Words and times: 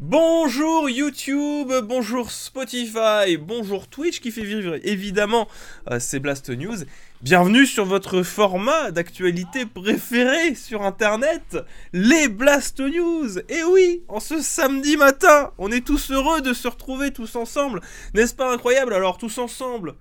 Bonjour 0.00 0.90
YouTube, 0.90 1.72
bonjour 1.84 2.32
Spotify, 2.32 3.36
bonjour 3.38 3.86
Twitch 3.86 4.20
qui 4.20 4.32
fait 4.32 4.42
vivre 4.42 4.76
évidemment 4.82 5.46
euh, 5.88 6.00
ces 6.00 6.18
Blast 6.18 6.50
News. 6.50 6.78
Bienvenue 7.22 7.64
sur 7.64 7.84
votre 7.84 8.24
format 8.24 8.90
d'actualité 8.90 9.66
préféré 9.66 10.56
sur 10.56 10.82
internet, 10.82 11.58
les 11.92 12.26
Blast 12.26 12.80
News. 12.80 13.38
Et 13.48 13.62
oui, 13.62 14.02
en 14.08 14.18
ce 14.18 14.42
samedi 14.42 14.96
matin, 14.96 15.52
on 15.58 15.70
est 15.70 15.86
tous 15.86 16.10
heureux 16.10 16.40
de 16.40 16.54
se 16.54 16.66
retrouver 16.66 17.12
tous 17.12 17.36
ensemble. 17.36 17.80
N'est-ce 18.14 18.34
pas 18.34 18.52
incroyable? 18.52 18.94
Alors 18.94 19.16
tous 19.16 19.38
ensemble 19.38 19.94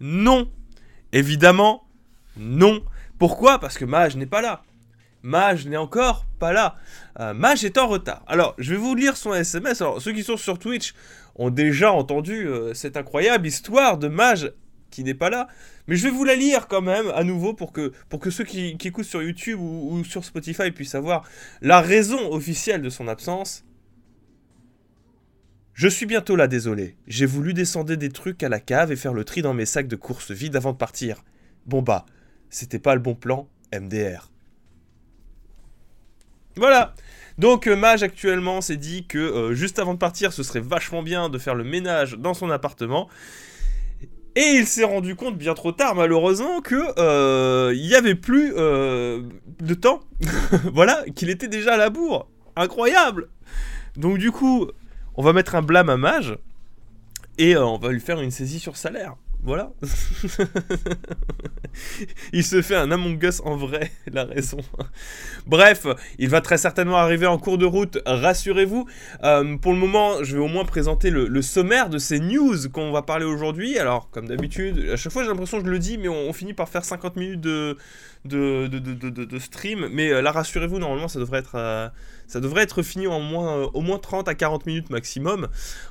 Non. 0.00 0.50
Évidemment, 1.12 1.86
non. 2.36 2.82
Pourquoi? 3.20 3.60
Parce 3.60 3.78
que 3.78 3.84
Mage 3.84 4.16
n'est 4.16 4.26
pas 4.26 4.42
là. 4.42 4.64
Mage 5.22 5.66
n'est 5.66 5.76
encore 5.76 6.26
pas 6.38 6.52
là. 6.52 6.76
Euh, 7.20 7.34
Mage 7.34 7.64
est 7.64 7.78
en 7.78 7.86
retard. 7.86 8.24
Alors, 8.26 8.54
je 8.58 8.72
vais 8.72 8.80
vous 8.80 8.94
lire 8.94 9.16
son 9.16 9.32
SMS. 9.32 9.80
Alors, 9.80 10.02
ceux 10.02 10.12
qui 10.12 10.24
sont 10.24 10.36
sur 10.36 10.58
Twitch 10.58 10.94
ont 11.36 11.50
déjà 11.50 11.92
entendu 11.92 12.46
euh, 12.46 12.74
cette 12.74 12.96
incroyable 12.96 13.46
histoire 13.46 13.98
de 13.98 14.08
Mage 14.08 14.52
qui 14.90 15.04
n'est 15.04 15.14
pas 15.14 15.30
là. 15.30 15.48
Mais 15.88 15.96
je 15.96 16.04
vais 16.04 16.10
vous 16.10 16.24
la 16.24 16.36
lire 16.36 16.68
quand 16.68 16.82
même 16.82 17.08
à 17.14 17.24
nouveau 17.24 17.54
pour 17.54 17.72
que, 17.72 17.92
ceux 18.30 18.44
qui, 18.44 18.76
écoutent 18.84 19.04
sur 19.04 19.22
YouTube 19.22 19.58
ou, 19.60 20.04
sur 20.04 20.24
Spotify 20.24 20.70
puissent 20.70 20.90
savoir 20.90 21.24
la 21.60 21.80
raison 21.80 22.32
officielle 22.32 22.82
de 22.82 22.90
son 22.90 23.08
absence. 23.08 23.64
Je 25.72 25.88
suis 25.88 26.06
bientôt 26.06 26.36
là, 26.36 26.48
désolé. 26.48 26.96
J'ai 27.06 27.26
voulu 27.26 27.54
descendre 27.54 27.94
des 27.94 28.10
trucs 28.10 28.42
à 28.42 28.48
la 28.48 28.60
cave 28.60 28.92
et 28.92 28.96
faire 28.96 29.14
le 29.14 29.24
tri 29.24 29.42
dans 29.42 29.54
mes 29.54 29.66
sacs 29.66 29.88
de 29.88 29.96
course 29.96 30.30
vides 30.30 30.54
avant 30.54 30.72
de 30.72 30.76
partir. 30.76 31.24
Bon 31.66 31.80
bah, 31.80 32.04
c'était 32.50 32.78
pas 32.78 32.94
le 32.94 33.00
bon 33.00 33.14
plan, 33.14 33.48
MDR. 33.72 34.31
Voilà. 36.56 36.94
Donc 37.38 37.66
euh, 37.66 37.76
Mage 37.76 38.02
actuellement 38.02 38.60
s'est 38.60 38.76
dit 38.76 39.06
que 39.06 39.18
euh, 39.18 39.54
juste 39.54 39.78
avant 39.78 39.94
de 39.94 39.98
partir, 39.98 40.32
ce 40.32 40.42
serait 40.42 40.60
vachement 40.60 41.02
bien 41.02 41.28
de 41.28 41.38
faire 41.38 41.54
le 41.54 41.64
ménage 41.64 42.14
dans 42.18 42.34
son 42.34 42.50
appartement. 42.50 43.08
Et 44.34 44.56
il 44.56 44.66
s'est 44.66 44.84
rendu 44.84 45.14
compte 45.14 45.36
bien 45.36 45.52
trop 45.52 45.72
tard, 45.72 45.94
malheureusement, 45.94 46.62
que 46.62 46.98
euh, 46.98 47.74
il 47.74 47.86
n'y 47.86 47.94
avait 47.94 48.14
plus 48.14 48.50
de 48.52 49.74
temps. 49.74 50.00
voilà, 50.72 51.04
qu'il 51.14 51.28
était 51.28 51.48
déjà 51.48 51.74
à 51.74 51.76
la 51.76 51.90
bourre. 51.90 52.28
Incroyable. 52.56 53.28
Donc 53.96 54.16
du 54.18 54.30
coup, 54.30 54.68
on 55.16 55.22
va 55.22 55.34
mettre 55.34 55.54
un 55.54 55.62
blâme 55.62 55.90
à 55.90 55.98
Mage 55.98 56.38
et 57.36 57.56
on 57.56 57.76
va 57.76 57.90
lui 57.90 58.00
faire 58.00 58.20
une 58.20 58.30
saisie 58.30 58.58
sur 58.58 58.76
salaire. 58.78 59.16
Voilà. 59.42 59.72
il 62.32 62.44
se 62.44 62.62
fait 62.62 62.76
un 62.76 62.90
Among 62.90 63.22
Us 63.22 63.40
en 63.44 63.56
vrai, 63.56 63.90
la 64.12 64.24
raison. 64.24 64.58
Bref, 65.46 65.86
il 66.18 66.28
va 66.28 66.40
très 66.40 66.58
certainement 66.58 66.96
arriver 66.96 67.26
en 67.26 67.38
cours 67.38 67.58
de 67.58 67.66
route, 67.66 67.98
rassurez-vous. 68.06 68.86
Euh, 69.24 69.56
pour 69.56 69.72
le 69.72 69.78
moment, 69.78 70.22
je 70.22 70.36
vais 70.36 70.42
au 70.42 70.48
moins 70.48 70.64
présenter 70.64 71.10
le, 71.10 71.42
sommaire 71.42 71.88
de 71.88 71.98
ces 71.98 72.20
news 72.20 72.56
qu'on 72.72 72.92
va 72.92 73.02
parler 73.02 73.24
aujourd'hui. 73.24 73.78
Alors, 73.78 74.08
comme 74.10 74.28
d'habitude, 74.28 74.90
à 74.92 74.96
chaque 74.96 75.12
fois 75.12 75.22
j'ai 75.22 75.28
l'impression 75.28 75.58
que 75.58 75.66
je 75.66 75.70
le 75.70 75.78
dis, 75.78 75.98
mais 75.98 76.08
on, 76.08 76.32
finit 76.32 76.54
par 76.54 76.68
faire 76.68 76.84
50 76.84 77.16
minutes 77.16 77.40
de, 77.40 77.76
stream. 79.38 79.88
Mais 79.92 80.10
euh, 80.10 80.22
là, 80.22 80.32
rassurez-vous, 80.32 80.78
normalement, 80.78 81.08
ça 81.08 81.18
devrait 81.18 81.40
être... 81.40 81.56
Euh, 81.56 81.88
ça 82.32 82.40
devrait 82.40 82.62
être 82.62 82.82
fini 82.82 83.06
en 83.06 83.20
moins, 83.20 83.58
euh, 83.58 83.66
au 83.74 83.82
moins 83.82 83.98
30 83.98 84.26
à 84.26 84.34
40 84.34 84.64
minutes 84.64 84.88
maximum. 84.88 85.48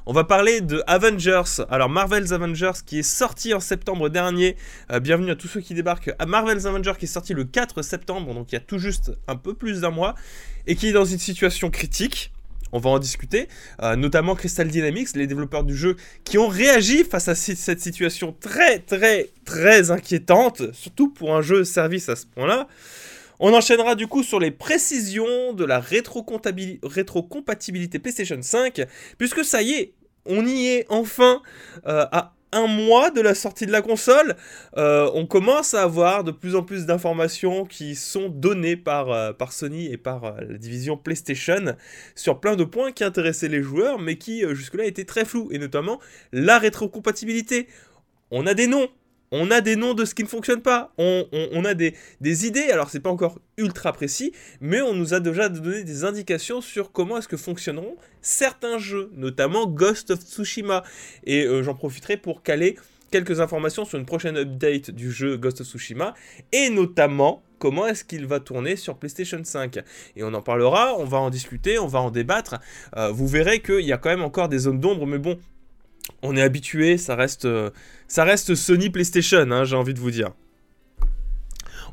On 0.07 0.13
va 0.13 0.23
parler 0.23 0.61
de 0.61 0.81
Avengers. 0.87 1.63
Alors 1.69 1.87
Marvel's 1.87 2.31
Avengers 2.31 2.81
qui 2.83 2.97
est 2.97 3.03
sorti 3.03 3.53
en 3.53 3.59
septembre 3.59 4.09
dernier. 4.09 4.57
Euh, 4.91 4.99
bienvenue 4.99 5.29
à 5.29 5.35
tous 5.35 5.47
ceux 5.47 5.61
qui 5.61 5.75
débarquent. 5.75 6.11
À 6.17 6.25
Marvel's 6.25 6.65
Avengers 6.65 6.93
qui 6.97 7.05
est 7.05 7.07
sorti 7.07 7.35
le 7.35 7.43
4 7.43 7.83
septembre, 7.83 8.33
donc 8.33 8.51
il 8.51 8.55
y 8.55 8.57
a 8.57 8.61
tout 8.61 8.79
juste 8.79 9.11
un 9.27 9.35
peu 9.35 9.53
plus 9.53 9.81
d'un 9.81 9.91
mois, 9.91 10.15
et 10.65 10.75
qui 10.75 10.87
est 10.87 10.93
dans 10.93 11.05
une 11.05 11.19
situation 11.19 11.69
critique. 11.69 12.31
On 12.71 12.79
va 12.79 12.89
en 12.89 12.99
discuter, 12.99 13.47
euh, 13.83 13.95
notamment 13.95 14.33
Crystal 14.33 14.67
Dynamics, 14.67 15.09
les 15.15 15.27
développeurs 15.27 15.63
du 15.63 15.75
jeu, 15.75 15.95
qui 16.23 16.39
ont 16.39 16.47
réagi 16.47 17.03
face 17.03 17.27
à 17.27 17.35
cette 17.35 17.81
situation 17.81 18.35
très 18.39 18.79
très 18.79 19.29
très 19.45 19.91
inquiétante, 19.91 20.73
surtout 20.73 21.09
pour 21.09 21.35
un 21.35 21.43
jeu 21.43 21.65
service 21.65 22.09
à 22.09 22.15
ce 22.15 22.25
point-là. 22.25 22.67
On 23.43 23.55
enchaînera 23.55 23.95
du 23.95 24.05
coup 24.05 24.21
sur 24.21 24.39
les 24.39 24.51
précisions 24.51 25.53
de 25.53 25.65
la 25.65 25.79
rétrocompatibilité 25.79 27.97
PlayStation 27.97 28.37
5, 28.39 28.83
puisque 29.17 29.43
ça 29.43 29.63
y 29.63 29.71
est, 29.71 29.95
on 30.27 30.45
y 30.45 30.67
est 30.67 30.85
enfin 30.89 31.41
euh, 31.87 32.05
à 32.11 32.35
un 32.51 32.67
mois 32.67 33.09
de 33.09 33.19
la 33.19 33.33
sortie 33.33 33.65
de 33.65 33.71
la 33.71 33.81
console. 33.81 34.35
Euh, 34.77 35.09
on 35.15 35.25
commence 35.25 35.73
à 35.73 35.81
avoir 35.81 36.23
de 36.23 36.29
plus 36.29 36.55
en 36.55 36.61
plus 36.61 36.85
d'informations 36.85 37.65
qui 37.65 37.95
sont 37.95 38.29
données 38.29 38.75
par, 38.75 39.09
euh, 39.09 39.33
par 39.33 39.53
Sony 39.53 39.87
et 39.87 39.97
par 39.97 40.35
la 40.39 40.59
division 40.59 40.95
PlayStation 40.95 41.75
sur 42.13 42.41
plein 42.41 42.55
de 42.55 42.63
points 42.63 42.91
qui 42.91 43.03
intéressaient 43.03 43.47
les 43.47 43.63
joueurs, 43.63 43.97
mais 43.97 44.17
qui 44.17 44.43
jusque-là 44.53 44.85
étaient 44.85 45.05
très 45.05 45.25
flous, 45.25 45.49
et 45.51 45.57
notamment 45.57 45.99
la 46.31 46.59
rétrocompatibilité. 46.59 47.65
On 48.29 48.45
a 48.45 48.53
des 48.53 48.67
noms, 48.67 48.87
on 49.31 49.49
a 49.49 49.61
des 49.61 49.75
noms 49.75 49.93
de 49.93 50.05
ce 50.05 50.13
qui 50.13 50.23
ne 50.23 50.27
fonctionne 50.27 50.61
pas, 50.61 50.93
on, 50.97 51.65
a 51.65 51.73
des, 51.73 51.95
idées, 52.21 52.69
alors 52.71 52.89
c'est 52.89 52.99
pas 52.99 53.09
encore 53.09 53.39
ultra 53.57 53.93
précis, 53.93 54.33
mais 54.59 54.81
on 54.81 54.93
nous 54.93 55.13
a 55.13 55.19
déjà 55.19 55.49
donné 55.49 55.83
des 55.83 56.03
indications 56.03 56.61
sur 56.61 56.91
comment 56.91 57.17
est-ce 57.17 57.27
que 57.27 57.37
fonctionneront 57.37 57.95
certains 58.21 58.77
jeux, 58.77 59.09
notamment 59.15 59.67
Ghost 59.67 60.11
of 60.11 60.19
Tsushima. 60.19 60.83
Et 61.23 61.45
euh, 61.45 61.63
j'en 61.63 61.75
profiterai 61.75 62.17
pour 62.17 62.43
caler 62.43 62.77
quelques 63.09 63.39
informations 63.41 63.85
sur 63.85 63.97
une 63.97 64.05
prochaine 64.05 64.37
update 64.37 64.91
du 64.91 65.11
jeu 65.11 65.37
Ghost 65.37 65.61
of 65.61 65.67
Tsushima, 65.67 66.13
et 66.51 66.69
notamment 66.69 67.43
comment 67.57 67.87
est-ce 67.87 68.03
qu'il 68.03 68.25
va 68.25 68.39
tourner 68.39 68.75
sur 68.75 68.97
PlayStation 68.97 69.39
5. 69.41 69.79
Et 70.15 70.23
on 70.23 70.33
en 70.33 70.41
parlera, 70.41 70.95
on 70.97 71.05
va 71.05 71.19
en 71.19 71.29
discuter, 71.29 71.77
on 71.79 71.87
va 71.87 71.99
en 71.99 72.11
débattre. 72.11 72.55
Euh, 72.97 73.11
vous 73.11 73.27
verrez 73.27 73.61
qu'il 73.61 73.85
y 73.85 73.93
a 73.93 73.97
quand 73.97 74.09
même 74.09 74.23
encore 74.23 74.49
des 74.49 74.59
zones 74.59 74.79
d'ombre, 74.79 75.05
mais 75.05 75.19
bon, 75.19 75.37
on 76.21 76.35
est 76.35 76.41
habitué, 76.41 76.97
ça 76.97 77.15
reste, 77.15 77.45
euh, 77.45 77.69
ça 78.07 78.23
reste 78.23 78.55
Sony 78.55 78.89
PlayStation, 78.89 79.49
hein, 79.51 79.63
j'ai 79.63 79.75
envie 79.75 79.93
de 79.93 79.99
vous 79.99 80.11
dire. 80.11 80.31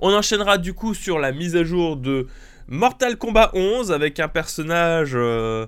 On 0.01 0.13
enchaînera 0.13 0.59
du 0.59 0.75
coup 0.75 0.95
sur 0.95 1.19
la 1.19 1.33
mise 1.33 1.57
à 1.57 1.65
jour 1.65 1.97
de 1.97 2.27
Mortal 2.69 3.17
Kombat 3.17 3.51
11 3.55 3.91
avec 3.91 4.21
un 4.21 4.29
personnage 4.29 5.13
euh, 5.15 5.67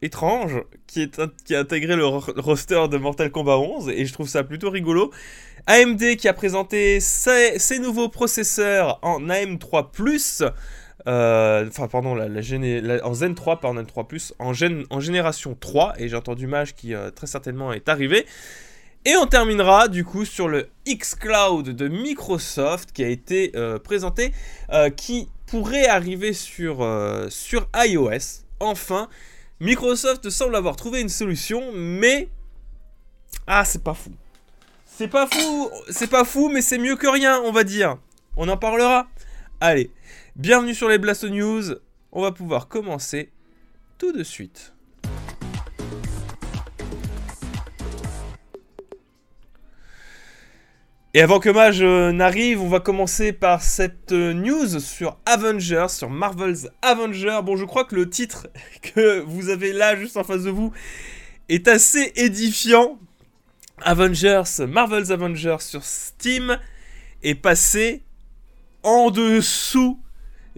étrange 0.00 0.62
qui, 0.86 1.10
a 1.52 1.58
intégré 1.58 1.96
le 1.96 2.06
roster 2.06 2.86
de 2.88 2.96
Mortal 2.96 3.30
Kombat 3.30 3.58
11 3.58 3.90
et 3.90 4.06
je 4.06 4.12
trouve 4.12 4.28
ça 4.28 4.44
plutôt 4.44 4.70
rigolo. 4.70 5.10
AMD 5.66 6.16
qui 6.16 6.28
a 6.28 6.32
présenté 6.32 7.00
ses, 7.00 7.58
ses 7.58 7.78
nouveaux 7.78 8.08
processeurs 8.08 8.98
en 9.02 9.20
AM3 9.20 9.90
euh, 11.06 11.66
enfin, 11.68 11.88
pardon, 11.88 12.14
la, 12.14 12.26
en 13.06 13.14
Zen 13.14 13.34
3, 13.34 13.60
pas 13.60 13.68
en 13.68 13.76
Zen 13.76 13.86
3 13.86 14.08
en, 14.38 14.52
en 14.90 15.00
génération 15.00 15.56
3, 15.58 15.94
et 15.98 16.08
j'ai 16.08 16.16
entendu 16.16 16.46
Mage 16.46 16.74
qui 16.74 16.94
euh, 16.94 17.10
très 17.10 17.26
certainement 17.26 17.72
est 17.72 17.88
arrivé. 17.88 18.26
Et 19.04 19.16
on 19.16 19.26
terminera 19.26 19.88
du 19.88 20.04
coup 20.04 20.24
sur 20.24 20.48
le 20.48 20.68
xCloud 20.86 21.68
de 21.68 21.88
Microsoft 21.88 22.92
qui 22.92 23.04
a 23.04 23.08
été 23.08 23.52
euh, 23.54 23.78
présenté, 23.78 24.32
qui 24.96 25.28
pourrait 25.46 25.86
arriver 25.86 26.32
sur, 26.32 26.86
sur 27.30 27.68
iOS. 27.74 28.44
Enfin, 28.60 29.08
Microsoft 29.60 30.28
semble 30.28 30.56
avoir 30.56 30.76
trouvé 30.76 31.00
une 31.00 31.08
solution, 31.08 31.72
mais 31.72 32.28
ah, 33.46 33.64
c'est 33.64 33.82
pas 33.82 33.94
fou. 33.94 34.10
C'est 34.84 35.08
pas 35.08 35.26
fou, 35.26 35.70
c'est 35.90 36.10
pas 36.10 36.24
fou, 36.24 36.50
mais 36.52 36.60
c'est 36.60 36.76
mieux 36.76 36.96
que 36.96 37.06
rien, 37.06 37.40
on 37.44 37.52
va 37.52 37.64
dire. 37.64 37.96
On 38.36 38.48
en 38.48 38.56
parlera. 38.56 39.06
Allez, 39.60 39.90
Bienvenue 40.38 40.72
sur 40.72 40.88
les 40.88 40.98
Blast 40.98 41.24
News. 41.24 41.64
On 42.12 42.22
va 42.22 42.30
pouvoir 42.30 42.68
commencer 42.68 43.32
tout 43.98 44.12
de 44.12 44.22
suite. 44.22 44.72
Et 51.12 51.22
avant 51.22 51.40
que 51.40 51.48
Mage 51.48 51.82
euh, 51.82 52.12
n'arrive, 52.12 52.62
on 52.62 52.68
va 52.68 52.78
commencer 52.78 53.32
par 53.32 53.64
cette 53.64 54.12
euh, 54.12 54.32
news 54.32 54.78
sur 54.78 55.18
Avengers, 55.26 55.88
sur 55.88 56.08
Marvel's 56.08 56.68
Avengers. 56.82 57.40
Bon, 57.42 57.56
je 57.56 57.64
crois 57.64 57.84
que 57.84 57.96
le 57.96 58.08
titre 58.08 58.46
que 58.94 59.18
vous 59.18 59.48
avez 59.48 59.72
là 59.72 59.96
juste 59.96 60.16
en 60.16 60.22
face 60.22 60.44
de 60.44 60.50
vous 60.50 60.72
est 61.48 61.66
assez 61.66 62.12
édifiant. 62.14 63.00
Avengers, 63.80 64.44
Marvel's 64.68 65.10
Avengers 65.10 65.62
sur 65.62 65.82
Steam 65.82 66.60
est 67.24 67.34
passé 67.34 68.04
en 68.84 69.10
dessous 69.10 70.00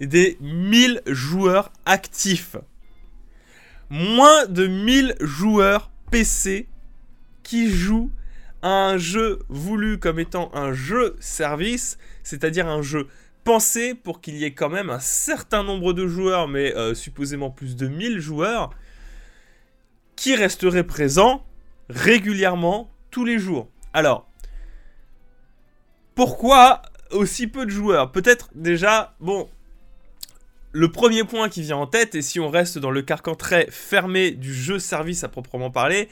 des 0.07 0.37
1000 0.41 1.03
joueurs 1.07 1.73
actifs. 1.87 2.57
Moins 3.91 4.47
de 4.47 4.67
1000 4.67 5.17
joueurs 5.21 5.91
PC 6.11 6.69
qui 7.43 7.71
jouent 7.71 8.11
à 8.63 8.69
un 8.69 8.99
jeu 8.99 9.41
voulu 9.49 9.99
comme 9.99 10.19
étant 10.19 10.51
un 10.55 10.73
jeu 10.73 11.17
service, 11.21 11.99
c'est-à-dire 12.23 12.69
un 12.69 12.83
jeu 12.83 13.09
pensé 13.45 13.95
pour 13.95 14.21
qu'il 14.21 14.37
y 14.37 14.45
ait 14.45 14.53
quand 14.53 14.69
même 14.69 14.91
un 14.91 15.01
certain 15.01 15.63
nombre 15.63 15.93
de 15.93 16.07
joueurs, 16.07 16.47
mais 16.47 16.75
euh, 16.77 16.95
supposément 16.95 17.51
plus 17.51 17.75
de 17.77 17.89
1000 17.89 18.21
joueurs, 18.21 18.71
qui 20.17 20.35
resteraient 20.35 20.87
présents 20.87 21.45
régulièrement 21.89 22.91
tous 23.11 23.25
les 23.25 23.39
jours. 23.39 23.69
Alors, 23.93 24.29
pourquoi 26.15 26.83
aussi 27.11 27.47
peu 27.47 27.65
de 27.65 27.71
joueurs? 27.71 28.13
Peut-être 28.13 28.51
déjà, 28.55 29.17
bon, 29.21 29.49
le 30.73 30.91
premier 30.91 31.25
point 31.25 31.49
qui 31.49 31.63
vient 31.63 31.77
en 31.77 31.87
tête, 31.87 32.15
et 32.15 32.23
si 32.23 32.39
on 32.41 32.49
reste 32.49 32.79
dans 32.79 32.91
le 32.91 33.03
carcan 33.03 33.35
très 33.35 33.67
fermé 33.71 34.31
du 34.31 34.55
jeu 34.55 34.79
service 34.79 35.25
à 35.25 35.29
proprement 35.29 35.71
parler, 35.71 36.09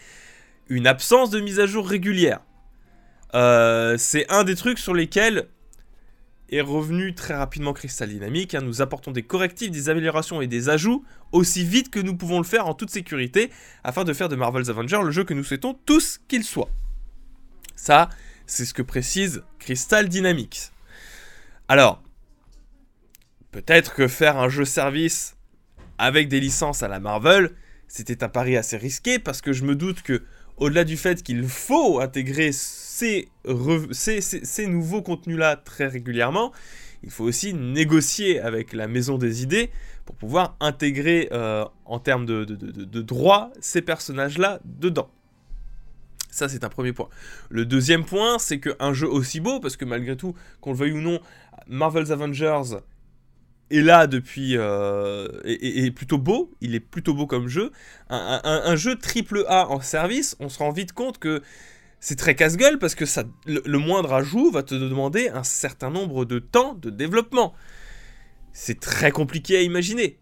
une 0.68 0.86
absence 0.86 1.30
de 1.30 1.40
mise 1.40 1.60
à 1.60 1.66
jour 1.66 1.88
régulière. 1.88 2.40
Euh, 3.34 3.96
c'est 3.98 4.30
un 4.30 4.44
des 4.44 4.56
trucs 4.56 4.78
sur 4.78 4.94
lesquels 4.94 5.48
est 6.50 6.60
revenu 6.60 7.14
très 7.14 7.34
rapidement 7.34 7.72
Crystal 7.72 8.08
Dynamics. 8.08 8.54
Hein. 8.54 8.62
Nous 8.62 8.80
apportons 8.80 9.12
des 9.12 9.22
correctifs, 9.22 9.70
des 9.70 9.88
améliorations 9.88 10.40
et 10.40 10.46
des 10.46 10.68
ajouts 10.68 11.04
aussi 11.32 11.64
vite 11.64 11.90
que 11.90 12.00
nous 12.00 12.16
pouvons 12.16 12.38
le 12.38 12.44
faire 12.44 12.66
en 12.66 12.74
toute 12.74 12.90
sécurité 12.90 13.50
afin 13.84 14.04
de 14.04 14.12
faire 14.12 14.28
de 14.28 14.36
Marvel's 14.36 14.70
Avengers 14.70 15.02
le 15.04 15.10
jeu 15.10 15.24
que 15.24 15.34
nous 15.34 15.44
souhaitons 15.44 15.74
tous 15.84 16.20
qu'il 16.26 16.44
soit. 16.44 16.70
Ça, 17.76 18.08
c'est 18.46 18.64
ce 18.64 18.74
que 18.74 18.82
précise 18.82 19.42
Crystal 19.58 20.08
Dynamics. 20.08 20.70
Alors, 21.68 22.02
peut-être 23.62 23.94
que 23.94 24.06
faire 24.06 24.38
un 24.38 24.48
jeu 24.48 24.64
service 24.64 25.36
avec 25.98 26.28
des 26.28 26.38
licences 26.38 26.84
à 26.84 26.88
la 26.88 27.00
Marvel, 27.00 27.50
c'était 27.88 28.22
un 28.22 28.28
pari 28.28 28.56
assez 28.56 28.76
risqué 28.76 29.18
parce 29.18 29.40
que 29.40 29.52
je 29.52 29.64
me 29.64 29.74
doute 29.74 30.02
que, 30.02 30.22
au-delà 30.58 30.84
du 30.84 30.96
fait 30.96 31.24
qu'il 31.24 31.46
faut 31.48 32.00
intégrer 32.00 32.52
ces, 32.52 33.28
nouveaux 33.44 35.02
contenus-là 35.02 35.56
très 35.56 35.88
régulièrement, 35.88 36.52
il 37.02 37.10
faut 37.10 37.24
aussi 37.24 37.52
négocier 37.52 38.40
avec 38.40 38.72
la 38.72 38.86
maison 38.86 39.18
des 39.18 39.42
idées 39.42 39.70
pour 40.04 40.14
pouvoir 40.14 40.56
intégrer 40.60 41.28
euh, 41.32 41.64
en 41.84 41.98
termes 41.98 42.26
de, 42.26 42.44
de, 42.44 43.02
droits 43.02 43.50
ces 43.60 43.82
personnages-là 43.82 44.60
dedans. 44.64 45.10
Ça, 46.30 46.48
c'est 46.48 46.62
un 46.62 46.68
premier 46.68 46.92
point. 46.92 47.08
Le 47.48 47.64
deuxième 47.64 48.04
point, 48.04 48.38
c'est 48.38 48.60
qu'un 48.60 48.92
jeu 48.92 49.08
aussi 49.08 49.40
beau, 49.40 49.58
parce 49.58 49.76
que 49.76 49.84
malgré 49.84 50.16
tout, 50.16 50.34
qu'on 50.60 50.70
le 50.72 50.76
veuille 50.76 50.92
ou 50.92 51.00
non, 51.00 51.20
Marvel's 51.66 52.10
Avengers 52.10 52.80
est 53.70 53.82
là 53.82 54.06
depuis. 54.06 54.56
Euh, 54.56 55.28
est, 55.44 55.90
plutôt 55.90 56.18
beau, 56.18 56.50
il 56.60 56.74
est 56.74 56.80
plutôt 56.80 57.14
beau 57.14 57.26
comme 57.26 57.48
jeu. 57.48 57.72
Un, 58.10 58.76
jeu 58.76 58.96
triple 58.96 59.44
A 59.48 59.68
en 59.68 59.80
service, 59.80 60.36
on 60.40 60.48
se 60.48 60.58
rend 60.58 60.70
vite 60.70 60.92
compte 60.92 61.18
que 61.18 61.42
c'est 62.00 62.16
très 62.16 62.34
casse-gueule 62.34 62.78
parce 62.78 62.94
que 62.94 63.04
le, 63.46 63.78
moindre 63.78 64.12
ajout 64.12 64.50
va 64.50 64.62
te 64.62 64.74
demander 64.74 65.28
un 65.28 65.44
certain 65.44 65.90
nombre 65.90 66.24
de 66.24 66.38
temps 66.38 66.74
de 66.74 66.90
développement. 66.90 67.54
C'est 68.52 68.80
très 68.80 69.10
compliqué 69.10 69.56
à 69.56 69.62
imaginer. 69.62 70.18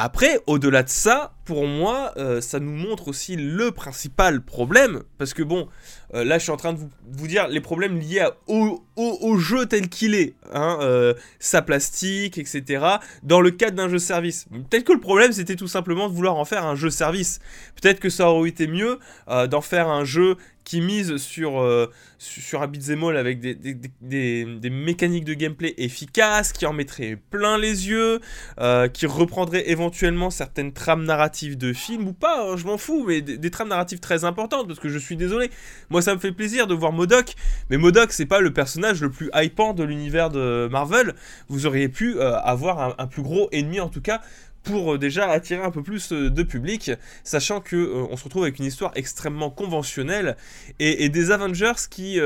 Après, 0.00 0.38
au-delà 0.46 0.84
de 0.84 0.88
ça, 0.88 1.32
pour 1.44 1.66
moi, 1.66 2.12
euh, 2.18 2.40
ça 2.40 2.60
nous 2.60 2.70
montre 2.70 3.08
aussi 3.08 3.34
le 3.34 3.72
principal 3.72 4.42
problème. 4.42 5.02
Parce 5.18 5.34
que 5.34 5.42
bon, 5.42 5.66
euh, 6.14 6.22
là 6.22 6.38
je 6.38 6.44
suis 6.44 6.52
en 6.52 6.56
train 6.56 6.72
de 6.72 6.78
vous, 6.78 7.26
dire 7.26 7.48
les 7.48 7.60
problèmes 7.60 7.98
liés 7.98 8.28
au, 8.46 9.38
jeu 9.38 9.66
tel 9.66 9.88
qu'il 9.88 10.14
est. 10.14 10.34
Hein, 10.52 10.78
euh, 10.82 11.14
sa 11.40 11.62
plastique, 11.62 12.38
etc. 12.38 12.86
Dans 13.24 13.40
le 13.40 13.50
cadre 13.50 13.76
d'un 13.76 13.88
jeu 13.88 13.98
service. 13.98 14.46
Peut-être 14.70 14.84
que 14.84 14.92
le 14.92 15.00
problème 15.00 15.32
c'était 15.32 15.56
tout 15.56 15.66
simplement 15.66 16.08
de 16.08 16.14
vouloir 16.14 16.36
en 16.36 16.44
faire 16.44 16.64
un 16.64 16.76
jeu 16.76 16.90
service. 16.90 17.40
Peut-être 17.82 17.98
que 17.98 18.08
ça 18.08 18.30
aurait 18.30 18.50
été 18.50 18.68
mieux 18.68 19.00
d'en 19.26 19.60
faire 19.60 19.88
un 19.88 20.04
jeu 20.04 20.36
qui 20.68 20.82
mise 20.82 21.16
sur, 21.16 21.62
euh, 21.62 21.90
sur 22.18 22.60
avec 22.60 23.40
des, 23.40 23.54
des, 23.54 24.70
mécaniques 24.70 25.24
de 25.24 25.32
gameplay 25.32 25.72
efficaces, 25.78 26.52
qui 26.52 26.66
en 26.66 26.74
mettrait 26.74 27.16
plein 27.30 27.56
les 27.56 27.88
yeux, 27.88 28.20
euh, 28.60 28.86
qui 28.86 29.06
reprendrait 29.06 29.70
éventuellement 29.70 30.28
certaines 30.28 30.74
trames 30.74 31.04
narratives 31.04 31.56
de 31.56 31.72
films 31.72 32.08
ou 32.08 32.12
pas, 32.12 32.42
hein, 32.42 32.58
je 32.58 32.66
m'en 32.66 32.76
fous, 32.76 33.06
mais 33.08 33.22
des, 33.22 33.50
trames 33.50 33.68
narratives 33.68 34.00
très 34.00 34.24
importantes, 34.24 34.66
parce 34.68 34.78
que 34.78 34.90
je 34.90 34.98
suis 34.98 35.16
désolé, 35.16 35.50
moi 35.88 36.02
ça 36.02 36.14
me 36.14 36.20
fait 36.20 36.32
plaisir 36.32 36.66
de 36.66 36.74
voir 36.74 36.92
Modoc, 36.92 37.32
mais 37.70 37.78
Modoc 37.78 38.12
c'est 38.12 38.26
pas 38.26 38.40
le 38.40 38.52
personnage 38.52 39.00
le 39.00 39.10
plus 39.10 39.30
hypant 39.34 39.72
de 39.72 39.84
l'univers 39.84 40.28
de 40.28 40.68
Marvel, 40.70 41.14
vous 41.48 41.64
auriez 41.64 41.88
pu 41.88 42.18
euh, 42.18 42.38
avoir 42.40 42.94
un 42.98 43.06
plus 43.06 43.22
gros 43.22 43.48
ennemi 43.52 43.80
en 43.80 43.88
tout 43.88 44.02
cas 44.02 44.20
pour 44.62 44.94
euh, 44.94 44.98
déjà 44.98 45.30
attirer 45.30 45.62
un 45.62 45.70
peu 45.70 45.82
plus 45.82 46.12
euh, 46.12 46.30
de 46.30 46.42
public, 46.42 46.92
sachant 47.24 47.60
que 47.60 47.76
euh, 47.76 48.06
on 48.10 48.16
se 48.16 48.24
retrouve 48.24 48.42
avec 48.42 48.58
une 48.58 48.64
histoire 48.64 48.92
extrêmement 48.94 49.50
conventionnelle 49.50 50.36
et, 50.78 51.08
des 51.08 51.30
Avengers 51.30 51.72
qui, 51.90 52.20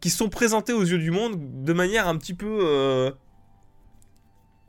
qui 0.00 0.10
sont 0.10 0.28
présentés 0.28 0.72
aux 0.72 0.82
yeux 0.82 0.98
du 0.98 1.10
monde 1.10 1.64
de 1.64 1.72
manière 1.72 2.08
un 2.08 2.16
petit 2.16 2.34
peu 2.34 3.12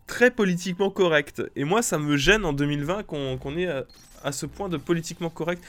très 0.07 0.31
politiquement 0.31 0.89
correcte. 0.89 1.41
Et 1.55 1.63
moi, 1.63 1.81
ça 1.81 1.97
me 1.97 2.17
gêne 2.17 2.45
en 2.45 2.53
2020 2.53 3.03
qu'on 3.03 3.57
ait 3.57 3.69
à, 4.23 4.31
ce 4.31 4.45
point 4.45 4.69
de 4.69 4.77
politiquement 4.77 5.29
correct. 5.29 5.63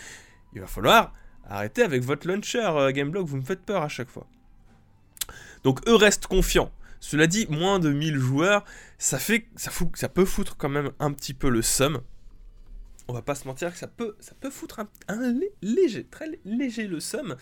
Il 0.54 0.60
va 0.60 0.66
falloir 0.66 1.12
arrêter 1.48 1.82
avec 1.82 2.02
votre 2.02 2.26
launcher 2.26 2.90
Gameblog, 2.92 3.26
vous 3.26 3.36
me 3.36 3.44
faites 3.44 3.62
peur 3.62 3.82
à 3.82 3.88
chaque 3.88 4.08
fois. 4.08 4.26
Donc 5.62 5.86
eux 5.88 5.94
restent 5.94 6.26
confiants. 6.26 6.70
Cela 7.00 7.26
dit, 7.26 7.46
moins 7.48 7.78
de 7.78 7.90
1000 7.90 8.18
joueurs, 8.18 8.64
ça, 8.98 9.18
fait, 9.18 9.46
ça, 9.56 10.08
peut 10.08 10.24
foutre 10.26 10.56
quand 10.56 10.68
même 10.68 10.92
un 11.00 11.12
petit 11.12 11.32
peu 11.32 11.48
le 11.48 11.62
seum. 11.62 12.00
On 13.08 13.12
va 13.12 13.22
pas 13.22 13.34
se 13.34 13.48
mentir 13.48 13.72
que 13.72 13.78
ça 13.78 13.88
peut, 13.88 14.14
foutre 14.50 14.80
un, 15.08 15.34
léger, 15.62 16.04
très 16.04 16.38
léger 16.44 16.86
le 16.86 17.00
seum. 17.00 17.34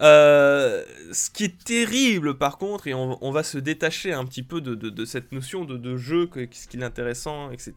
Euh, 0.00 0.82
ce 1.12 1.28
qui 1.28 1.44
est 1.44 1.62
terrible 1.62 2.38
par 2.38 2.56
contre, 2.56 2.86
et 2.86 2.94
on, 2.94 3.30
va 3.30 3.42
se 3.42 3.58
détacher 3.58 4.14
un 4.14 4.24
petit 4.24 4.42
peu 4.42 4.62
de, 4.62 5.04
cette 5.04 5.32
notion 5.32 5.66
de, 5.66 5.96
jeu, 5.98 6.30
ce 6.32 6.68
qui 6.68 6.78
est 6.78 6.82
intéressant, 6.82 7.50
etc. 7.50 7.74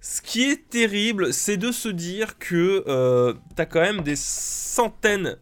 Ce 0.00 0.22
qui 0.22 0.44
est 0.44 0.70
terrible, 0.70 1.34
c'est 1.34 1.58
de 1.58 1.70
se 1.70 1.88
dire 1.90 2.38
que 2.38 2.82
euh, 2.86 3.34
tu 3.54 3.60
as 3.60 3.66
quand 3.66 3.82
même 3.82 4.00
des 4.00 4.16
centaines, 4.16 5.36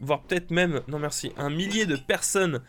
voire 0.00 0.22
peut-être 0.22 0.50
même, 0.50 0.80
non 0.88 0.98
merci, 0.98 1.32
un 1.36 1.50
millier 1.50 1.84
de 1.84 1.96
personnes 1.96 2.62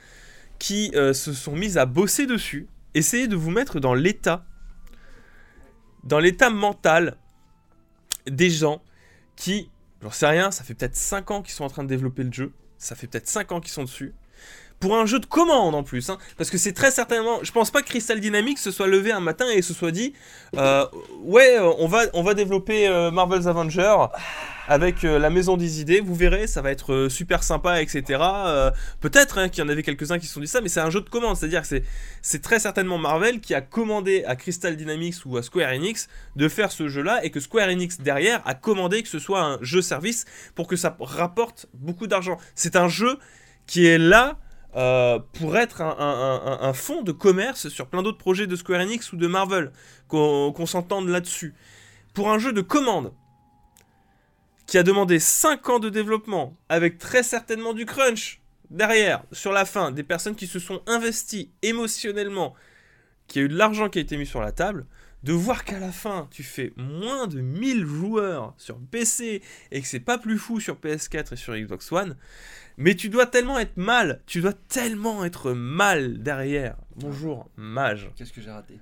qui 0.59 0.91
euh, 0.93 1.13
se 1.13 1.33
sont 1.33 1.55
mises 1.55 1.77
à 1.77 1.85
bosser 1.85 2.27
dessus. 2.27 2.67
Essayez 2.93 3.27
de 3.27 3.35
vous 3.35 3.49
mettre 3.49 3.79
dans 3.79 3.93
l'état, 3.93 4.45
dans 6.03 6.19
l'état 6.19 6.49
mental 6.49 7.17
des 8.27 8.49
gens 8.49 8.81
qui, 9.35 9.69
j'en 10.01 10.11
sais 10.11 10.27
rien, 10.27 10.51
ça 10.51 10.63
fait 10.63 10.73
peut-être 10.73 10.95
5 10.95 11.31
ans 11.31 11.41
qu'ils 11.41 11.53
sont 11.53 11.63
en 11.63 11.69
train 11.69 11.83
de 11.83 11.87
développer 11.87 12.23
le 12.23 12.31
jeu, 12.31 12.51
ça 12.77 12.95
fait 12.95 13.07
peut-être 13.07 13.27
5 13.27 13.51
ans 13.53 13.61
qu'ils 13.61 13.71
sont 13.71 13.83
dessus, 13.83 14.13
pour 14.79 14.95
un 14.95 15.05
jeu 15.05 15.19
de 15.19 15.25
commande 15.25 15.75
en 15.75 15.83
plus, 15.83 16.09
hein, 16.09 16.17
parce 16.37 16.49
que 16.49 16.57
c'est 16.57 16.73
très 16.73 16.91
certainement, 16.91 17.39
je 17.43 17.51
pense 17.51 17.71
pas 17.71 17.81
que 17.81 17.87
Crystal 17.87 18.19
Dynamics 18.19 18.59
se 18.59 18.71
soit 18.71 18.87
levé 18.87 19.11
un 19.11 19.19
matin 19.19 19.45
et 19.53 19.61
se 19.61 19.73
soit 19.73 19.91
dit, 19.91 20.13
euh, 20.57 20.85
ouais, 21.21 21.57
euh, 21.57 21.71
on 21.79 21.87
va, 21.87 22.03
on 22.13 22.23
va 22.23 22.33
développer 22.33 22.87
euh, 22.87 23.11
Marvel's 23.11 23.47
Avengers 23.47 24.05
avec 24.67 25.01
la 25.01 25.31
maison 25.31 25.57
des 25.57 25.81
idées, 25.81 25.99
vous 25.99 26.13
verrez, 26.13 26.45
ça 26.45 26.61
va 26.61 26.69
être 26.69 27.07
super 27.09 27.41
sympa, 27.41 27.81
etc. 27.81 28.21
Peut-être 28.99 29.39
hein, 29.39 29.49
qu'il 29.49 29.63
y 29.63 29.65
en 29.65 29.69
avait 29.69 29.81
quelques-uns 29.81 30.19
qui 30.19 30.27
se 30.27 30.33
sont 30.35 30.41
dit 30.41 30.47
ça, 30.47 30.61
mais 30.61 30.69
c'est 30.69 30.79
un 30.79 30.91
jeu 30.91 31.01
de 31.01 31.09
commande, 31.09 31.35
c'est-à-dire 31.35 31.63
que 31.67 31.81
c'est 32.21 32.41
très 32.43 32.59
certainement 32.59 32.99
Marvel 32.99 33.39
qui 33.39 33.55
a 33.55 33.61
commandé 33.61 34.23
à 34.25 34.35
Crystal 34.35 34.77
Dynamics 34.77 35.15
ou 35.25 35.37
à 35.37 35.41
Square 35.41 35.71
Enix 35.71 36.07
de 36.35 36.47
faire 36.47 36.71
ce 36.71 36.87
jeu-là 36.87 37.25
et 37.25 37.31
que 37.31 37.39
Square 37.39 37.69
Enix 37.69 37.99
derrière 37.99 38.43
a 38.45 38.53
commandé 38.53 39.01
que 39.01 39.09
ce 39.09 39.17
soit 39.17 39.41
un 39.41 39.57
jeu 39.63 39.81
service 39.81 40.25
pour 40.53 40.67
que 40.67 40.75
ça 40.75 40.95
rapporte 40.99 41.65
beaucoup 41.73 42.05
d'argent. 42.05 42.37
C'est 42.53 42.75
un 42.75 42.89
jeu 42.89 43.17
qui 43.65 43.87
est 43.87 43.97
là 43.97 44.37
euh, 44.75 45.19
pour 45.33 45.57
être 45.57 45.81
un, 45.81 46.59
un, 46.61 46.73
fonds 46.73 47.01
de 47.01 47.11
commerce 47.11 47.69
sur 47.69 47.87
plein 47.87 48.03
d'autres 48.03 48.17
projets 48.17 48.47
de 48.47 48.55
Square 48.55 48.81
Enix 48.81 49.11
ou 49.13 49.17
de 49.17 49.27
Marvel, 49.27 49.71
qu'on 50.07 50.65
s'entende 50.65 51.07
là-dessus. 51.09 51.55
Pour 52.13 52.29
un 52.29 52.39
jeu 52.39 52.53
de 52.53 52.61
commande 52.61 53.13
qui 54.67 54.77
a 54.77 54.83
demandé 54.83 55.19
5 55.19 55.67
ans 55.69 55.79
de 55.79 55.89
développement, 55.89 56.55
avec 56.69 56.99
très 56.99 57.23
certainement 57.23 57.73
du 57.73 57.87
crunch 57.87 58.41
derrière, 58.69 59.23
sur 59.31 59.51
la 59.51 59.65
fin, 59.65 59.91
des 59.91 60.03
personnes 60.03 60.35
qui 60.35 60.45
se 60.45 60.59
sont 60.59 60.81
investies 60.85 61.51
émotionnellement, 61.63 62.53
qui 63.27 63.39
a 63.39 63.41
eu 63.43 63.47
de 63.47 63.57
l'argent 63.57 63.89
qui 63.89 63.97
a 63.97 64.01
été 64.01 64.15
mis 64.17 64.27
sur 64.27 64.41
la 64.41 64.51
table, 64.51 64.85
de 65.23 65.33
voir 65.33 65.65
qu'à 65.65 65.79
la 65.79 65.91
fin, 65.91 66.27
tu 66.31 66.43
fais 66.43 66.71
moins 66.77 67.27
de 67.27 67.41
1000 67.41 67.85
joueurs 67.85 68.53
sur 68.57 68.79
PC 68.79 69.41
et 69.71 69.81
que 69.81 69.87
c'est 69.87 69.99
pas 69.99 70.17
plus 70.17 70.37
fou 70.37 70.59
sur 70.59 70.75
PS4 70.75 71.33
et 71.33 71.35
sur 71.35 71.55
Xbox 71.55 71.91
One, 71.91 72.15
mais 72.79 72.95
tu 72.95 73.09
dois 73.09 73.25
tellement 73.25 73.59
être 73.59 73.75
mal, 73.75 74.21
tu 74.25 74.39
dois 74.39 74.53
tellement 74.53 75.25
être 75.25 75.51
mal 75.51 76.23
derrière. 76.23 76.77
Bonjour, 76.95 77.49
mage. 77.57 78.09
Qu'est-ce 78.15 78.31
que 78.31 78.41
j'ai 78.41 78.49
raté? 78.49 78.79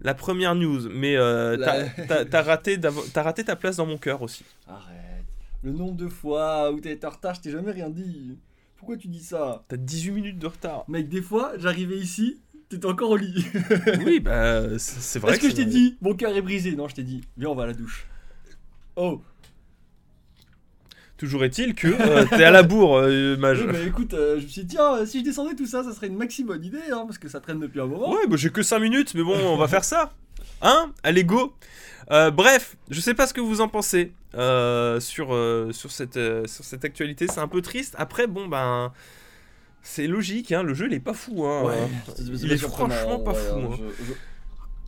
La 0.00 0.14
première 0.14 0.54
news, 0.54 0.88
mais 0.88 1.16
euh, 1.16 1.56
t'as 2.30 2.42
raté, 2.42 2.78
raté 3.16 3.44
ta 3.44 3.56
place 3.56 3.76
dans 3.76 3.86
mon 3.86 3.98
cœur 3.98 4.22
aussi. 4.22 4.44
Arrête. 4.68 5.24
Le 5.62 5.72
nombre 5.72 5.96
de 5.96 6.06
fois 6.06 6.70
où 6.72 6.80
t'as 6.80 6.90
été 6.90 7.04
en 7.04 7.10
retard, 7.10 7.34
je 7.34 7.40
t'ai 7.40 7.50
jamais 7.50 7.72
rien 7.72 7.90
dit. 7.90 8.38
Pourquoi 8.76 8.96
tu 8.96 9.08
dis 9.08 9.22
ça? 9.22 9.64
T'as 9.66 9.76
18 9.76 10.12
minutes 10.12 10.38
de 10.38 10.46
retard. 10.46 10.84
Mec, 10.88 11.08
des 11.08 11.22
fois, 11.22 11.52
j'arrivais 11.58 11.98
ici, 11.98 12.40
t'étais 12.68 12.86
encore 12.86 13.10
au 13.10 13.16
lit. 13.16 13.44
oui, 14.06 14.20
bah, 14.20 14.78
c'est 14.78 15.18
vrai. 15.18 15.32
Est-ce 15.32 15.40
que, 15.40 15.50
je 15.50 15.56
t'ai 15.56 15.64
dit, 15.64 15.98
mon 16.00 16.14
cœur 16.14 16.34
est 16.36 16.42
brisé? 16.42 16.76
Non, 16.76 16.86
je 16.86 16.94
t'ai 16.94 17.02
dit, 17.02 17.22
viens, 17.36 17.48
on 17.48 17.54
va 17.56 17.64
à 17.64 17.66
la 17.66 17.74
douche. 17.74 18.06
Oh, 18.94 19.20
Toujours 21.22 21.44
est-il 21.44 21.76
que 21.76 21.86
euh, 21.86 22.24
t'es 22.30 22.42
à 22.42 22.50
la 22.50 22.64
bourre, 22.64 22.96
euh, 22.98 23.36
mage. 23.36 23.62
mais 23.62 23.86
écoute, 23.86 24.12
euh, 24.12 24.40
je 24.40 24.42
me 24.42 24.48
suis 24.48 24.64
dit, 24.64 24.74
tiens, 24.74 25.06
si 25.06 25.20
je 25.20 25.24
descendais 25.24 25.54
tout 25.54 25.66
ça, 25.66 25.84
ça 25.84 25.92
serait 25.94 26.08
une 26.08 26.16
maxi 26.16 26.42
bonne 26.42 26.64
idée, 26.64 26.80
hein, 26.92 27.04
parce 27.06 27.16
que 27.16 27.28
ça 27.28 27.38
traîne 27.38 27.60
depuis 27.60 27.78
un 27.80 27.86
moment. 27.86 28.10
Ouais, 28.10 28.26
bah 28.26 28.34
j'ai 28.36 28.50
que 28.50 28.60
5 28.60 28.80
minutes, 28.80 29.14
mais 29.14 29.22
bon, 29.22 29.38
on 29.38 29.56
va 29.56 29.68
faire 29.68 29.84
ça. 29.84 30.14
Hein 30.62 30.90
Allez, 31.04 31.22
go 31.22 31.54
Bref, 32.10 32.74
je 32.90 33.00
sais 33.00 33.14
pas 33.14 33.28
ce 33.28 33.34
que 33.34 33.40
vous 33.40 33.60
en 33.60 33.68
pensez 33.68 34.10
sur, 34.34 35.00
sur, 35.70 35.90
cette, 35.92 36.18
sur 36.48 36.64
cette 36.64 36.84
actualité, 36.84 37.28
c'est 37.28 37.38
un 37.38 37.46
peu 37.46 37.62
triste. 37.62 37.94
Après, 37.98 38.26
bon, 38.26 38.48
ben. 38.48 38.92
C'est 39.84 40.08
logique, 40.08 40.50
hein, 40.50 40.64
le 40.64 40.74
jeu 40.74 40.86
il 40.88 40.94
est 40.94 41.00
pas 41.00 41.14
fou. 41.14 41.44
Hein, 41.44 41.62
ouais, 41.64 41.88
il 42.40 42.52
est 42.52 42.56
franchement 42.56 43.18
pas 43.20 43.34
fou. 43.34 43.56
Hein. 43.58 43.76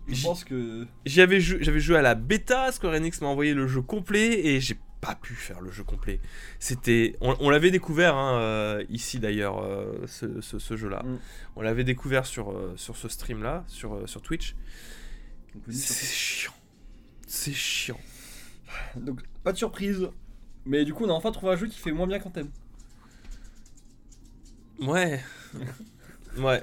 Je 0.09 0.15
J'y- 0.15 0.25
pense 0.25 0.45
que. 0.45 0.87
J'avais 1.07 1.41
joué 1.41 1.97
à 1.97 2.03
la 2.03 2.15
bêta, 2.15 2.71
Square 2.73 2.95
Enix 2.95 3.21
m'a 3.21 3.29
envoyé 3.29 3.55
le 3.55 3.67
jeu 3.67 3.83
complet 3.83 4.47
et 4.47 4.61
j'ai 4.61 4.77
pas 5.07 5.15
pu 5.15 5.35
faire 5.35 5.61
le 5.61 5.71
jeu 5.71 5.83
complet. 5.85 6.21
C'était, 6.59 7.17
on, 7.21 7.37
on 7.41 7.51
l'avait 7.51 7.71
découvert 7.71 8.17
hein, 8.17 8.39
euh, 8.41 8.85
ici 8.89 9.19
d'ailleurs, 9.19 9.63
euh, 9.63 10.07
ce, 10.07 10.41
ce- 10.41 10.59
ce 10.59 10.77
jeu-là. 10.77 11.03
Mm. 11.05 11.19
On 11.57 11.63
l'avait 11.63 11.85
découvert 11.85 12.27
sur, 12.27 12.51
euh, 12.53 12.73
sur 12.77 12.97
ce 12.97 13.09
stream-là, 13.09 13.65
sur, 13.69 14.09
sur 14.09 14.23
Twitch. 14.23 14.55
C'est 15.71 16.07
chiant. 16.07 16.53
C'est 17.27 17.53
chiant. 17.53 18.01
Donc, 18.97 19.21
pas 19.43 19.53
de 19.53 19.59
surprise. 19.59 20.09
Mais 20.67 20.85
du 20.85 20.95
coup, 20.95 21.05
on 21.05 21.11
a 21.11 21.13
enfin 21.13 21.31
trouvé 21.33 21.53
un 21.53 21.57
jeu 21.57 21.67
qui 21.69 21.79
fait 21.79 21.93
moins 21.93 22.07
bien 22.07 22.19
qu'Anthem. 22.19 22.49
Ouais. 24.81 25.21
ouais. 26.39 26.63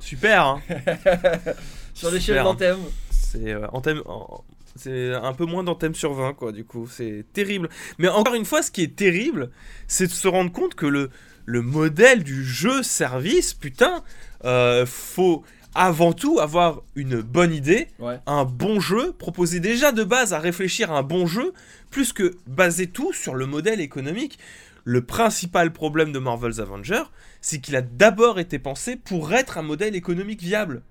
Super, 0.00 0.44
hein. 0.46 0.62
Sur 1.94 2.10
l'échelle 2.10 2.36
Super. 2.38 2.44
d'Anthem. 2.44 2.78
C'est 3.10 3.52
euh, 3.52 3.66
Anthem- 3.68 4.02
en- 4.06 4.44
c'est 4.76 5.14
un 5.14 5.32
peu 5.32 5.44
moins 5.44 5.62
d'anthème 5.64 5.94
sur 5.94 6.12
20, 6.14 6.34
quoi, 6.34 6.52
du 6.52 6.64
coup. 6.64 6.86
C'est 6.90 7.24
terrible. 7.32 7.68
Mais 7.98 8.08
encore 8.08 8.34
une 8.34 8.44
fois, 8.44 8.62
ce 8.62 8.70
qui 8.70 8.82
est 8.82 8.96
terrible, 8.96 9.50
c'est 9.86 10.06
de 10.06 10.12
se 10.12 10.28
rendre 10.28 10.50
compte 10.52 10.74
que 10.74 10.86
le, 10.86 11.10
le 11.46 11.62
modèle 11.62 12.24
du 12.24 12.44
jeu-service, 12.44 13.54
putain, 13.54 14.02
euh, 14.44 14.84
faut 14.86 15.44
avant 15.76 16.12
tout 16.12 16.38
avoir 16.38 16.82
une 16.94 17.20
bonne 17.20 17.52
idée, 17.52 17.88
Ouais. 17.98 18.20
un 18.26 18.44
bon 18.44 18.78
jeu, 18.78 19.12
proposer 19.12 19.58
déjà 19.58 19.90
de 19.92 20.04
base 20.04 20.32
à 20.32 20.38
réfléchir 20.38 20.92
à 20.92 20.98
un 20.98 21.02
bon 21.02 21.26
jeu, 21.26 21.52
plus 21.90 22.12
que 22.12 22.36
baser 22.46 22.86
tout 22.86 23.12
sur 23.12 23.34
le 23.34 23.46
modèle 23.46 23.80
économique. 23.80 24.38
Le 24.84 25.02
principal 25.04 25.72
problème 25.72 26.12
de 26.12 26.18
Marvel's 26.18 26.60
Avengers, 26.60 27.04
c'est 27.40 27.58
qu'il 27.58 27.74
a 27.74 27.80
d'abord 27.82 28.38
été 28.38 28.58
pensé 28.58 28.96
pour 28.96 29.32
être 29.32 29.56
un 29.58 29.62
modèle 29.62 29.96
économique 29.96 30.42
viable, 30.42 30.82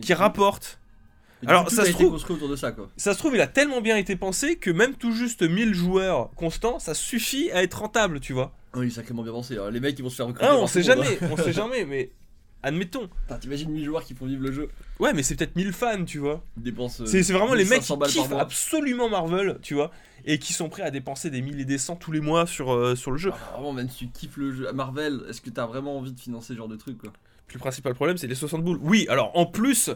qui 0.00 0.14
rapporte. 0.14 0.79
Alors, 1.46 1.64
coup, 1.64 1.74
ça 1.74 1.84
se 1.84 1.92
trouve- 1.92 2.10
construit 2.12 2.36
autour 2.36 2.48
de 2.48 2.56
ça, 2.56 2.72
quoi. 2.72 2.88
Ça 2.96 3.14
se 3.14 3.18
trouve, 3.18 3.34
il 3.34 3.40
a 3.40 3.46
tellement 3.46 3.80
bien 3.80 3.96
été 3.96 4.16
pensé 4.16 4.56
que 4.56 4.70
même 4.70 4.94
tout 4.94 5.12
juste 5.12 5.42
1000 5.42 5.74
joueurs 5.74 6.30
constants, 6.36 6.78
ça 6.78 6.94
suffit 6.94 7.50
à 7.52 7.62
être 7.62 7.80
rentable, 7.80 8.20
tu 8.20 8.32
vois. 8.32 8.52
Oui, 8.74 8.86
il 8.86 8.88
est 8.88 8.90
sacrément 8.94 9.22
bien 9.22 9.32
pensé. 9.32 9.56
hein. 9.58 9.70
Les 9.70 9.80
mecs, 9.80 9.98
ils 9.98 10.02
vont 10.02 10.10
se 10.10 10.16
faire 10.16 10.26
recruter. 10.26 10.46
Ah, 10.48 10.56
on 10.56 10.66
sait 10.66 10.80
monde, 10.80 10.86
jamais, 10.86 11.18
on 11.30 11.36
sait 11.36 11.52
jamais, 11.52 11.84
mais 11.84 12.10
admettons. 12.62 13.08
hein. 13.30 13.38
T'imagines 13.40 13.70
1000 13.70 13.84
joueurs 13.84 14.04
qui 14.04 14.14
font 14.14 14.26
vivre 14.26 14.42
le 14.42 14.52
jeu. 14.52 14.68
Ouais, 14.98 15.12
mais 15.14 15.22
c'est 15.22 15.34
peut-être 15.34 15.56
1000 15.56 15.72
fans, 15.72 16.04
tu 16.04 16.18
vois. 16.18 16.44
Ils 16.58 16.62
dépensent. 16.64 17.02
euh, 17.02 17.06
C'est 17.06 17.22
vraiment 17.32 17.54
les 17.54 17.64
mecs 17.64 17.82
qui 17.82 17.92
1500 17.92 17.96
balles 17.96 18.10
par 18.12 18.22
kiffent 18.24 18.32
absolument 18.38 19.08
Marvel, 19.08 19.58
tu 19.62 19.74
vois, 19.74 19.90
et 20.26 20.38
qui 20.38 20.52
sont 20.52 20.68
prêts 20.68 20.82
à 20.82 20.90
dépenser 20.90 21.30
des 21.30 21.40
milliers 21.40 21.62
et 21.62 21.64
des 21.64 21.78
cents 21.78 21.96
tous 21.96 22.12
les 22.12 22.20
mois 22.20 22.46
sur, 22.46 22.72
euh, 22.72 22.94
sur 22.94 23.10
le 23.12 23.16
jeu. 23.16 23.32
Ah, 23.34 23.54
vraiment, 23.54 23.72
même 23.72 23.88
si 23.88 24.06
tu 24.06 24.08
kiffes 24.08 24.36
le 24.36 24.52
jeu. 24.52 24.70
Marvel, 24.72 25.22
est-ce 25.28 25.40
que 25.40 25.48
t'as 25.50 25.66
vraiment 25.66 25.96
envie 25.96 26.12
de 26.12 26.20
financer 26.20 26.48
ce 26.52 26.58
genre 26.58 26.68
de 26.68 26.76
truc, 26.76 26.98
quoi? 26.98 27.12
Puis 27.48 27.56
le 27.56 27.60
principal 27.60 27.94
problème, 27.94 28.16
c'est 28.18 28.28
les 28.28 28.34
60 28.36 28.62
boules. 28.62 28.78
Oui, 28.82 29.06
alors 29.08 29.32
en 29.36 29.46
plus, 29.46 29.90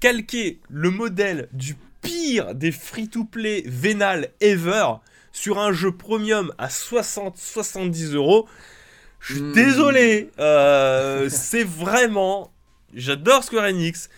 calquer 0.00 0.60
le 0.68 0.90
modèle 0.90 1.48
du 1.52 1.76
pire 2.02 2.54
des 2.54 2.72
free-to-play 2.72 3.62
vénal 3.66 4.28
ever 4.40 4.86
sur 5.32 5.58
un 5.58 5.72
jeu 5.72 5.92
premium 5.92 6.52
à 6.58 6.68
60-70 6.68 8.14
euros, 8.14 8.48
je 9.20 9.34
suis 9.34 9.42
Hmm. 9.42 9.52
désolé. 9.52 10.30
euh, 10.38 11.28
c'est 11.28 11.64
vraiment. 11.64 12.52
J'adore 12.94 13.44
Square 13.44 13.64
Enix, 13.66 14.08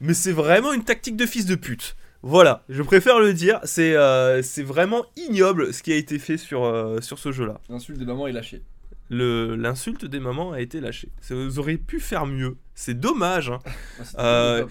mais 0.00 0.14
c'est 0.14 0.32
vraiment 0.32 0.72
une 0.72 0.82
tactique 0.84 1.16
de 1.16 1.26
fils 1.26 1.46
de 1.46 1.54
pute. 1.54 1.96
Voilà, 2.22 2.64
je 2.68 2.82
préfère 2.82 3.20
le 3.20 3.32
dire, 3.34 3.60
c'est 3.64 3.94
euh, 3.94 4.42
vraiment 4.64 5.04
ignoble 5.16 5.72
ce 5.72 5.82
qui 5.82 5.92
a 5.92 5.96
été 5.96 6.18
fait 6.18 6.38
sur, 6.38 6.64
euh, 6.64 7.00
sur 7.00 7.18
ce 7.20 7.30
jeu-là. 7.30 7.60
L'insulte 7.68 7.98
des 7.98 8.04
mamans 8.06 8.26
est 8.26 8.32
lâchée. 8.32 8.62
L'insulte 9.10 10.04
des 10.04 10.18
mamans 10.18 10.50
a 10.52 10.60
été 10.60 10.80
lâchée. 10.80 11.10
Vous 11.30 11.58
auriez 11.60 11.78
pu 11.78 12.00
faire 12.00 12.26
mieux. 12.26 12.56
C'est 12.76 12.94
dommage. 13.00 13.50
hein. 13.50 13.58
Euh, 14.18 14.64
pas- 14.64 14.70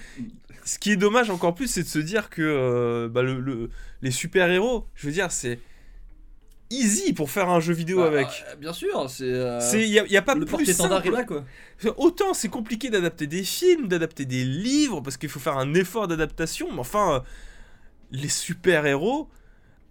Ce 0.64 0.80
qui 0.80 0.92
est 0.92 0.96
dommage 0.96 1.30
encore 1.30 1.54
plus, 1.54 1.68
c'est 1.68 1.84
de 1.84 1.88
se 1.88 2.00
dire 2.00 2.30
que 2.30 2.42
euh, 2.42 3.10
bah, 3.10 3.22
le, 3.22 3.40
le- 3.42 3.70
les 4.02 4.12
super-héros, 4.12 4.88
je 4.96 5.08
veux 5.08 5.14
dire, 5.14 5.32
c'est 5.32 5.60
easy 6.72 7.14
pour 7.14 7.30
faire 7.30 7.50
un 7.50 7.60
jeu 7.60 7.74
vidéo 7.74 7.98
Bah, 8.00 8.08
avec. 8.08 8.28
euh, 8.50 8.56
bien 8.56 8.74
sûr, 8.74 9.08
c'est. 9.10 9.24
euh, 9.26 9.60
Il 9.74 9.90
n'y 9.92 10.00
a, 10.00 10.06
y 10.08 10.18
a 10.18 10.22
pas 10.24 10.34
le 10.34 10.42
plus 10.46 10.52
porte-étendard 10.52 11.02
est 11.06 11.12
simple. 11.12 11.18
là, 11.18 11.24
quoi. 11.24 11.94
Autant 11.98 12.34
c'est 12.34 12.50
compliqué 12.50 12.90
d'adapter 12.90 13.28
des 13.28 13.44
films, 13.44 13.88
d'adapter 13.88 14.26
des 14.26 14.44
livres, 14.44 15.02
parce 15.02 15.18
qu'il 15.18 15.30
faut 15.30 15.40
faire 15.40 15.58
un 15.58 15.74
effort 15.76 16.08
d'adaptation, 16.08 16.72
mais 16.72 16.80
enfin, 16.80 17.14
euh, 17.16 17.20
les 18.12 18.30
super-héros, 18.30 19.30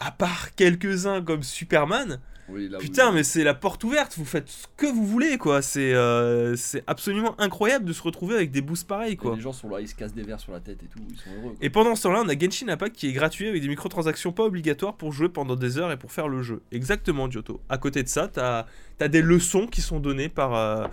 à 0.00 0.11
part 0.11 0.54
quelques-uns 0.56 1.23
comme 1.23 1.42
Superman, 1.44 2.21
Oui, 2.50 2.70
putain, 2.78 3.10
mais 3.10 3.22
c'est 3.22 3.42
la 3.42 3.54
porte 3.54 3.82
ouverte, 3.84 4.14
vous 4.18 4.24
faites 4.26 4.50
ce 4.50 4.66
que 4.76 4.86
vous 4.86 5.06
voulez, 5.06 5.38
quoi. 5.38 5.62
C'est 5.62 5.94
euh, 5.94 6.54
c'est 6.56 6.84
absolument 6.86 7.34
incroyable 7.40 7.86
de 7.86 7.92
se 7.94 8.02
retrouver 8.02 8.34
avec 8.34 8.50
des 8.50 8.60
boosts 8.60 8.86
pareils, 8.86 9.14
Et 9.14 9.16
quoi. 9.16 9.34
Les 9.34 9.40
gens 9.40 9.54
sont 9.54 9.70
là, 9.70 9.80
ils 9.80 9.88
se 9.88 9.94
cassent 9.94 10.12
des 10.12 10.22
verres 10.24 10.40
sur 10.40 10.52
la 10.52 10.60
tête 10.60 10.82
et 10.82 10.86
tout, 10.86 10.98
ils 11.10 11.16
sont 11.16 11.30
heureux. 11.30 11.50
quoi. 11.54 11.58
Et 11.62 11.70
pendant 11.70 11.96
ce 11.96 12.02
temps-là, 12.02 12.22
on 12.22 12.28
a 12.28 12.38
Genshin 12.38 12.68
Impact 12.68 12.96
qui 12.96 13.08
est 13.08 13.12
gratuit 13.12 13.48
avec 13.48 13.62
des 13.62 13.68
microtransactions 13.68 14.32
pas 14.32 14.42
obligatoires 14.44 14.94
pour 14.94 15.12
jouer 15.12 15.30
pendant 15.30 15.56
des 15.56 15.78
heures 15.78 15.90
et 15.90 15.96
pour 15.96 16.12
faire 16.12 16.28
le 16.28 16.42
jeu. 16.42 16.60
Exactement, 16.70 17.30
Giotto. 17.30 17.62
À 17.70 17.78
côté 17.78 18.02
de 18.02 18.08
ça, 18.08 18.28
t'as 18.28 18.66
as 19.00 19.08
des 19.08 19.22
leçons 19.22 19.66
qui 19.66 19.80
sont 19.80 19.98
données 19.98 20.28
par, 20.28 20.54
euh, 20.54 20.86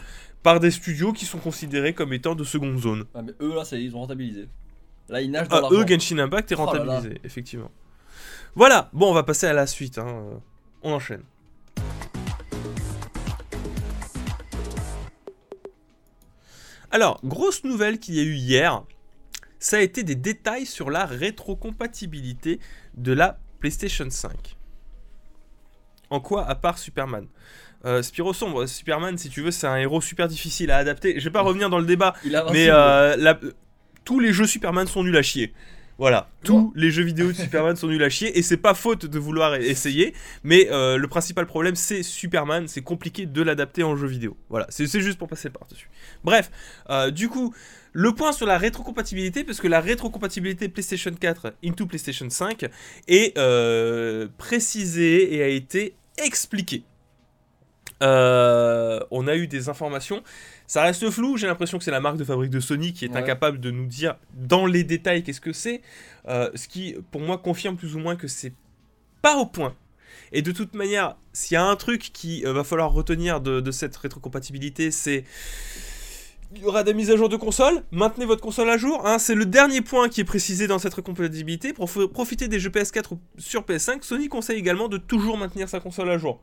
par 0.43 0.62
des 0.62 0.72
studios 0.72 1.12
qui 1.12 1.25
sont 1.25 1.38
considérés 1.39 1.93
comme 1.93 2.13
étant 2.13 2.34
de 2.34 2.46
seconde 2.46 2.77
zone. 2.79 3.03
Ah, 3.13 3.22
mais 3.24 3.34
eux, 3.41 3.53
là, 3.55 3.65
ça 3.65 3.75
ils 3.77 3.93
ont 3.93 4.00
rentabilisé. 4.00 4.48
Là, 5.10 5.20
ils 5.22 5.29
nagent 5.29 5.50
dans 5.50 5.67
Ah, 5.67 5.74
eux, 5.74 5.86
Genshin 5.86 6.17
Impact 6.20 6.51
est 6.53 6.55
Oh 6.55 6.60
là 6.60 6.65
là. 6.65 6.79
rentabilisé, 6.93 7.20
effectivement. 7.25 7.70
Voilà, 8.55 8.89
bon, 8.93 9.10
on 9.10 9.13
va 9.13 9.24
passer 9.24 9.48
à 9.48 9.53
la 9.53 9.67
suite. 9.67 9.98
hein. 9.98 10.24
On 10.84 10.93
enchaîne. 10.93 11.22
Alors, 16.92 17.20
grosse 17.24 17.64
nouvelle 17.64 18.00
qu'il 18.00 18.16
y 18.16 18.20
a 18.20 18.24
eu 18.24 18.34
hier, 18.36 18.84
ça 19.60 19.78
a 19.78 19.80
été 19.82 20.04
des 20.04 20.16
détails 20.16 20.66
sur 20.66 20.90
la 20.90 21.06
rétrocompatibilité 21.06 22.60
de 22.96 23.14
la 23.14 23.40
PlayStation 23.60 24.10
5. 24.10 24.56
En 26.10 26.20
quoi, 26.20 26.46
à 26.46 26.56
part 26.56 26.78
Superman? 26.78 27.28
Euh, 27.86 28.02
Spiro 28.04 28.34
Sombre, 28.34 28.66
Superman, 28.66 29.18
si 29.18 29.30
tu 29.30 29.42
veux, 29.42 29.52
c'est 29.52 29.68
un 29.68 29.78
héros 29.78 30.02
super 30.02 30.28
difficile 30.28 30.70
à 30.72 30.78
adapter. 30.78 31.20
Je 31.20 31.24
vais 31.26 31.32
pas 31.32 31.42
revenir 31.42 31.70
dans 31.70 31.80
le 31.80 31.86
débat, 31.86 32.14
Il 32.26 32.36
a 32.36 32.46
mais 32.52 32.68
euh, 32.70 33.16
la- 33.16 33.40
tous 34.04 34.20
les 34.20 34.34
jeux 34.34 34.46
Superman 34.46 34.86
sont 34.88 35.04
nuls 35.04 35.18
à 35.18 35.22
chier. 35.22 35.54
Voilà, 36.01 36.31
tous 36.43 36.74
les 36.75 36.89
jeux 36.89 37.03
vidéo 37.03 37.27
de 37.27 37.34
Superman 37.34 37.75
sont 37.75 37.86
nuls 37.86 38.01
à 38.01 38.10
chier 38.10 38.36
et 38.36 38.41
c'est 38.41 38.58
pas 38.58 38.74
faute 38.74 39.05
de 39.05 39.20
vouloir 39.20 39.53
e- 39.53 39.62
essayer, 39.62 40.15
mais 40.43 40.67
euh, 40.72 40.98
le 40.98 41.08
principal 41.08 41.46
problème 41.46 41.75
c'est 41.75 42.01
Superman, 42.01 42.67
c'est 42.67 42.81
compliqué 42.81 43.27
de 43.27 43.41
l'adapter 43.43 43.84
en 43.84 43.96
jeu 43.96 44.08
vidéo. 44.08 44.36
Voilà, 44.50 44.65
c'est 44.70 44.88
juste 45.00 45.20
pour 45.20 45.27
passer 45.27 45.51
par-dessus. 45.51 45.91
Bref, 46.24 46.50
euh, 46.89 47.12
du 47.12 47.29
coup, 47.29 47.53
le 47.93 48.15
point 48.15 48.31
sur 48.31 48.48
la 48.48 48.58
rétrocompatibilité, 48.58 49.43
parce 49.43 49.62
que 49.62 49.67
la 49.67 49.79
rétrocompatibilité 49.79 50.70
PlayStation 50.70 51.12
4 51.12 51.53
into 51.63 51.86
PlayStation 51.86 52.27
5 52.27 52.65
est 53.08 53.38
euh, 53.38 54.27
précisée 54.39 55.36
et 55.36 55.43
a 55.43 55.50
été 55.50 55.93
expliquée. 56.17 56.84
On 58.01 59.27
a 59.27 59.36
eu 59.36 59.46
des 59.46 59.70
informations. 59.70 60.24
Ça 60.72 60.84
reste 60.84 61.10
flou, 61.10 61.36
j'ai 61.36 61.48
l'impression 61.48 61.78
que 61.80 61.84
c'est 61.84 61.92
la 61.92 62.00
marque 62.00 62.16
de 62.16 62.24
fabrique 62.24 62.50
de 62.50 62.62
Sony 62.62 62.94
qui 62.94 63.04
est 63.04 63.10
Ouais. 63.10 63.18
incapable 63.18 63.60
de 63.60 63.72
nous 63.72 63.88
dire 63.88 64.16
dans 64.34 64.66
les 64.66 64.86
détails 64.86 65.22
qu'est-ce 65.22 65.42
que 65.42 65.51
c'est. 65.51 65.82
Euh, 66.30 66.50
ce 66.56 66.70
qui, 66.70 66.96
pour 67.12 67.20
moi, 67.20 67.38
confirme 67.38 67.75
plus 67.75 67.94
ou 67.98 68.00
moins 68.00 68.16
que 68.16 68.30
c'est 68.30 68.54
pas 69.22 69.36
au 69.36 69.46
point. 69.46 69.75
Et 70.32 70.42
de 70.42 70.54
toute 70.54 70.74
manière, 70.74 71.18
s'il 71.34 71.56
y 71.56 71.58
a 71.58 71.66
un 71.66 71.75
truc 71.75 72.12
qui 72.13 72.44
va 72.44 72.63
falloir 72.63 72.94
retenir 72.94 73.42
de, 73.42 73.60
de 73.60 73.72
cette 73.72 73.98
rétrocompatibilité, 73.98 74.92
c'est 74.92 75.25
il 76.56 76.62
y 76.62 76.66
aura 76.66 76.84
des 76.86 76.94
mises 76.94 77.12
à 77.12 77.18
jour 77.18 77.28
de 77.28 77.36
console. 77.36 77.84
Maintenez 77.92 78.25
votre 78.25 78.42
console 78.42 78.70
à 78.70 78.78
jour. 78.78 79.06
hein. 79.06 79.20
c'est 79.20 79.36
le 79.36 79.46
dernier 79.46 79.82
point 79.82 80.08
qui 80.08 80.22
est 80.22 80.25
précisé 80.25 80.68
dans 80.68 80.80
cette 80.80 80.94
rétrocompatibilité. 80.94 81.74
Pour 81.74 81.90
profiter 82.13 82.48
des 82.48 82.62
jeux 82.62 82.70
PS4 82.70 83.13
ou 83.16 83.20
sur 83.38 83.63
PS5, 83.63 84.04
Sony 84.04 84.30
conseille 84.30 84.58
également 84.60 84.88
de 84.88 84.98
toujours 84.98 85.38
maintenir 85.38 85.68
sa 85.68 85.82
console 85.82 86.10
à 86.10 86.18
jour. 86.18 86.42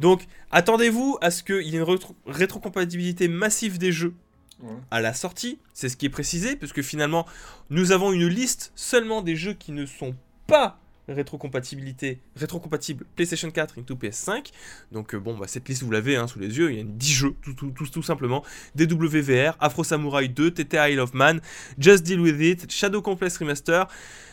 Donc, 0.00 0.26
attendez-vous 0.50 1.18
à 1.20 1.30
ce 1.30 1.42
qu'il 1.42 1.62
y 1.62 1.74
ait 1.76 1.78
une 1.78 1.84
rétro- 1.84 2.14
rétrocompatibilité 2.26 3.28
massive 3.28 3.78
des 3.78 3.92
jeux 3.92 4.14
Ouais. 4.62 4.72
à 4.90 5.02
la 5.02 5.12
sortie. 5.12 5.58
C'est 5.74 5.90
ce 5.90 5.98
qui 5.98 6.06
est 6.06 6.10
précisé, 6.10 6.56
puisque 6.56 6.80
finalement, 6.80 7.26
nous 7.68 7.92
avons 7.92 8.10
une 8.12 8.26
liste 8.26 8.72
seulement 8.74 9.20
des 9.20 9.36
jeux 9.36 9.52
qui 9.52 9.70
ne 9.72 9.84
sont 9.84 10.14
pas 10.46 10.78
rétrocompatibilité, 11.08 12.20
rétrocompatibles 12.36 13.04
PlayStation 13.16 13.50
4 13.50 13.78
into 13.78 13.94
PS5. 13.94 14.50
Donc 14.92 15.14
euh, 15.14 15.18
bon, 15.20 15.36
bah, 15.36 15.46
cette 15.46 15.68
liste 15.68 15.82
vous 15.82 15.90
l'avez 15.90 16.16
hein, 16.16 16.26
sous 16.26 16.38
les 16.38 16.56
yeux, 16.56 16.72
il 16.72 16.78
y 16.78 16.80
a 16.80 16.84
10 16.84 17.12
jeux 17.12 17.34
tout, 17.42 17.52
tout, 17.54 17.70
tout, 17.70 17.86
tout 17.86 18.02
simplement. 18.02 18.42
DWVR, 18.74 19.56
Afro 19.60 19.84
Samurai 19.84 20.28
2, 20.28 20.50
TTA 20.52 20.90
Isle 20.90 21.00
of 21.00 21.14
Man, 21.14 21.40
Just 21.78 22.02
Deal 22.04 22.20
With 22.20 22.40
It, 22.40 22.72
Shadow 22.72 23.02
Complex 23.02 23.36
Remaster, 23.38 23.86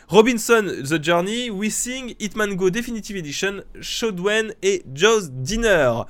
Robinson 0.07 0.65
The 0.83 1.01
Journey, 1.03 1.49
We 1.49 1.71
Sing, 1.73 2.15
Hitman 2.19 2.55
Go 2.55 2.69
Definitive 2.69 3.17
Edition, 3.17 3.61
Shodwen 3.81 4.53
et 4.61 4.83
Joe's 4.93 5.31
Dinner. 5.31 6.01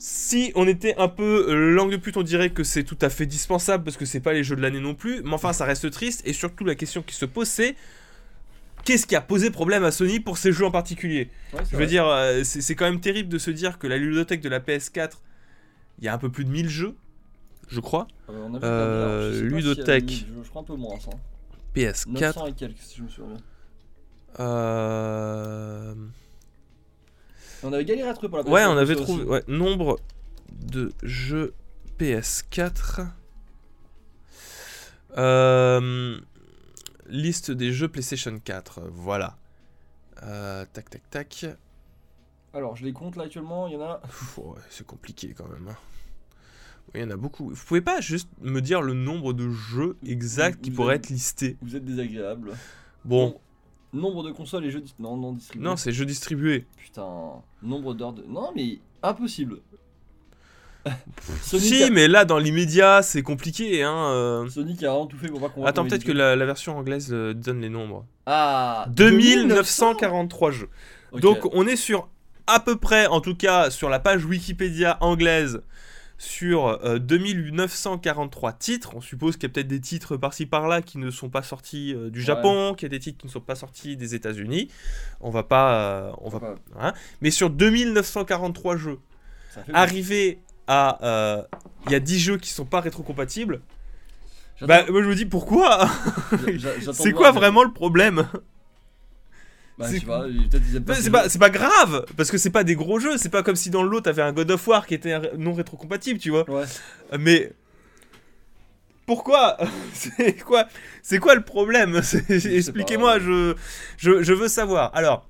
Si 0.00 0.52
on 0.54 0.68
était 0.68 0.94
un 0.96 1.08
peu 1.08 1.52
langue 1.74 1.90
de 1.90 1.96
pute, 1.96 2.16
on 2.16 2.22
dirait 2.22 2.50
que 2.50 2.62
c'est 2.62 2.84
tout 2.84 2.98
à 3.00 3.10
fait 3.10 3.26
dispensable 3.26 3.82
parce 3.84 3.96
que 3.96 4.04
c'est 4.04 4.20
pas 4.20 4.32
les 4.32 4.44
jeux 4.44 4.54
de 4.54 4.60
l'année 4.62 4.80
non 4.80 4.94
plus. 4.94 5.22
Mais 5.24 5.32
enfin, 5.32 5.52
ça 5.52 5.64
reste 5.64 5.90
triste. 5.90 6.22
Et 6.24 6.32
surtout, 6.32 6.64
la 6.64 6.76
question 6.76 7.02
qui 7.02 7.16
se 7.16 7.24
pose, 7.24 7.48
c'est 7.48 7.74
qu'est-ce 8.84 9.06
qui 9.08 9.16
a 9.16 9.20
posé 9.20 9.50
problème 9.50 9.82
à 9.82 9.90
Sony 9.90 10.20
pour 10.20 10.38
ces 10.38 10.52
jeux 10.52 10.64
en 10.64 10.70
particulier? 10.70 11.30
Ouais, 11.52 11.60
Je 11.64 11.70
veux 11.72 11.76
vrai. 11.78 11.86
dire, 11.86 12.06
euh, 12.06 12.42
c'est 12.44 12.76
quand 12.76 12.84
même 12.84 13.00
terrible 13.00 13.28
de 13.28 13.38
se 13.38 13.50
dire 13.50 13.78
que 13.80 13.88
la 13.88 13.96
ludothèque 13.96 14.40
de 14.40 14.48
la 14.48 14.60
PS4, 14.60 15.14
il 15.98 16.04
y 16.04 16.08
a 16.08 16.14
un 16.14 16.18
peu 16.18 16.30
plus 16.30 16.44
de 16.44 16.50
1000 16.50 16.68
jeux. 16.68 16.94
je 17.68 17.80
crois. 17.80 18.06
Euh, 18.30 18.46
on 18.48 18.54
a 18.54 18.58
vu 18.58 18.64
Euh, 18.64 19.42
Ludothèque. 19.42 20.10
s'il 20.10 20.18
y 20.20 20.22
a 20.22 20.26
1000, 20.26 20.34
Je, 20.38 20.44
je 20.44 20.48
crois 20.48 20.62
un 20.62 20.64
peu 20.64 20.76
moins, 20.76 20.98
ça. 21.00 21.10
PS4. 21.86 22.08
900 22.08 22.46
et 22.46 22.52
quelques, 22.52 22.78
si 22.78 22.96
je 22.98 23.02
me 23.02 23.08
souviens. 23.08 23.36
Euh... 24.40 25.94
On 27.62 27.72
avait 27.72 27.84
galéré 27.84 28.08
à 28.08 28.12
trouver 28.14 28.28
pour 28.28 28.38
la 28.38 28.44
Ouais, 28.44 28.62
PS4 28.62 28.68
on 28.68 28.76
avait 28.76 28.96
trouvé. 28.96 29.24
Ouais, 29.24 29.42
nombre 29.48 29.98
de 30.52 30.92
jeux 31.02 31.54
PS4. 31.98 33.06
Euh, 35.16 36.20
Liste 37.08 37.50
des 37.50 37.72
jeux 37.72 37.88
PlayStation 37.88 38.38
4. 38.38 38.82
Voilà. 38.92 39.36
Euh, 40.22 40.64
tac, 40.72 40.90
tac, 40.90 41.08
tac. 41.10 41.46
Alors, 42.54 42.76
je 42.76 42.84
les 42.84 42.92
compte 42.92 43.16
là 43.16 43.24
actuellement, 43.24 43.66
il 43.66 43.74
y 43.74 43.76
en 43.76 43.82
a. 43.82 44.00
Ouais, 44.36 44.58
c'est 44.70 44.86
compliqué 44.86 45.34
quand 45.36 45.48
même. 45.48 45.68
hein. 45.68 45.76
Il 46.94 47.00
y 47.00 47.04
en 47.04 47.10
a 47.10 47.16
beaucoup. 47.16 47.50
Vous 47.50 47.64
pouvez 47.66 47.80
pas 47.80 48.00
juste 48.00 48.28
me 48.40 48.60
dire 48.60 48.80
le 48.82 48.94
nombre 48.94 49.32
de 49.32 49.50
jeux 49.50 49.96
exacts 50.06 50.60
qui 50.62 50.70
Vous 50.70 50.76
pourraient 50.76 50.96
être 50.96 51.08
listés 51.10 51.56
Vous 51.62 51.76
êtes 51.76 51.84
désagréable. 51.84 52.52
Bon, 53.04 53.38
Nombre 53.92 54.22
de 54.22 54.32
consoles 54.32 54.66
et 54.66 54.70
jeux. 54.70 54.80
dis- 54.82 54.94
Non, 54.98 55.16
non, 55.16 55.32
distribués. 55.32 55.64
non, 55.64 55.76
c'est 55.76 55.92
jeux 55.92 56.04
distribués. 56.04 56.66
Putain. 56.76 57.08
Nombre 57.62 57.94
d'heures 57.94 58.12
de. 58.12 58.22
Non, 58.28 58.50
mais 58.54 58.78
impossible. 59.02 59.60
Sonic, 61.42 61.66
Si, 61.66 61.82
a... 61.82 61.90
mais 61.90 62.06
là, 62.08 62.24
dans 62.24 62.38
l'immédiat, 62.38 63.02
c'est 63.02 63.22
compliqué. 63.22 63.82
Hein, 63.82 63.94
euh. 64.10 64.48
Sonic 64.48 64.82
a 64.82 64.90
vraiment 64.90 65.06
tout 65.06 65.16
fait 65.18 65.28
pour 65.28 65.40
pas 65.40 65.48
qu'on 65.48 65.64
Attends, 65.64 65.86
peut-être 65.86 66.04
que 66.04 66.12
la, 66.12 66.36
la 66.36 66.46
version 66.46 66.76
anglaise 66.78 67.08
euh, 67.12 67.34
donne 67.34 67.60
les 67.60 67.68
nombres. 67.68 68.04
Ah 68.26 68.86
2943 68.90 70.50
jeux. 70.50 70.68
Donc 71.14 71.48
on 71.54 71.66
est 71.66 71.76
sur 71.76 72.08
à 72.46 72.60
peu 72.60 72.76
près, 72.76 73.06
en 73.06 73.20
tout 73.20 73.34
cas 73.34 73.70
sur 73.70 73.88
la 73.88 73.98
page 74.00 74.24
Wikipédia 74.24 74.96
anglaise, 75.00 75.62
sur 76.20 76.66
euh, 76.84 76.98
2943 76.98 78.52
titres. 78.54 78.94
On 78.96 79.00
suppose 79.00 79.36
qu'il 79.36 79.44
y 79.44 79.46
a 79.46 79.48
peut-être 79.50 79.68
des 79.68 79.80
titres 79.80 80.16
par-ci 80.16 80.46
par-là 80.46 80.82
qui 80.82 80.98
ne 80.98 81.10
sont 81.10 81.28
pas 81.30 81.42
sortis 81.42 81.94
euh, 81.94 82.10
du 82.10 82.18
Ouais. 82.18 82.24
Japon, 82.24 82.74
qu'il 82.74 82.86
y 82.86 82.90
a 82.90 82.90
des 82.90 82.98
titres 82.98 83.18
qui 83.18 83.26
ne 83.28 83.32
sont 83.32 83.40
pas 83.40 83.54
sortis 83.54 83.96
des 83.96 84.14
États-Unis. 84.16 84.68
On 85.20 85.30
va 85.30 85.44
pas, 85.44 85.74
euh, 85.74 86.12
on 86.20 86.28
va, 86.28 86.40
Pas- 86.40 86.54
hein. 86.80 86.92
Mais 87.20 87.30
sur 87.30 87.50
2943 87.50 88.76
jeux, 88.76 88.98
arriver 89.72 90.40
à, 90.66 91.04
euh, 91.06 91.42
il 91.86 91.92
y 91.92 91.94
a 91.94 92.00
10 92.00 92.18
jeux 92.18 92.36
qui 92.36 92.50
sont 92.50 92.64
pas 92.66 92.80
rétrocompatibles. 92.80 93.60
Bah 94.60 94.82
moi 94.90 95.02
je 95.04 95.08
me 95.08 95.14
dis 95.14 95.24
pourquoi? 95.24 95.88
C'est 96.92 97.12
quoi 97.12 97.30
vraiment 97.30 97.62
le 97.62 97.72
problème? 97.72 98.26
Bah, 99.78 99.86
c'est- 99.88 100.04
pas, 100.04 100.22
peut-être 100.24 100.62
ils 100.68 100.76
aiment 100.76 100.84
pas 100.84 100.92
Mais 100.92 100.96
ces 100.96 101.02
c'est 101.02 101.06
jeux. 101.06 101.12
pas, 101.12 101.28
c'est 101.28 101.38
pas 101.38 101.50
grave, 101.50 102.04
parce 102.16 102.30
que 102.30 102.38
c'est 102.38 102.50
pas 102.50 102.64
des 102.64 102.74
gros 102.74 102.98
jeux, 102.98 103.16
c'est 103.16 103.28
pas 103.28 103.42
comme 103.44 103.54
si 103.56 103.70
dans 103.70 103.82
l'autre 103.84 104.04
t'avais 104.04 104.22
un 104.22 104.32
God 104.32 104.50
of 104.50 104.66
War 104.66 104.86
qui 104.86 104.94
était 104.94 105.36
non 105.36 105.52
rétrocompatible, 105.54 106.18
tu 106.18 106.30
vois. 106.30 106.48
Ouais. 106.50 106.64
Mais 107.18 107.52
pourquoi 109.06 109.56
C'est 109.94 110.34
quoi 110.42 110.66
C'est 111.02 111.18
quoi 111.18 111.34
le 111.34 111.42
problème? 111.42 112.00
Expliquez-moi, 112.28 113.18
je, 113.20 113.54
je, 113.96 114.22
je 114.22 114.32
veux 114.32 114.48
savoir. 114.48 114.90
Alors, 114.94 115.28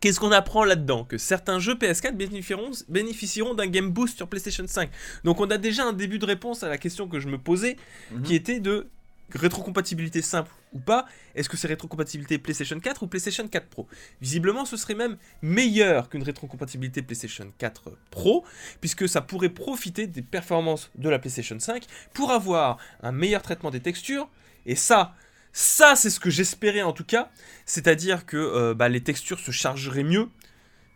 qu'est-ce 0.00 0.20
qu'on 0.20 0.32
apprend 0.32 0.64
là-dedans? 0.64 1.04
Que 1.04 1.16
certains 1.16 1.58
jeux 1.58 1.74
PS4 1.74 2.12
bénéficieront, 2.16 2.70
bénéficieront 2.88 3.54
d'un 3.54 3.66
Game 3.66 3.90
Boost 3.90 4.16
sur 4.16 4.28
PlayStation 4.28 4.64
5. 4.66 4.90
Donc 5.24 5.40
on 5.40 5.50
a 5.50 5.56
déjà 5.56 5.84
un 5.84 5.92
début 5.92 6.18
de 6.18 6.26
réponse 6.26 6.62
à 6.62 6.68
la 6.68 6.76
question 6.78 7.08
que 7.08 7.18
je 7.20 7.28
me 7.28 7.38
posais, 7.38 7.76
Mhm. 8.12 8.22
qui 8.22 8.34
était 8.34 8.60
de 8.60 8.88
rétrocompatibilité 9.34 10.22
simple 10.22 10.50
ou 10.72 10.78
pas. 10.78 11.06
Est-ce 11.34 11.48
que 11.48 11.56
c'est 11.56 11.68
rétrocompatibilité 11.68 12.38
PlayStation 12.38 12.78
4 12.78 13.02
ou 13.02 13.06
PlayStation 13.06 13.46
4 13.46 13.66
Pro? 13.68 13.86
Visiblement, 14.20 14.64
ce 14.64 14.76
serait 14.76 14.94
même 14.94 15.16
meilleur 15.42 16.08
qu'une 16.08 16.22
rétrocompatibilité 16.22 17.02
PlayStation 17.02 17.52
4 17.58 17.92
Pro, 18.10 18.44
puisque 18.80 19.08
ça 19.08 19.20
pourrait 19.20 19.48
profiter 19.48 20.06
des 20.06 20.22
performances 20.22 20.90
de 20.94 21.08
la 21.08 21.18
PlayStation 21.18 21.58
5 21.58 21.84
pour 22.12 22.30
avoir 22.30 22.78
un 23.02 23.12
meilleur 23.12 23.42
traitement 23.42 23.70
des 23.70 23.80
textures. 23.80 24.28
Et 24.66 24.74
ça, 24.74 25.14
ça 25.52 25.96
c'est 25.96 26.10
ce 26.10 26.20
que 26.20 26.30
j'espérais 26.30 26.82
en 26.82 26.92
tout 26.92 27.04
cas, 27.04 27.30
c'est-à-dire 27.66 28.26
que 28.26 28.36
euh, 28.36 28.74
bah, 28.74 28.88
les 28.88 29.02
textures 29.02 29.40
se 29.40 29.50
chargeraient 29.50 30.04
mieux. 30.04 30.28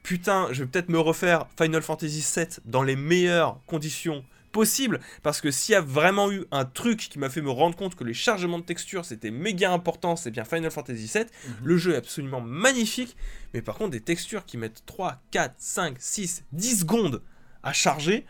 Putain, 0.03 0.49
je 0.51 0.65
vais 0.65 0.69
peut-être 0.69 0.89
me 0.89 0.99
refaire 0.99 1.47
Final 1.57 1.83
Fantasy 1.83 2.27
VII 2.35 2.49
dans 2.65 2.83
les 2.83 2.97
meilleures 2.97 3.61
conditions 3.67 4.25
possibles, 4.53 5.01
parce 5.23 5.41
que 5.41 5.51
s'il 5.51 5.73
y 5.73 5.77
a 5.77 5.81
vraiment 5.81 6.31
eu 6.31 6.45
un 6.51 6.65
truc 6.65 7.09
qui 7.11 7.19
m'a 7.19 7.31
fait 7.31 7.41
me 7.41 7.51
rendre 7.51 7.77
compte 7.77 7.95
que 7.95 8.05
les 8.05 8.15
chargements 8.15 8.59
de 8.59 8.65
textures 8.65 9.05
c'était 9.05 9.31
méga 9.31 9.73
important, 9.73 10.15
c'est 10.17 10.31
bien 10.31 10.45
Final 10.45 10.71
Fantasy 10.71 11.11
VII. 11.13 11.25
Mhm. 11.25 11.55
Le 11.65 11.77
jeu 11.77 11.95
est 11.95 11.97
absolument 11.97 12.41
magnifique, 12.41 13.17
mais 13.55 13.63
par 13.63 13.77
contre 13.77 13.91
des 13.91 14.01
textures 14.01 14.45
qui 14.45 14.59
mettent 14.59 14.85
3, 14.87 15.21
4, 15.31 15.55
5, 15.57 15.97
6, 15.99 16.45
10 16.53 16.81
secondes 16.81 17.23
à 17.63 17.73
charger, 17.73 18.27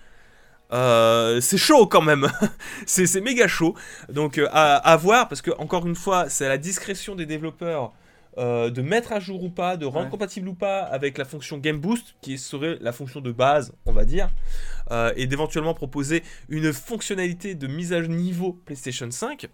euh, 0.73 1.41
c'est 1.41 1.59
chaud 1.59 1.87
quand 1.87 2.01
même. 2.01 2.31
c'est 2.87 3.07
c'est 3.07 3.21
méga 3.21 3.47
chaud. 3.49 3.75
Donc 4.09 4.39
euh, 4.39 4.49
à, 4.53 4.77
à 4.77 4.97
voir, 4.97 5.29
parce 5.29 5.43
que 5.43 5.51
encore 5.59 5.87
une 5.87 5.97
fois, 5.97 6.29
c'est 6.29 6.47
à 6.47 6.49
la 6.49 6.59
discrétion 6.59 7.15
des 7.15 7.27
développeurs. 7.27 7.93
Euh, 8.39 8.71
de 8.71 8.83
mettre 8.83 9.13
à 9.13 9.21
jour 9.21 9.43
ou 9.45 9.51
pas, 9.51 9.77
de 9.77 9.85
rendre 9.87 10.05
Ouais. 10.07 10.11
compatible 10.11 10.49
ou 10.49 10.55
pas 10.55 10.81
avec 10.83 11.19
la 11.19 11.25
fonction 11.25 11.59
Game 11.59 11.79
Boost, 11.79 12.15
qui 12.21 12.39
serait 12.39 12.79
la 12.81 12.93
fonction 12.93 13.21
de 13.21 13.33
base, 13.33 13.75
on 13.87 13.93
va 13.93 14.05
dire, 14.05 14.31
euh, 14.91 15.13
et 15.17 15.27
d'éventuellement 15.27 15.75
proposer 15.75 16.23
une 16.49 16.73
fonctionnalité 16.73 17.55
de 17.55 17.67
mise 17.67 17.93
à 17.93 18.01
niveau 18.01 18.53
PlayStation 18.65 19.11
5. 19.11 19.49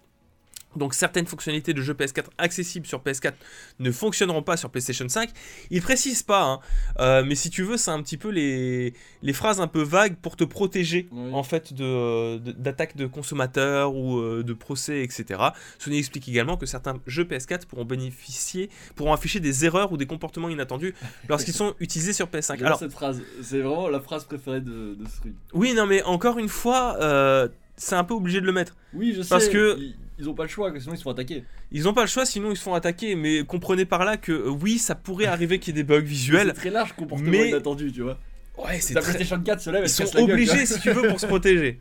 Donc 0.75 0.93
certaines 0.93 1.25
fonctionnalités 1.25 1.73
de 1.73 1.81
jeux 1.81 1.93
PS4 1.95 2.25
accessibles 2.37 2.85
sur 2.85 2.99
PS4 3.01 3.33
ne 3.79 3.91
fonctionneront 3.91 4.43
pas 4.43 4.55
sur 4.55 4.69
PlayStation 4.69 5.09
5. 5.09 5.29
Il 5.71 5.81
précise 5.81 6.21
pas, 6.21 6.43
hein, 6.43 6.59
euh, 6.99 7.23
mais 7.25 7.33
si 7.35 7.49
tu 7.49 7.63
veux, 7.63 7.75
c'est 7.77 7.89
un 7.89 8.01
petit 8.03 8.17
peu 8.17 8.29
les, 8.29 8.93
les 9.23 9.33
phrases 9.33 9.59
un 9.59 9.67
peu 9.67 9.81
vagues 9.81 10.15
pour 10.21 10.35
te 10.35 10.43
protéger 10.43 11.07
Oui. 11.11 11.31
en 11.33 11.41
fait 11.43 11.73
de- 11.73 12.37
de- 12.37 12.51
d'attaques 12.51 12.95
de, 12.95 13.07
consommateurs 13.07 13.95
ou 13.95 14.19
euh, 14.19 14.43
de 14.43 14.53
procès, 14.53 15.03
etc. 15.03 15.41
Sony 15.79 15.97
explique 15.97 16.27
également 16.29 16.55
que 16.55 16.65
certains 16.67 16.99
jeux 17.07 17.23
PS4 17.23 17.65
pourront 17.65 17.85
bénéficier, 17.85 18.69
pourront 18.95 19.13
afficher 19.13 19.39
des 19.39 19.65
erreurs 19.65 19.91
ou 19.91 19.97
des 19.97 20.05
comportements 20.05 20.49
inattendus 20.49 20.93
lorsqu'ils 21.29 21.53
sont 21.55 21.73
utilisés 21.79 22.13
sur 22.13 22.27
PS5. 22.27 22.51
J'adore 22.51 22.65
Alors 22.67 22.79
cette 22.79 22.91
phrase, 22.91 23.21
c'est 23.41 23.59
vraiment 23.61 23.87
la 23.89 23.99
phrase 24.01 24.23
préférée 24.25 24.61
de, 24.61 24.95
de 24.95 25.05
ce 25.05 25.29
oui, 25.53 25.73
non, 25.73 25.85
mais 25.87 26.03
encore 26.03 26.37
une 26.37 26.47
fois, 26.49 26.97
euh, 27.01 27.47
c'est 27.75 27.95
un 27.95 28.03
peu 28.03 28.13
obligé 28.13 28.39
de 28.39 28.45
le 28.45 28.51
mettre. 28.51 28.75
Oui, 28.93 29.13
je 29.15 29.21
sais. 29.23 29.29
Parce 29.29 29.47
que- 29.49 29.77
Ils, 29.79 29.95
ils 30.19 30.29
ont 30.29 30.33
pas 30.33 30.43
le 30.43 30.49
choix, 30.49 30.71
sinon 30.79 30.93
ils 30.93 30.97
se 30.97 31.03
font 31.03 31.11
attaquer. 31.11 31.43
Ils 31.71 31.83
n'ont 31.83 31.93
pas 31.93 32.01
le 32.01 32.07
choix, 32.07 32.25
sinon 32.25 32.51
ils 32.51 32.57
se 32.57 32.61
font 32.61 32.73
attaquer. 32.73 33.15
Mais 33.15 33.43
comprenez 33.45 33.85
par 33.85 34.03
là 34.05 34.17
que 34.17 34.31
euh, 34.31 34.49
oui, 34.49 34.77
ça 34.77 34.93
pourrait 34.95 35.25
arriver 35.35 35.59
qu'il 35.59 35.75
y 35.75 35.79
ait 35.79 35.83
des 35.83 35.87
bugs 35.87 35.99
visuels. 36.01 36.47
C'est 36.47 36.53
très 36.61 36.69
large 36.69 36.93
comportement 36.93 37.31
mais- 37.31 37.49
inattendu, 37.49 37.91
tu 37.91 38.01
vois. 38.01 38.17
Ouais, 38.57 38.79
c'est 38.81 38.93
La 38.93 39.01
très... 39.01 39.13
PlayStation 39.13 39.41
4 39.41 39.61
se 39.61 39.69
lève, 39.69 39.83
Ils 39.85 39.89
sont 39.89 40.03
gueule, 40.25 40.31
obligés, 40.31 40.65
si 40.65 40.79
tu 40.81 40.91
veux, 40.91 41.07
pour 41.07 41.19
se 41.19 41.25
protéger. 41.25 41.79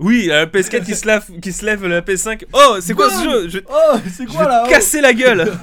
Oui, 0.00 0.26
la 0.26 0.46
PS4 0.46 0.84
qui 0.84 0.96
se 0.96 1.06
lève, 1.06 1.24
qui 1.40 1.52
se 1.52 1.64
lève 1.64 1.86
la 1.86 2.00
PS5. 2.00 2.44
Oh, 2.52 2.78
c'est 2.80 2.94
quoi 2.94 3.08
ce 3.10 3.22
jeu? 3.22 3.48
Je, 3.48 3.58
Oh, 3.68 3.98
c'est 4.10 4.26
je 4.26 4.32
quoi 4.32 4.44
vais 4.44 4.48
là 4.48 4.62
te 4.64 4.68
oh 4.68 4.70
casser 4.70 5.00
la 5.00 5.12
gueule. 5.14 5.52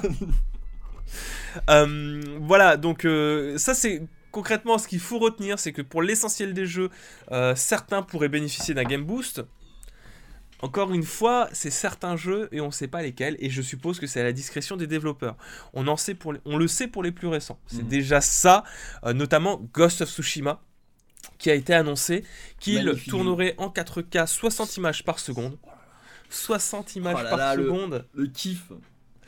Euh, 1.70 2.20
voilà, 2.40 2.76
donc 2.76 3.04
euh, 3.04 3.58
ça 3.58 3.74
c'est 3.74 4.02
concrètement 4.30 4.78
ce 4.78 4.86
qu'il 4.86 5.00
faut 5.00 5.18
retenir, 5.18 5.58
c'est 5.58 5.72
que 5.72 5.82
pour 5.82 6.02
l'essentiel 6.02 6.54
des 6.54 6.66
jeux, 6.66 6.88
euh, 7.32 7.54
certains 7.56 8.02
pourraient 8.02 8.28
bénéficier 8.28 8.74
d'un 8.74 8.84
Game 8.84 9.02
Boost. 9.04 9.42
Encore 10.60 10.92
une 10.92 11.04
fois, 11.04 11.48
c'est 11.52 11.70
certains 11.70 12.16
jeux 12.16 12.48
et 12.50 12.60
on 12.60 12.66
ne 12.66 12.72
sait 12.72 12.88
pas 12.88 13.00
lesquels, 13.02 13.36
et 13.38 13.48
je 13.48 13.62
suppose 13.62 14.00
que 14.00 14.06
c'est 14.08 14.20
à 14.20 14.24
la 14.24 14.32
discrétion 14.32 14.76
des 14.76 14.86
développeurs. 14.88 15.36
On, 15.72 15.86
en 15.86 15.96
sait 15.96 16.14
pour 16.14 16.32
les- 16.32 16.40
on 16.44 16.56
le 16.56 16.66
sait 16.66 16.88
pour 16.88 17.02
les 17.04 17.12
plus 17.12 17.28
récents. 17.28 17.60
C'est 17.68 17.82
Mhm. 17.82 17.88
déjà 17.88 18.20
ça, 18.20 18.64
euh, 19.04 19.12
notamment 19.12 19.60
Ghost 19.72 20.00
of 20.02 20.08
Tsushima, 20.10 20.60
qui 21.38 21.50
a 21.50 21.54
été 21.54 21.74
annoncé 21.74 22.24
qu'il 22.58 22.92
tournerait 23.08 23.54
en 23.58 23.70
4K 23.70 24.26
60 24.26 24.76
images 24.76 25.04
par 25.04 25.20
seconde. 25.20 25.56
60 26.30 26.96
images 26.96 27.16
Oh 27.20 27.22
là 27.22 27.30
par 27.30 27.38
là, 27.38 27.54
seconde. 27.54 28.06
Le 28.14 28.26
kiff. 28.26 28.72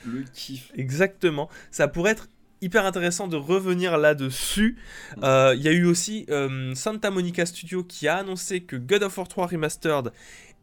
Le 0.05 0.23
kiff. 0.35 0.71
Exactement. 0.75 1.49
Ça 1.71 1.89
pourrait 1.89 2.13
être 2.13 2.29
hyper 2.61 2.85
intéressant 2.85 3.27
de 3.29 3.37
revenir 3.37 3.97
là-dessus. 3.99 4.77
Euh, 5.23 5.55
Il 5.57 5.63
y 5.63 5.69
a 5.69 5.73
eu 5.73 5.85
aussi 5.87 6.27
euh, 6.29 6.75
Santa 6.75 7.11
Monica 7.11 7.47
Studio 7.47 7.85
qui 7.85 8.09
a 8.09 8.17
annoncé 8.19 8.63
que 8.63 8.77
God 8.77 9.03
of 9.05 9.17
War 9.17 9.29
3 9.29 9.47
Remastered 9.47 10.13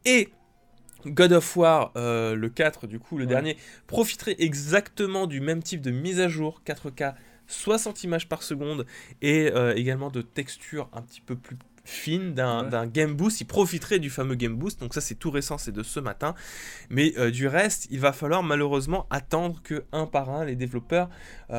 et 0.06 0.30
God 1.06 1.32
of 1.34 1.56
War, 1.58 1.92
euh, 1.96 2.36
le 2.36 2.50
4 2.50 2.88
du 2.88 3.00
coup, 3.00 3.18
le 3.18 3.24
Ouais. 3.26 3.30
dernier, 3.30 3.58
profiteraient 3.88 4.36
exactement 4.40 5.28
du 5.28 5.40
même 5.42 5.62
type 5.64 5.82
de 5.82 5.92
mise 5.92 6.20
à 6.20 6.28
jour 6.28 6.62
4K, 6.66 7.14
60 7.48 8.04
images 8.04 8.28
par 8.28 8.44
seconde 8.44 8.86
et 9.22 9.52
euh, 9.54 9.74
également 9.76 10.10
de 10.10 10.22
textures 10.22 10.90
un 10.94 11.02
petit 11.02 11.22
peu 11.22 11.36
plus 11.36 11.58
fines 11.86 12.34
d'un 12.34 12.70
Ouais. 12.70 12.90
Game 12.92 13.14
Boost. 13.16 13.40
Ils 13.40 13.46
profiteraient 13.46 14.00
du 14.00 14.10
fameux 14.10 14.36
Game 14.36 14.58
Boost, 14.58 14.82
donc 14.82 14.94
ça 14.94 15.00
c'est 15.00 15.16
tout 15.16 15.32
récent, 15.32 15.58
c'est 15.58 15.72
de 15.72 15.84
ce 15.84 16.02
matin. 16.02 16.36
Mais 16.90 17.14
euh, 17.18 17.32
du 17.32 17.48
reste, 17.48 17.88
il 17.92 18.02
va 18.02 18.12
falloir 18.12 18.44
malheureusement 18.44 19.08
attendre 19.10 19.62
que 19.64 19.86
un 19.94 20.06
par 20.06 20.30
un 20.30 20.44
les 20.44 20.58
développeurs 20.58 21.10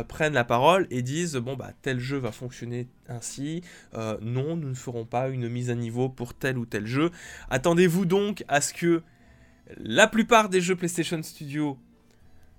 prennent 0.09 0.35
la 0.35 0.45
parole 0.45 0.87
et 0.91 1.01
disent 1.01 1.37
bon 1.37 1.57
bah 1.57 1.71
tel 1.81 1.99
jeu 1.99 2.19
va 2.19 2.31
fonctionner 2.33 2.89
ainsi, 3.09 3.63
non 4.21 4.55
nous 4.57 4.69
ne 4.69 4.75
ferons 4.75 5.07
pas 5.07 5.29
une 5.31 5.49
mise 5.49 5.71
à 5.71 5.75
niveau 5.75 6.11
pour 6.11 6.35
tel 6.35 6.59
ou 6.59 6.67
tel 6.67 6.85
jeu. 6.87 7.11
Attendez-vous 7.49 8.05
donc 8.05 8.45
à 8.49 8.61
ce 8.61 8.75
que 8.75 9.03
la 9.77 10.07
plupart 10.07 10.49
des 10.49 10.61
jeux 10.61 10.77
PlayStation 10.77 11.23
Studio 11.23 11.79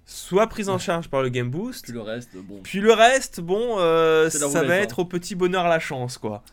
soient 0.06 0.48
pris 0.48 0.70
en 0.70 0.78
charge 0.78 1.08
par 1.10 1.22
le 1.22 1.30
Game 1.30 1.50
Boost. 1.50 1.84
Puis 1.84 1.94
le 1.94 2.02
reste, 2.02 2.36
bon. 2.36 2.60
Puis 2.64 2.80
le 2.80 2.94
reste, 2.94 3.42
bon, 3.42 3.78
euh, 3.78 4.30
ça 4.30 4.64
va 4.64 4.74
hein. 4.74 4.80
être 4.80 5.00
au 5.00 5.06
petit 5.06 5.36
bonheur 5.36 5.68
la 5.68 5.80
chance 5.80 6.18
quoi. 6.18 6.44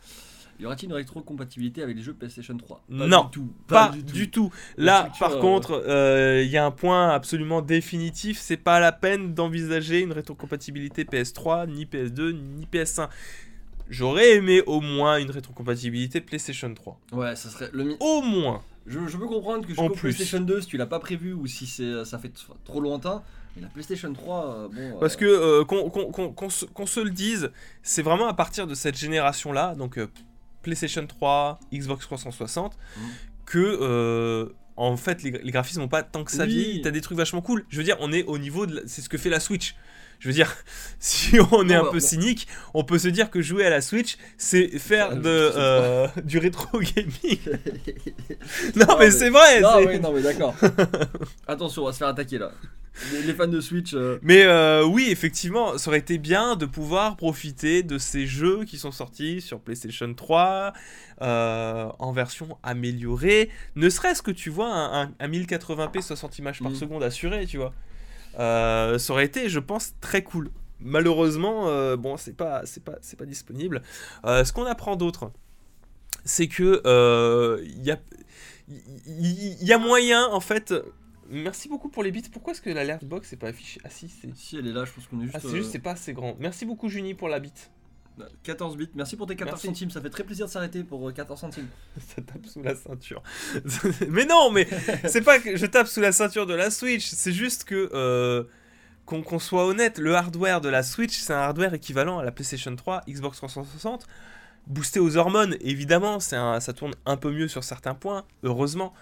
Y 0.59 0.65
aura-t-il 0.65 0.89
une 0.89 0.95
rétrocompatibilité 0.95 1.83
avec 1.83 1.95
les 1.97 2.01
jeux 2.01 2.13
PlayStation 2.13 2.57
3 2.57 2.83
Non, 2.89 3.25
du 3.25 3.31
tout. 3.31 3.53
Pas, 3.67 3.91
du, 3.91 4.31
tout. 4.31 4.51
Là, 4.75 5.01
structure, 5.01 5.27
par 5.27 5.37
euh, 5.37 5.39
contre, 5.39 5.83
euh, 5.87 6.41
il 6.43 6.49
y 6.49 6.57
a 6.57 6.65
un 6.65 6.71
point 6.71 7.09
absolument 7.09 7.61
définitif. 7.61 8.39
C'est 8.39 8.57
pas 8.57 8.79
la 8.79 8.91
peine 8.91 9.35
d'envisager 9.35 9.99
une 9.99 10.11
rétrocompatibilité 10.11 11.03
PS3, 11.03 11.69
ni 11.69 11.85
PS2, 11.85 12.31
ni 12.31 12.65
PS1. 12.65 13.07
J'aurais 13.89 14.31
aimé 14.31 14.63
au 14.65 14.81
moins 14.81 15.17
une 15.17 15.29
rétrocompatibilité 15.29 16.21
PlayStation 16.21 16.73
3. 16.73 16.99
Ouais, 17.11 17.35
ça 17.35 17.49
serait 17.49 17.69
le 17.71 17.83
mi- 17.83 17.97
Au 17.99 18.21
moins. 18.21 18.63
Je, 18.87 18.99
je 19.07 19.17
peux 19.17 19.27
comprendre 19.27 19.67
que 19.67 19.73
je 19.73 19.79
En 19.79 19.85
joue 19.87 19.91
au 19.91 19.95
plus. 19.95 20.13
PlayStation 20.15 20.39
2 20.39 20.61
si 20.61 20.67
tu 20.67 20.77
l'as 20.77 20.85
pas 20.85 20.99
prévu 20.99 21.33
ou 21.33 21.45
si 21.47 21.67
c'est 21.67 22.05
ça 22.05 22.17
fait 22.19 22.31
trop 22.65 22.79
lointain. 22.81 23.21
Mais 23.55 23.61
la 23.63 23.67
PlayStation 23.69 24.13
3, 24.13 24.45
euh, 24.45 24.67
bon. 24.69 24.99
Parce 24.99 25.15
euh, 25.21 25.63
que 25.65 25.71
euh, 25.71 26.69
qu'on 26.75 26.85
se, 26.85 26.99
le 26.99 27.09
dise, 27.09 27.51
c'est 27.83 28.01
vraiment 28.03 28.27
à 28.27 28.33
partir 28.33 28.67
de 28.67 28.75
cette 28.75 28.95
génération-là, 28.97 29.75
donc 29.75 29.97
euh, 29.97 30.07
PlayStation 30.61 31.05
3, 31.05 31.59
Xbox 31.73 32.05
360, 32.05 32.77
Mhm. 32.97 33.03
que 33.45 33.77
euh, 33.81 34.53
en 34.75 34.95
fait 34.95 35.23
les, 35.23 35.31
les 35.31 35.51
graphismes 35.51 35.81
n'ont 35.81 35.87
pas 35.87 36.03
tant 36.03 36.23
que 36.23 36.31
ça 36.31 36.43
Oui. 36.43 36.49
vieilli. 36.49 36.81
T'as 36.81 36.91
des 36.91 37.01
trucs 37.01 37.17
vachement 37.17 37.41
cool. 37.41 37.65
Je 37.69 37.77
veux 37.77 37.83
dire, 37.83 37.97
on 37.99 38.11
est 38.13 38.23
au 38.25 38.37
niveau 38.37 38.65
de, 38.67 38.83
c'est 38.85 39.01
ce 39.01 39.09
que 39.09 39.17
fait 39.17 39.29
la 39.31 39.39
Switch. 39.39 39.75
Je 40.19 40.27
veux 40.29 40.33
dire, 40.33 40.55
si 40.99 41.37
on 41.51 41.69
est 41.69 41.75
un 41.75 41.83
bah, 41.83 41.89
peu 41.91 41.99
cynique, 41.99 42.47
on 42.73 42.83
peut 42.83 42.97
se 42.99 43.07
dire 43.07 43.29
que 43.29 43.41
jouer 43.41 43.65
à 43.65 43.69
la 43.69 43.81
Switch, 43.81 44.17
c'est 44.37 44.67
faire 44.79 45.15
de, 45.15 45.21
euh, 45.27 46.07
du 46.23 46.37
rétro 46.39 46.79
gaming. 46.95 47.39
non, 48.75 48.85
Non, 48.87 48.97
mais, 48.97 49.05
mais- 49.05 49.11
c'est 49.11 49.29
vrai. 49.29 49.61
non, 49.61 49.69
c'est- 49.77 49.87
oui, 49.87 49.99
non, 49.99 50.11
mais 50.13 50.21
d'accord. 50.21 50.55
Attention, 51.47 51.83
on 51.83 51.85
va 51.85 51.93
se 51.93 51.97
faire 51.99 52.07
attaquer 52.07 52.37
là. 52.37 52.51
Les, 53.13 53.33
fans 53.35 53.47
de 53.47 53.61
Switch. 53.61 53.93
euh, 53.93 54.17
Mais 54.23 54.41
euh, 54.45 54.83
oui, 54.83 55.09
effectivement, 55.11 55.77
ça 55.77 55.91
aurait 55.91 55.99
été 55.99 56.17
bien 56.17 56.55
de 56.55 56.65
pouvoir 56.65 57.15
profiter 57.15 57.83
de 57.83 57.99
ces 57.99 58.25
jeux 58.25 58.65
qui 58.65 58.79
sont 58.79 58.91
sortis 58.91 59.39
sur 59.39 59.59
PlayStation 59.59 60.11
3 60.11 60.73
euh, 61.21 61.87
en 61.99 62.11
version 62.11 62.57
améliorée. 62.63 63.51
Ne 63.75 63.91
serait-ce 63.91 64.23
que 64.23 64.31
tu 64.31 64.49
vois 64.49 64.73
un, 64.73 65.03
un- 65.03 65.11
un 65.19 65.27
1080p 65.27 66.01
60 66.01 66.39
images 66.39 66.59
par 66.59 66.71
Mm. 66.71 66.75
seconde 66.75 67.03
assuré, 67.03 67.45
tu 67.45 67.57
vois. 67.57 67.71
Euh, 68.37 68.97
ça 68.97 69.13
aurait 69.13 69.25
été, 69.25 69.49
je 69.49 69.59
pense, 69.59 69.93
très 70.01 70.23
cool. 70.23 70.51
Malheureusement, 70.79 71.69
euh, 71.69 71.97
bon, 71.97 72.17
c'est 72.17 72.35
pas, 72.35 72.65
c'est 72.65 72.83
pas, 72.83 72.97
c'est 73.01 73.17
pas 73.17 73.25
disponible. 73.25 73.81
Euh, 74.25 74.43
ce 74.43 74.53
qu'on 74.53 74.65
apprend 74.65 74.95
d'autre, 74.95 75.31
c'est 76.23 76.47
que 76.47 76.81
il 77.63 77.83
y 77.83 77.91
a, 77.91 77.99
il 78.67 79.61
y, 79.63 79.65
y 79.65 79.73
a 79.73 79.77
moyen, 79.77 80.27
en 80.27 80.39
fait. 80.39 80.73
Merci 81.29 81.67
beaucoup 81.67 81.89
pour 81.89 82.03
les 82.03 82.11
bits. 82.11 82.23
Pourquoi 82.31 82.53
est-ce 82.53 82.61
que 82.61 82.69
l'alert 82.69 83.03
box 83.03 83.31
n'est 83.31 83.37
pas 83.37 83.47
affiché 83.47 83.81
Ah 83.83 83.89
si, 83.89 84.07
c'est. 84.07 84.33
Si 84.35 84.57
elle 84.57 84.67
est 84.67 84.71
là, 84.71 84.85
je 84.85 84.93
pense 84.93 85.07
qu'on 85.07 85.19
est 85.19 85.25
juste. 85.25 85.35
Ah, 85.35 85.39
c'est 85.41 85.49
juste, 85.49 85.69
euh, 85.69 85.71
c'est 85.73 85.79
pas 85.79 85.91
assez 85.91 86.13
grand. 86.13 86.35
Merci 86.39 86.65
beaucoup, 86.65 86.89
Juni, 86.89 87.13
pour 87.13 87.27
la 87.27 87.39
bite. 87.39 87.71
14 88.43 88.77
bits. 88.77 88.89
Merci 88.95 89.15
pour 89.15 89.27
tes 89.27 89.35
14 89.35 89.53
Merci. 89.53 89.67
centimes. 89.67 89.91
Ça 89.91 90.01
fait 90.01 90.09
très 90.09 90.23
plaisir 90.23 90.45
de 90.47 90.51
s'arrêter 90.51 90.83
pour 90.83 91.07
euh, 91.07 91.11
14 91.11 91.39
centimes. 91.39 91.67
Ça 91.97 92.21
tape 92.21 92.45
sous 92.45 92.61
la 92.63 92.75
ceinture. 92.75 93.21
mais 94.09 94.25
non, 94.25 94.51
mais 94.51 94.67
c'est 95.07 95.21
pas 95.21 95.39
que 95.39 95.55
je 95.57 95.65
tape 95.65 95.87
sous 95.87 96.01
la 96.01 96.11
ceinture 96.11 96.45
de 96.45 96.53
la 96.53 96.71
Switch. 96.71 97.07
C'est 97.07 97.33
juste 97.33 97.63
que. 97.63 97.89
euh, 97.93 98.43
qu'on 99.05 99.39
soit 99.39 99.65
honnête, 99.65 99.99
le 99.99 100.15
hardware 100.15 100.59
de 100.59 100.67
la 100.67 100.83
Switch, 100.83 101.17
c'est 101.17 101.31
un 101.33 101.37
hardware 101.37 101.73
équivalent 101.73 102.19
à 102.19 102.25
la 102.25 102.31
PlayStation 102.33 102.75
3, 102.75 103.03
Xbox 103.07 103.37
360. 103.37 104.05
Boosté 104.67 104.99
aux 104.99 105.15
hormones, 105.15 105.55
évidemment, 105.61 106.17
un- 106.33 106.59
ça 106.59 106.73
tourne 106.73 106.93
un 107.05 107.15
peu 107.15 107.31
mieux 107.31 107.47
sur 107.47 107.63
certains 107.63 107.93
points, 107.93 108.25
heureusement. 108.43 108.93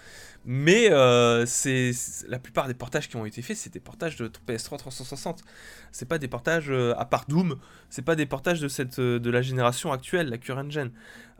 Mais 0.48 0.92
euh, 0.92 1.48
c'est 1.48 1.92
la 2.28 2.38
plupart 2.38 2.68
des 2.68 2.76
portages 2.76 3.10
qui 3.10 3.16
ont 3.16 3.26
été 3.26 3.42
faits, 3.42 3.58
c'est 3.58 3.74
des 3.74 3.80
portages 3.80 4.16
de 4.16 4.30
PS3 4.48 4.78
360. 4.78 5.44
C'est 5.92 6.08
pas 6.08 6.20
des 6.20 6.28
portages, 6.28 6.70
euh, 6.70 6.94
à 6.98 7.06
part 7.06 7.26
Doom, 7.28 7.56
c'est 7.90 8.04
pas 8.04 8.16
des 8.16 8.28
portages 8.28 8.62
de, 8.62 8.70
euh, 9.00 9.32
la 9.32 9.42
génération 9.42 9.92
actuelle, 9.92 10.30
la 10.30 10.38
current 10.38 10.70
gen, 10.70 10.92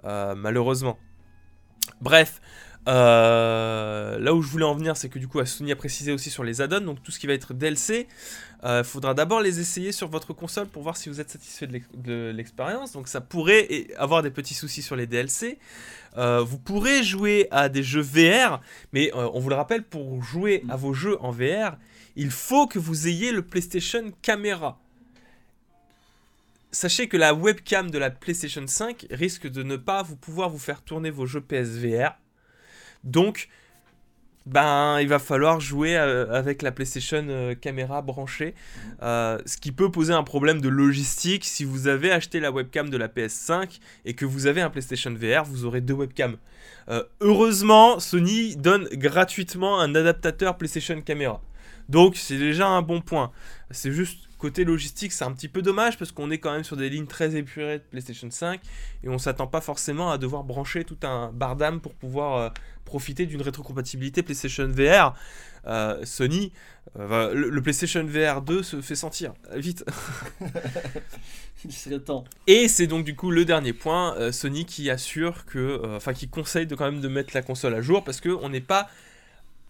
malheureusement. 0.04 0.98
Bref, 2.02 2.42
euh, 2.88 4.20
là 4.20 4.34
où 4.34 4.42
je 4.42 4.48
voulais 4.50 4.66
en 4.66 4.76
venir, 4.76 4.96
c'est 4.98 5.10
que 5.10 5.20
du 5.20 5.28
coup, 5.28 5.44
Sony 5.46 5.72
a 5.72 5.76
précisé 5.76 6.12
aussi 6.12 6.30
sur 6.30 6.44
les 6.44 6.62
add-ons, 6.62 6.82
donc 6.82 7.02
tout 7.04 7.12
ce 7.12 7.20
qui 7.20 7.28
va 7.28 7.34
être 7.34 7.54
DLC, 7.54 8.08
il 8.68 8.84
faudra 8.84 9.14
d'abord 9.14 9.42
les 9.42 9.60
essayer 9.60 9.92
sur 9.92 10.08
votre 10.08 10.34
console 10.34 10.66
pour 10.68 10.82
voir 10.82 10.98
si 10.98 11.08
vous 11.10 11.22
êtes 11.22 11.30
satisfait 11.30 11.68
de 11.68 11.74
l'ex- 11.74 11.88
de 11.94 12.32
l'expérience. 12.36 12.94
Donc 12.94 13.08
ça 13.08 13.22
pourrait 13.22 13.88
avoir 13.98 14.24
des 14.24 14.32
petits 14.32 14.56
soucis 14.56 14.82
sur 14.82 14.96
les 14.96 15.06
DLC. 15.06 15.60
Euh, 16.18 16.42
vous 16.42 16.58
pourrez 16.58 17.04
jouer 17.04 17.48
à 17.52 17.70
des 17.70 17.84
jeux 17.84 18.02
VR, 18.02 18.62
mais 18.92 19.12
euh, 19.14 19.30
on 19.34 19.40
vous 19.40 19.50
le 19.50 19.56
rappelle, 19.56 19.84
pour 19.84 20.24
jouer 20.24 20.64
à 20.70 20.78
vos 20.78 20.94
jeux 20.94 21.22
en 21.22 21.30
VR, 21.30 21.78
il 22.16 22.32
faut 22.32 22.66
que 22.66 22.80
vous 22.80 23.08
ayez 23.08 23.32
le 23.32 23.44
PlayStation 23.44 24.12
Camera. 24.24 24.80
Sachez 26.72 27.08
que 27.08 27.18
la 27.18 27.34
webcam 27.34 27.92
de 27.92 27.98
la 28.00 28.10
PlayStation 28.10 28.66
5 28.66 29.06
risque 29.12 29.48
de 29.48 29.62
ne 29.64 29.76
pas 29.78 30.02
vous 30.02 30.16
pouvoir 30.16 30.50
vous 30.50 30.58
faire 30.60 30.82
tourner 30.82 31.10
vos 31.12 31.26
jeux 31.26 31.42
PSVR. 31.42 32.18
Donc, 33.06 33.50
ben, 34.46 35.00
il 35.00 35.08
va 35.08 35.18
falloir 35.18 35.60
jouer 35.60 35.98
euh, 35.98 36.32
avec 36.32 36.62
la 36.62 36.72
PlayStation 36.72 37.26
euh, 37.30 37.56
caméra 37.56 38.04
branchée, 38.04 38.54
euh, 39.02 39.40
ce 39.48 39.58
qui 39.58 39.72
peut 39.72 39.90
poser 39.90 40.14
un 40.14 40.24
problème 40.24 40.62
de 40.62 40.70
logistique. 40.70 41.46
Si 41.46 41.64
vous 41.64 41.88
avez 41.88 42.12
acheté 42.12 42.40
la 42.40 42.52
webcam 42.52 42.90
de 42.90 42.98
la 42.98 43.08
PS5 43.08 43.80
et 44.06 44.14
que 44.14 44.26
vous 44.26 44.46
avez 44.46 44.62
un 44.62 44.70
PlayStation 44.70 45.12
VR, 45.14 45.44
vous 45.46 45.66
aurez 45.66 45.82
deux 45.82 45.96
webcams. 45.96 46.38
Heureusement, 47.20 48.00
Sony 48.00 48.56
donne 48.56 48.88
gratuitement 48.92 49.80
un 49.80 49.96
adaptateur 49.96 50.56
PlayStation 50.56 51.02
caméra. 51.02 51.42
Donc, 51.90 52.16
c'est 52.16 52.38
déjà 52.38 52.68
un 52.68 52.84
bon 52.84 53.02
point. 53.02 53.32
C'est 53.72 53.92
juste 53.92 54.25
côté 54.38 54.64
logistique, 54.64 55.12
c'est 55.12 55.24
un 55.24 55.32
petit 55.32 55.48
peu 55.48 55.62
dommage 55.62 55.98
parce 55.98 56.12
qu'on 56.12 56.32
est 56.32 56.38
quand 56.38 56.52
même 56.52 56.64
sur 56.64 56.78
des 56.78 56.90
lignes 56.90 57.08
très 57.08 57.36
épurées 57.36 57.80
de 57.80 57.84
PlayStation 57.84 58.30
5 58.30 58.60
et 59.04 59.10
on 59.10 59.18
s'attend 59.18 59.48
pas 59.48 59.62
forcément 59.62 60.12
à 60.12 60.18
devoir 60.18 60.44
brancher 60.44 60.84
tout 60.84 60.98
un 61.04 61.32
bardame 61.32 61.80
pour 61.80 61.94
pouvoir 61.94 62.38
euh, 62.38 62.50
profiter 62.84 63.26
d'une 63.26 63.42
rétrocompatibilité 63.42 64.24
PlayStation 64.24 64.68
VR. 64.68 65.16
Euh, 65.68 66.00
Sony, 66.06 66.52
euh, 67.00 67.34
le, 67.34 67.50
le 67.50 67.62
PlayStation 67.62 68.06
VR 68.06 68.42
2 68.42 68.62
se 68.62 68.82
fait 68.82 68.96
sentir 68.96 69.34
vite. 69.54 69.84
Il 71.64 71.72
serait 71.72 72.00
temps. 72.00 72.26
Et 72.46 72.68
c'est 72.68 72.86
donc 72.86 73.06
du 73.06 73.16
coup 73.16 73.32
le 73.32 73.44
dernier 73.44 73.74
point, 73.74 74.32
Sony 74.32 74.66
qui 74.66 74.92
assure 74.92 75.46
que, 75.46 75.82
enfin 75.96 76.14
qui 76.14 76.28
conseille 76.28 76.68
de 76.68 76.76
quand 76.76 76.86
même 76.86 77.02
de 77.02 77.08
mettre 77.08 77.34
la 77.34 77.42
console 77.42 77.74
à 77.74 77.82
jour 77.82 78.04
parce 78.04 78.22
que 78.22 78.30
on 78.30 78.50
n'est 78.50 78.62
pas, 78.62 78.88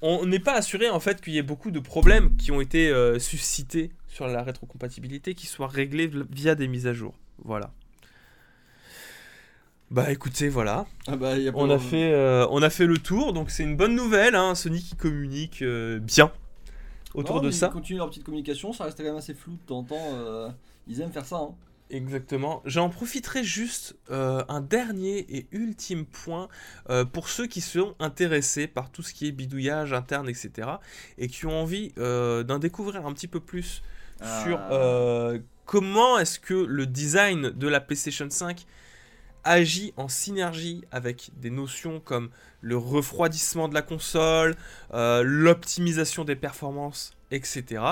on 0.01 0.25
n'est 0.25 0.39
pas 0.39 0.53
assuré 0.53 0.89
en 0.89 0.99
fait 0.99 1.21
qu'il 1.21 1.33
y 1.33 1.37
ait 1.37 1.43
beaucoup 1.43 1.71
de 1.71 1.79
problèmes 1.79 2.35
qui 2.37 2.51
ont 2.51 2.61
été 2.61 2.89
euh, 2.89 3.17
suscités 3.17 3.91
sur 4.15 4.27
la 4.27 4.43
rétrocompatibilité 4.43 5.35
qui 5.35 5.45
soient 5.45 5.67
réglés 5.67 6.09
via 6.31 6.55
des 6.55 6.67
mises 6.69 6.87
à 6.87 6.93
jour. 6.93 7.13
Voilà. 7.43 7.71
Bah 9.91 10.11
écoutez, 10.11 10.47
voilà. 10.49 10.85
Ah 11.07 11.15
bah, 11.17 11.37
y 11.37 11.47
a 11.47 11.51
pas- 11.51 11.59
On 11.59 11.69
a 11.69 11.77
fait, 11.77 12.11
euh, 12.13 12.47
on 12.49 12.63
a 12.63 12.69
fait 12.69 12.85
le 12.87 12.97
tour, 12.97 13.33
donc 13.33 13.51
c'est 13.51 13.63
une 13.63 13.75
bonne 13.75 13.93
nouvelle. 13.95 14.35
Hein, 14.35 14.55
Sony 14.55 14.81
qui 14.81 14.95
communique 14.95 15.61
euh, 15.61 15.99
bien 15.99 16.31
autour 17.13 17.37
Non, 17.37 17.41
de 17.43 17.51
ça. 17.51 17.67
Ils 17.67 17.73
continuent 17.73 17.97
leur 17.97 18.09
petite 18.09 18.23
communication, 18.23 18.73
ça 18.73 18.85
reste 18.85 18.97
quand 18.97 19.03
même 19.03 19.15
assez 19.17 19.33
flou 19.33 19.53
de 19.53 19.59
temps 19.67 19.79
en 19.79 19.83
temps. 19.83 20.09
euh, 20.13 20.49
ils 20.87 21.01
aiment 21.01 21.11
faire 21.11 21.25
ça. 21.25 21.37
Hein. 21.37 21.55
Exactement. 21.91 22.63
J'en 22.65 22.89
profiterai 22.89 23.43
juste 23.43 23.95
euh, 24.09 24.43
un 24.49 24.59
dernier 24.61 25.19
et 25.37 25.45
ultime 25.51 26.05
point 26.05 26.47
euh, 26.89 27.05
pour 27.05 27.29
ceux 27.29 27.45
qui 27.45 27.61
sont 27.61 27.93
intéressés 27.99 28.65
par 28.67 28.89
tout 28.91 29.03
ce 29.03 29.13
qui 29.13 29.27
est 29.27 29.31
bidouillage 29.31 29.93
interne, 29.93 30.27
etc. 30.29 30.67
et 31.19 31.27
qui 31.27 31.45
ont 31.45 31.61
envie 31.61 31.91
euh, 31.99 32.41
d'en 32.43 32.57
découvrir 32.57 33.05
un 33.05 33.13
petit 33.13 33.27
peu 33.27 33.39
plus 33.39 33.83
sur 34.21 34.57
Ah. 34.59 34.73
euh, 34.73 35.39
comment 35.65 36.17
est-ce 36.19 36.39
que 36.39 36.53
le 36.53 36.85
design 36.85 37.49
de 37.51 37.67
la 37.67 37.79
PlayStation 37.81 38.27
5 38.29 38.65
agit 39.43 39.93
en 39.95 40.07
synergie 40.07 40.83
avec 40.91 41.29
des 41.39 41.51
notions 41.51 41.99
comme 41.99 42.29
le 42.61 42.77
refroidissement 42.77 43.67
de 43.67 43.75
la 43.75 43.83
console, 43.83 44.55
euh, 44.93 45.21
l'optimisation 45.23 46.23
des 46.25 46.35
performances, 46.35 47.15
etc. 47.29 47.83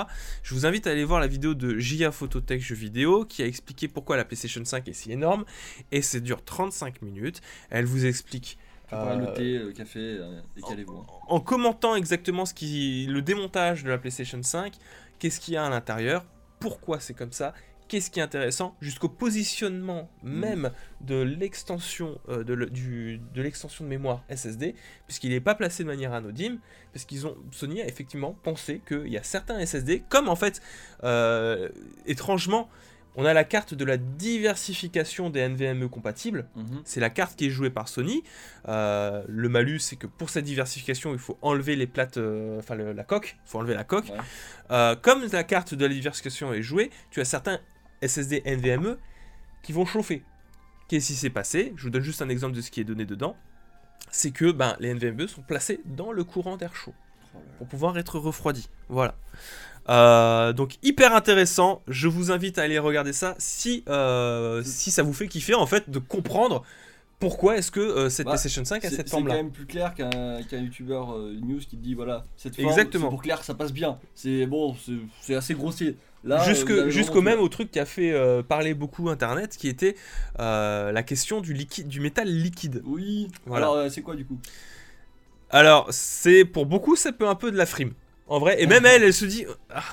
Je 0.41 0.55
vous 0.55 0.65
invite 0.65 0.87
à 0.87 0.91
aller 0.91 1.03
voir 1.03 1.19
la 1.19 1.27
vidéo 1.27 1.53
de 1.53 1.77
JA 1.77 2.11
Phototech 2.11 2.59
Jeux 2.61 2.73
vidéo 2.75 3.25
qui 3.25 3.43
a 3.43 3.45
expliqué 3.45 3.87
pourquoi 3.87 4.17
la 4.17 4.25
PlayStation 4.25 4.65
5 4.65 4.87
est 4.87 4.93
si 4.93 5.11
énorme 5.11 5.45
et 5.91 6.01
ça 6.01 6.19
dure 6.19 6.43
35 6.43 7.03
minutes. 7.03 7.41
Elle 7.69 7.85
vous 7.85 8.05
explique 8.07 8.57
euh, 8.91 9.15
le 9.15 9.33
thé, 9.33 9.57
le 9.59 9.71
café, 9.71 9.99
euh, 9.99 10.39
et 10.57 10.61
calez-vous. 10.61 10.97
hein. 10.97 11.05
en 11.27 11.39
commentant 11.39 11.95
exactement 11.95 12.45
ce 12.45 12.53
qui, 12.53 13.07
le 13.09 13.21
démontage 13.23 13.83
de 13.83 13.89
la 13.89 13.97
PlayStation 13.97 14.41
5, 14.43 14.73
qu'est-ce 15.23 15.39
qu'il 15.39 15.53
y 15.53 15.57
a 15.57 15.63
à 15.65 15.69
l'intérieur, 15.69 16.25
pourquoi 16.59 16.99
c'est 16.99 17.13
comme 17.13 17.31
ça, 17.31 17.53
qu'est-ce 17.87 18.11
qui 18.11 18.19
est 18.19 18.23
intéressant, 18.23 18.75
jusqu'au 18.81 19.07
positionnement 19.07 20.09
même 20.21 20.69
de 20.99 21.15
l'extension 21.21 22.19
euh, 22.27 22.43
de, 22.43 22.53
le- 22.53 22.69
du- 22.69 23.21
de 23.33 23.41
l'extension 23.41 23.85
de 23.85 23.89
mémoire 23.89 24.25
SSD, 24.29 24.75
puisqu'il 25.07 25.29
n'est 25.29 25.39
pas 25.39 25.55
placé 25.55 25.83
de 25.83 25.87
manière 25.87 26.11
anodine, 26.11 26.59
parce 26.91 27.05
qu'ils 27.05 27.25
ont 27.25 27.37
Sony 27.51 27.81
a 27.81 27.87
effectivement 27.87 28.33
pensé 28.43 28.81
qu'il 28.85 29.07
y 29.07 29.17
a 29.17 29.23
certains 29.23 29.65
SSD, 29.65 30.03
comme 30.09 30.27
en 30.27 30.35
fait 30.35 30.61
euh, 31.05 31.69
étrangement, 32.05 32.67
on 33.15 33.25
a 33.25 33.33
la 33.33 33.43
carte 33.43 33.73
de 33.73 33.85
la 33.85 33.97
diversification 33.97 35.29
des 35.29 35.41
NVMe 35.47 35.87
compatibles. 35.89 36.47
Mhm. 36.55 36.81
C'est 36.85 36.99
la 36.99 37.09
carte 37.09 37.35
qui 37.37 37.45
est 37.47 37.49
jouée 37.49 37.69
par 37.69 37.87
Sony. 37.87 38.23
Euh, 38.67 39.23
le 39.27 39.49
malus, 39.49 39.79
c'est 39.79 39.95
que 39.95 40.07
pour 40.07 40.29
cette 40.29 40.45
diversification, 40.45 41.13
il 41.13 41.19
faut 41.19 41.37
enlever 41.41 41.75
les 41.75 41.87
plates, 41.87 42.17
euh, 42.17 42.59
enfin 42.59 42.75
le- 42.75 42.93
la 42.93 43.03
coque. 43.03 43.37
Il 43.45 43.49
faut 43.49 43.59
enlever 43.59 43.73
la 43.75 43.83
coque. 43.83 44.09
Ouais. 44.09 44.17
Euh, 44.71 44.95
comme 44.95 45.23
la 45.31 45.43
carte 45.43 45.73
de 45.73 45.85
la 45.85 45.93
diversification 45.93 46.53
est 46.53 46.61
jouée, 46.63 46.89
tu 47.11 47.21
as 47.21 47.25
certains 47.25 47.59
SSD 48.01 48.41
NVMe 48.45 48.97
qui 49.61 49.71
vont 49.73 49.85
chauffer. 49.85 50.23
Qu'est-ce 50.87 51.07
qui 51.07 51.13
s'est 51.15 51.29
passé? 51.29 51.73
Je 51.77 51.83
vous 51.83 51.89
donne 51.89 52.03
juste 52.03 52.21
un 52.21 52.29
exemple 52.29 52.55
de 52.55 52.61
ce 52.61 52.69
qui 52.71 52.81
est 52.81 52.83
donné 52.83 53.05
dedans. 53.05 53.35
C'est 54.11 54.31
que 54.31 54.51
ben, 54.51 54.75
les 54.79 54.93
NVMe 54.93 55.27
sont 55.27 55.41
placés 55.41 55.79
dans 55.85 56.11
le 56.11 56.23
courant 56.23 56.57
d'air 56.57 56.75
chaud 56.75 56.93
Oh 57.35 57.39
pour 57.59 57.67
pouvoir 57.67 57.97
être 57.97 58.19
refroidis. 58.19 58.69
Voilà. 58.89 59.15
Euh, 59.89 60.53
donc 60.53 60.75
hyper 60.83 61.13
intéressant. 61.15 61.81
Je 61.87 62.07
vous 62.07 62.31
invite 62.31 62.57
à 62.57 62.63
aller 62.63 62.79
regarder 62.79 63.13
ça 63.13 63.35
si 63.37 63.83
euh, 63.89 64.61
si 64.63 64.91
ça 64.91 65.03
vous 65.03 65.13
fait 65.13 65.27
kiffer 65.27 65.53
en 65.55 65.65
fait 65.65 65.89
de 65.89 65.99
comprendre 65.99 66.63
pourquoi 67.19 67.57
est-ce 67.57 67.71
que 67.71 67.79
euh, 67.79 68.09
cette 68.09 68.25
Bah, 68.25 68.31
PlayStation 68.33 68.65
5 68.65 68.83
a 68.85 68.89
C'est 68.89 68.95
cette 68.97 69.07
c'est 69.07 69.11
forme 69.11 69.27
quand 69.27 69.33
même 69.33 69.51
plus 69.51 69.65
clair 69.65 69.93
qu'un 69.93 70.39
youtubeur 70.51 71.17
news 71.17 71.59
qui 71.59 71.77
te 71.77 71.83
dit 71.83 71.93
voilà, 71.95 72.25
cette 72.37 72.55
forme, 72.55 72.67
Exactement. 72.67 73.05
c'est 73.05 73.09
pour 73.09 73.21
clair 73.21 73.39
que 73.39 73.45
ça 73.45 73.53
passe 73.53 73.71
bien. 73.73 73.97
C'est 74.15 74.45
bon, 74.45 74.75
c'est- 74.85 74.91
c'est 75.21 75.35
assez 75.35 75.53
grossier. 75.53 75.95
Jusque- 76.45 76.87
Jusqu'au 76.87 77.21
même 77.21 77.39
au 77.41 77.49
truc 77.49 77.69
qui 77.69 77.79
a 77.81 77.85
fait 77.85 78.11
euh, 78.13 78.41
parler 78.43 78.73
beaucoup 78.73 79.09
internet, 79.09 79.57
qui 79.57 79.67
était 79.67 79.95
euh, 80.39 80.93
la 80.93 81.03
question 81.03 81.41
du 81.41 81.53
liquide, 81.53 81.89
du 81.89 81.99
métal 81.99 82.29
liquide. 82.29 82.81
Oui. 82.85 83.27
Voilà. 83.45 83.65
Alors, 83.65 83.77
euh, 83.77 83.89
c'est 83.89 84.01
quoi 84.01 84.15
du 84.15 84.25
coup? 84.25 84.37
Alors 85.49 85.87
c'est 85.91 86.45
pour 86.45 86.65
beaucoup 86.65 86.95
ça 86.95 87.11
peut 87.11 87.27
un 87.27 87.35
peu 87.35 87.51
de 87.51 87.57
la 87.57 87.65
frime. 87.65 87.93
En 88.27 88.39
vrai, 88.39 88.61
et 88.61 88.67
même 88.67 88.85
elle, 88.85 89.03
elle 89.03 89.13
se 89.13 89.25
dit. 89.25 89.45
ah. 89.69 89.83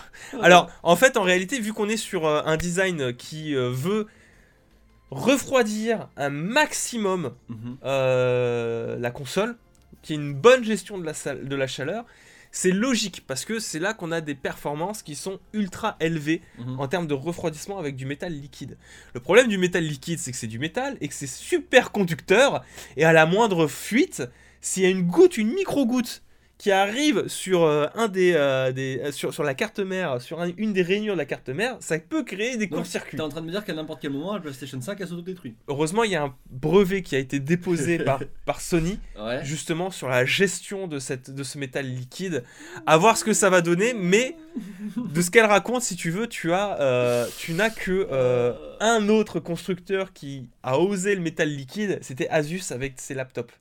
Alors, 0.40 0.70
en 0.84 0.94
fait, 0.96 1.16
en 1.16 1.22
réalité, 1.22 1.58
vu 1.60 1.72
qu'on 1.72 1.88
est 1.88 1.96
sur 1.96 2.26
euh, 2.26 2.42
un 2.46 2.56
design 2.56 3.12
qui 3.14 3.54
euh, 3.56 3.70
veut 3.70 4.06
refroidir 5.10 6.08
un 6.16 6.30
maximum 6.30 7.32
Mhm. 7.48 7.76
euh, 7.84 8.96
la 8.98 9.10
console, 9.10 9.56
qui 10.02 10.12
est 10.12 10.16
une 10.16 10.34
bonne 10.34 10.64
gestion 10.64 10.98
de 10.98 11.04
la, 11.04 11.14
sal- 11.14 11.48
de 11.48 11.56
la 11.56 11.66
chaleur, 11.66 12.04
c'est 12.52 12.70
logique 12.72 13.24
parce 13.26 13.44
que 13.44 13.58
c'est 13.60 13.78
là 13.78 13.94
qu'on 13.94 14.10
a 14.12 14.20
des 14.20 14.34
performances 14.34 15.02
qui 15.02 15.14
sont 15.14 15.38
ultra 15.52 15.96
élevées 16.00 16.42
Mhm. 16.58 16.80
en 16.80 16.88
termes 16.88 17.06
de 17.06 17.14
refroidissement 17.14 17.78
avec 17.78 17.96
du 17.96 18.06
métal 18.06 18.32
liquide. 18.32 18.76
Le 19.14 19.20
problème 19.20 19.48
du 19.48 19.58
métal 19.58 19.84
liquide, 19.84 20.18
c'est 20.18 20.30
que 20.32 20.36
c'est 20.38 20.46
du 20.46 20.58
métal 20.58 20.96
et 21.00 21.08
que 21.08 21.14
c'est 21.14 21.28
super 21.28 21.90
conducteur 21.92 22.64
et 22.96 23.04
à 23.04 23.12
la 23.12 23.26
moindre 23.26 23.66
fuite, 23.66 24.22
s'il 24.60 24.82
y 24.84 24.86
a 24.86 24.90
une 24.90 25.02
goutte, 25.06 25.36
une 25.36 25.52
micro-goutte 25.52 26.22
qui 26.60 26.70
arrive 26.72 27.26
sur 27.26 27.62
euh, 27.64 27.86
un 27.94 28.06
des, 28.08 28.34
euh, 28.34 28.70
des 28.70 29.00
euh, 29.02 29.12
sur, 29.12 29.32
sur 29.32 29.42
la 29.44 29.54
carte 29.54 29.78
mère, 29.78 30.20
sur 30.20 30.42
un- 30.42 30.50
une 30.58 30.74
des 30.74 30.82
rainures 30.82 31.14
de 31.14 31.18
la 31.18 31.24
carte 31.24 31.48
mère, 31.48 31.78
ça 31.80 31.98
peut 31.98 32.22
créer 32.22 32.58
des 32.58 32.68
courts-circuits. 32.68 33.16
T'es 33.16 33.22
en 33.22 33.30
train 33.30 33.40
de 33.40 33.46
me 33.46 33.50
dire 33.50 33.64
qu'à 33.64 33.72
n'importe 33.72 34.02
quel 34.02 34.10
moment, 34.10 34.34
la 34.34 34.40
PlayStation 34.40 34.78
5 34.78 34.98
elle 35.00 35.08
s'auto-détruit. 35.08 35.54
Heureusement, 35.68 36.04
il 36.04 36.10
y 36.10 36.16
a 36.16 36.22
un 36.24 36.34
brevet 36.50 37.00
qui 37.00 37.16
a 37.16 37.18
été 37.18 37.40
déposé 37.40 37.98
par, 38.04 38.20
par 38.44 38.60
Sony 38.60 38.98
Ouais. 39.18 39.40
justement 39.42 39.90
sur 39.90 40.08
la 40.10 40.26
gestion 40.26 40.86
de, 40.86 40.98
cette, 40.98 41.30
de 41.30 41.42
ce 41.42 41.56
métal 41.56 41.86
liquide, 41.86 42.44
à 42.86 42.98
voir 42.98 43.16
ce 43.16 43.24
que 43.24 43.32
ça 43.32 43.48
va 43.48 43.62
donner, 43.62 43.94
mais 43.94 44.36
de 44.96 45.22
ce 45.22 45.30
qu'elle 45.30 45.46
raconte, 45.46 45.80
si 45.80 45.96
tu 45.96 46.10
veux, 46.10 46.26
tu 46.26 46.52
as, 46.52 46.78
euh, 46.82 47.26
tu 47.38 47.54
n'as 47.54 47.70
que 47.70 48.06
un 48.80 49.08
autre 49.08 49.40
constructeur 49.40 50.12
qui 50.12 50.48
a 50.62 50.78
osé 50.78 51.14
le 51.14 51.22
métal 51.22 51.48
liquide, 51.48 51.98
c'était 52.02 52.28
Asus 52.28 52.70
avec 52.70 52.94
ses 53.00 53.14
laptops. 53.14 53.54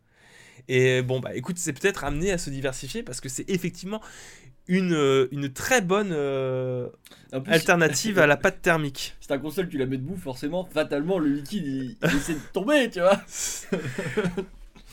Et 0.68 1.02
bon, 1.02 1.20
bah 1.20 1.36
écoute, 1.36 1.58
c'est 1.58 1.74
peut-être 1.74 2.04
amené 2.04 2.32
à 2.32 2.38
se 2.38 2.50
diversifier 2.50 3.04
parce 3.04 3.22
que 3.22 3.30
c'est 3.30 3.50
effectivement 3.50 4.02
une, 4.68 4.94
euh, 4.94 5.28
une 5.32 5.52
très 5.52 5.82
bonne 5.82 6.12
euh, 6.12 6.88
plus, 7.32 7.42
alternative 7.54 8.20
à 8.20 8.28
la 8.28 8.38
pâte 8.44 8.62
thermique. 8.62 9.16
Si 9.20 9.28
ta 9.28 9.38
console 9.40 9.68
tu 9.70 9.78
la 9.78 9.86
mets 9.88 9.98
debout, 9.98 10.18
forcément, 10.18 10.68
fatalement 10.72 11.18
le 11.18 11.30
liquide 11.30 11.66
il, 11.66 11.98
il 12.04 12.16
essaie 12.18 12.34
de 12.34 12.40
tomber, 12.54 12.90
tu 12.92 13.00
vois. 13.00 13.22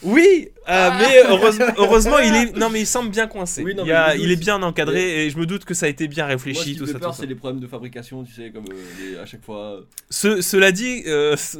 Oui, 0.02 0.48
euh, 0.68 0.90
mais 0.98 1.22
heureusement, 1.26 1.64
heureusement, 1.78 2.18
il 2.18 2.34
est 2.34 2.56
non 2.56 2.68
mais 2.68 2.80
il 2.82 2.86
semble 2.86 3.08
bien 3.10 3.26
coincé. 3.26 3.62
Oui, 3.62 3.74
non, 3.74 3.82
il, 3.86 3.92
a- 3.92 4.14
est 4.14 4.36
bien 4.36 4.62
encadré 4.62 5.24
et 5.24 5.30
je 5.30 5.38
me 5.38 5.46
doute 5.46 5.64
que 5.64 5.72
ça 5.72 5.86
a 5.86 5.88
été 5.88 6.06
bien 6.06 6.26
Moi, 6.26 6.36
ce 6.36 6.44
réfléchi 6.44 6.76
tout 6.76 6.86
ça. 6.86 6.98
c'est 7.14 7.24
les 7.24 7.34
problèmes 7.34 7.60
de 7.62 7.66
fabrication, 7.66 8.22
tu 8.22 8.30
sais, 8.32 8.50
comme 8.50 8.66
euh, 8.70 9.12
les- 9.12 9.16
à 9.18 9.24
chaque 9.24 9.42
fois. 9.42 9.80
Ce- 10.10 10.42
cela 10.42 10.70
dit, 10.70 11.02
euh, 11.06 11.34
ce- 11.38 11.58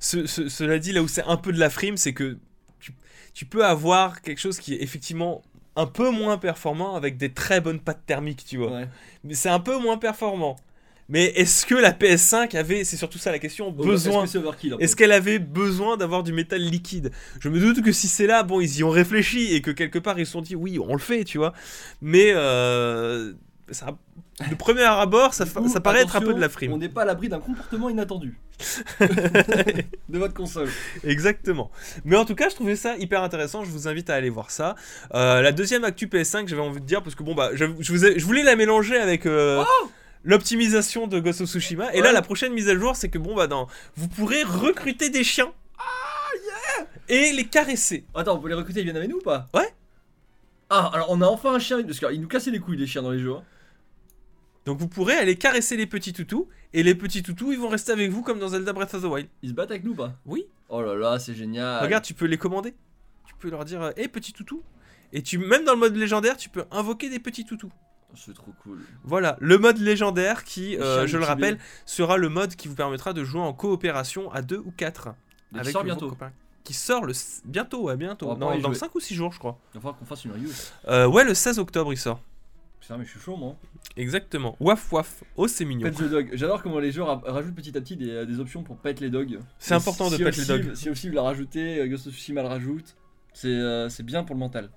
ce- 0.00 0.26
ce- 0.26 0.48
cela 0.48 0.80
dit 0.80 0.90
là 0.90 1.02
où 1.02 1.08
c'est 1.08 1.22
un 1.22 1.36
peu 1.36 1.52
de 1.52 1.60
la 1.60 1.70
frime, 1.70 1.96
c'est 1.96 2.12
que 2.12 2.36
tu, 3.34 3.44
peux 3.46 3.64
avoir 3.64 4.22
quelque 4.22 4.40
chose 4.40 4.58
qui 4.58 4.74
est 4.74 4.82
effectivement 4.82 5.42
un 5.76 5.86
peu 5.86 6.10
moins 6.10 6.38
performant 6.38 6.94
avec 6.94 7.16
des 7.16 7.32
très 7.32 7.60
bonnes 7.60 7.80
pattes 7.80 8.02
thermiques, 8.06 8.44
tu 8.46 8.58
vois. 8.58 8.72
Ouais. 8.72 8.88
Mais 9.24 9.34
c'est 9.34 9.48
un 9.48 9.60
peu 9.60 9.78
moins 9.78 9.96
performant. 9.96 10.56
Mais 11.08 11.26
est-ce 11.36 11.66
que 11.66 11.74
la 11.74 11.92
PS5 11.92 12.56
avait, 12.56 12.84
c'est 12.84 12.96
surtout 12.96 13.18
ça 13.18 13.32
la 13.32 13.38
question, 13.38 13.70
besoin 13.70 14.24
Est-ce 14.78 14.96
qu'elle 14.96 15.12
avait 15.12 15.38
besoin 15.38 15.96
d'avoir 15.96 16.22
du 16.22 16.32
métal 16.32 16.62
liquide? 16.62 17.10
Je 17.40 17.48
me 17.48 17.60
doute 17.60 17.82
que 17.82 17.92
si 17.92 18.08
c'est 18.08 18.26
là, 18.26 18.42
bon, 18.42 18.60
ils 18.60 18.78
y 18.78 18.84
ont 18.84 18.90
réfléchi 18.90 19.54
et 19.54 19.60
que 19.60 19.70
quelque 19.70 19.98
part 19.98 20.18
ils 20.18 20.26
se 20.26 20.32
sont 20.32 20.40
dit 20.40 20.56
oui, 20.56 20.78
on 20.78 20.94
le 20.94 21.00
fait, 21.00 21.24
tu 21.24 21.38
vois. 21.38 21.52
Mais 22.00 22.32
euh, 22.34 23.34
ça, 23.72 23.96
de 24.50 24.54
premier 24.54 24.82
abord, 24.82 25.34
ça, 25.34 25.44
coup, 25.46 25.68
ça 25.68 25.80
paraît 25.80 26.02
être 26.02 26.16
un 26.16 26.20
peu 26.20 26.34
de 26.34 26.40
la 26.40 26.46
On 26.46 26.50
frime. 26.50 26.76
n'est 26.78 26.88
pas 26.88 27.02
à 27.02 27.04
l'abri 27.04 27.28
d'un 27.28 27.40
comportement 27.40 27.88
inattendu 27.90 28.38
de 29.00 30.18
votre 30.18 30.34
console. 30.34 30.68
Exactement. 31.04 31.70
Mais 32.04 32.16
en 32.16 32.24
tout 32.24 32.34
cas, 32.34 32.48
je 32.48 32.54
trouvais 32.54 32.76
ça 32.76 32.96
hyper 32.96 33.22
intéressant. 33.22 33.64
Je 33.64 33.70
vous 33.70 33.88
invite 33.88 34.10
à 34.10 34.14
aller 34.14 34.30
voir 34.30 34.50
ça. 34.50 34.74
Euh, 35.14 35.40
la 35.42 35.52
deuxième 35.52 35.84
actu 35.84 36.06
PS5, 36.06 36.48
j'avais 36.48 36.62
envie 36.62 36.80
de 36.80 36.86
dire 36.86 37.02
parce 37.02 37.14
que 37.14 37.22
bon 37.22 37.34
bah, 37.34 37.50
je, 37.54 37.64
je 37.80 37.92
vous 37.92 38.04
ai- 38.04 38.18
je 38.18 38.24
voulais 38.24 38.42
la 38.42 38.56
mélanger 38.56 38.96
avec. 38.98 39.26
euh, 39.26 39.62
L'optimisation 40.24 41.08
de 41.08 41.18
Ghost 41.18 41.40
of 41.40 41.48
Tsushima 41.48 41.92
et 41.94 42.00
là 42.00 42.10
Oh 42.10 42.14
la 42.14 42.22
prochaine 42.22 42.52
mise 42.52 42.68
à 42.68 42.76
jour 42.78 42.94
c'est 42.94 43.08
que 43.08 43.18
bon 43.18 43.34
bah 43.34 43.48
dans 43.48 43.66
vous 43.96 44.06
pourrez 44.06 44.44
recruter 44.44 45.10
des 45.10 45.24
chiens 45.24 45.50
et 47.08 47.32
les 47.32 47.44
caresser 47.44 48.04
Attends, 48.14 48.36
on 48.36 48.38
peut 48.40 48.48
les 48.48 48.54
recruter, 48.54 48.80
ils 48.80 48.84
viennent 48.84 48.96
avec 48.96 49.10
nous 49.10 49.16
ou 49.16 49.22
pas? 49.22 49.48
Ouais. 49.52 49.68
Ah, 50.70 50.90
alors 50.94 51.08
on 51.10 51.20
a 51.22 51.26
enfin 51.26 51.52
un 51.54 51.58
chien, 51.58 51.82
parce 51.82 51.98
qu'ils 51.98 52.20
nous 52.20 52.28
cassaient 52.28 52.52
les 52.52 52.60
couilles 52.60 52.76
les 52.76 52.86
chiens 52.86 53.02
dans 53.02 53.10
les 53.10 53.18
jeux. 53.18 53.32
hein. 53.32 53.42
Donc 54.64 54.78
vous 54.78 54.88
pourrez 54.88 55.14
aller 55.14 55.36
caresser 55.36 55.76
les 55.76 55.86
petits 55.86 56.12
toutous 56.12 56.48
et 56.72 56.82
les 56.82 56.94
petits 56.94 57.22
toutous 57.22 57.52
ils 57.52 57.58
vont 57.58 57.68
rester 57.68 57.92
avec 57.92 58.10
vous 58.10 58.22
comme 58.22 58.38
dans 58.38 58.48
Zelda 58.48 58.72
Breath 58.72 58.94
of 58.94 59.02
the 59.02 59.06
Wild. 59.06 59.28
Ils 59.42 59.50
se 59.50 59.54
battent 59.54 59.70
avec 59.72 59.84
nous 59.84 59.92
ou 59.92 59.96
pas? 59.96 60.12
Oui. 60.24 60.46
Oh 60.68 60.80
là 60.82 60.94
là, 60.94 61.18
c'est 61.18 61.34
génial. 61.34 61.82
Regarde, 61.82 62.04
tu 62.04 62.14
peux 62.14 62.26
les 62.26 62.38
commander. 62.38 62.74
Tu 63.26 63.34
peux 63.38 63.50
leur 63.50 63.64
dire 63.64 63.92
"Hé 63.96 64.08
petit 64.08 64.32
toutou" 64.32 64.62
et 65.12 65.22
tu 65.22 65.38
même 65.38 65.64
dans 65.64 65.72
le 65.74 65.78
mode 65.80 65.96
légendaire, 65.96 66.36
tu 66.36 66.48
peux 66.48 66.64
invoquer 66.70 67.10
des 67.10 67.18
petits 67.18 67.44
toutous. 67.44 67.72
C'est 68.14 68.34
trop 68.34 68.52
cool. 68.62 68.78
Voilà, 69.04 69.36
le 69.40 69.58
mode 69.58 69.78
légendaire 69.78 70.44
qui 70.44 70.76
euh, 70.76 71.06
je 71.06 71.16
le 71.16 71.24
rappelle 71.24 71.58
sera 71.86 72.18
le 72.18 72.28
mode 72.28 72.56
qui 72.56 72.68
vous 72.68 72.74
permettra 72.74 73.12
de 73.14 73.24
jouer 73.24 73.40
en 73.40 73.52
coopération 73.54 74.30
à 74.32 74.42
deux 74.42 74.58
ou 74.58 74.70
quatre 74.70 75.08
Et 75.52 75.54
qui 75.54 75.60
avec 75.60 75.72
sort 75.72 75.84
bientôt. 75.84 76.10
copains. 76.10 76.32
Qui 76.62 76.74
sort 76.74 77.04
le 77.04 77.12
bientôt, 77.44 77.84
ouais, 77.84 77.96
bientôt. 77.96 78.26
Dans, 78.34 78.56
dans 78.56 78.60
jouer. 78.60 78.74
5 78.74 78.94
ou 78.94 79.00
6 79.00 79.14
jours, 79.14 79.32
je 79.32 79.38
crois. 79.38 79.58
Il 79.72 79.78
va 79.78 79.80
falloir 79.80 79.98
qu'on 79.98 80.04
fasse 80.04 80.24
une 80.24 80.32
review. 80.32 80.50
Euh, 80.88 81.06
ouais, 81.08 81.24
le 81.24 81.34
16 81.34 81.58
octobre, 81.58 81.92
il 81.92 81.96
sort. 81.96 82.20
Putain, 82.82 82.98
mais 82.98 83.04
je 83.04 83.10
suis 83.10 83.20
chaud, 83.20 83.36
moi. 83.36 83.56
Exactement. 83.96 84.56
Waf 84.58 84.90
waf. 84.92 85.22
Oh, 85.36 85.46
c'est 85.46 85.64
mignon. 85.64 85.84
Pet 85.88 85.92
the 85.96 86.10
dog. 86.10 86.30
J'adore 86.32 86.62
comment 86.62 86.80
les 86.80 86.90
jeux 86.90 87.04
ra- 87.04 87.22
rajoutent 87.24 87.54
petit 87.54 87.76
à 87.78 87.80
petit 87.80 87.96
des, 87.96 88.26
des 88.26 88.40
options 88.40 88.64
pour 88.64 88.76
pet 88.76 88.98
les 89.00 89.08
dogs. 89.08 89.38
C'est 89.60 89.74
important 89.74 90.10
de 90.10 90.16
pet 90.16 90.36
les 90.36 90.44
dogs. 90.44 90.74
Si 90.74 90.90
aussi 90.90 91.08
l'a 91.10 91.22
rajouté, 91.22 91.78
euh, 91.80 91.86
Ghost 91.86 92.08
of 92.08 92.12
Tsushima 92.14 92.42
le 92.42 92.48
rajoute. 92.48 92.96
C'est 93.34 93.46
euh, 93.48 93.88
bien 94.02 94.24
pour 94.24 94.34
le 94.34 94.40
mental. 94.40 94.68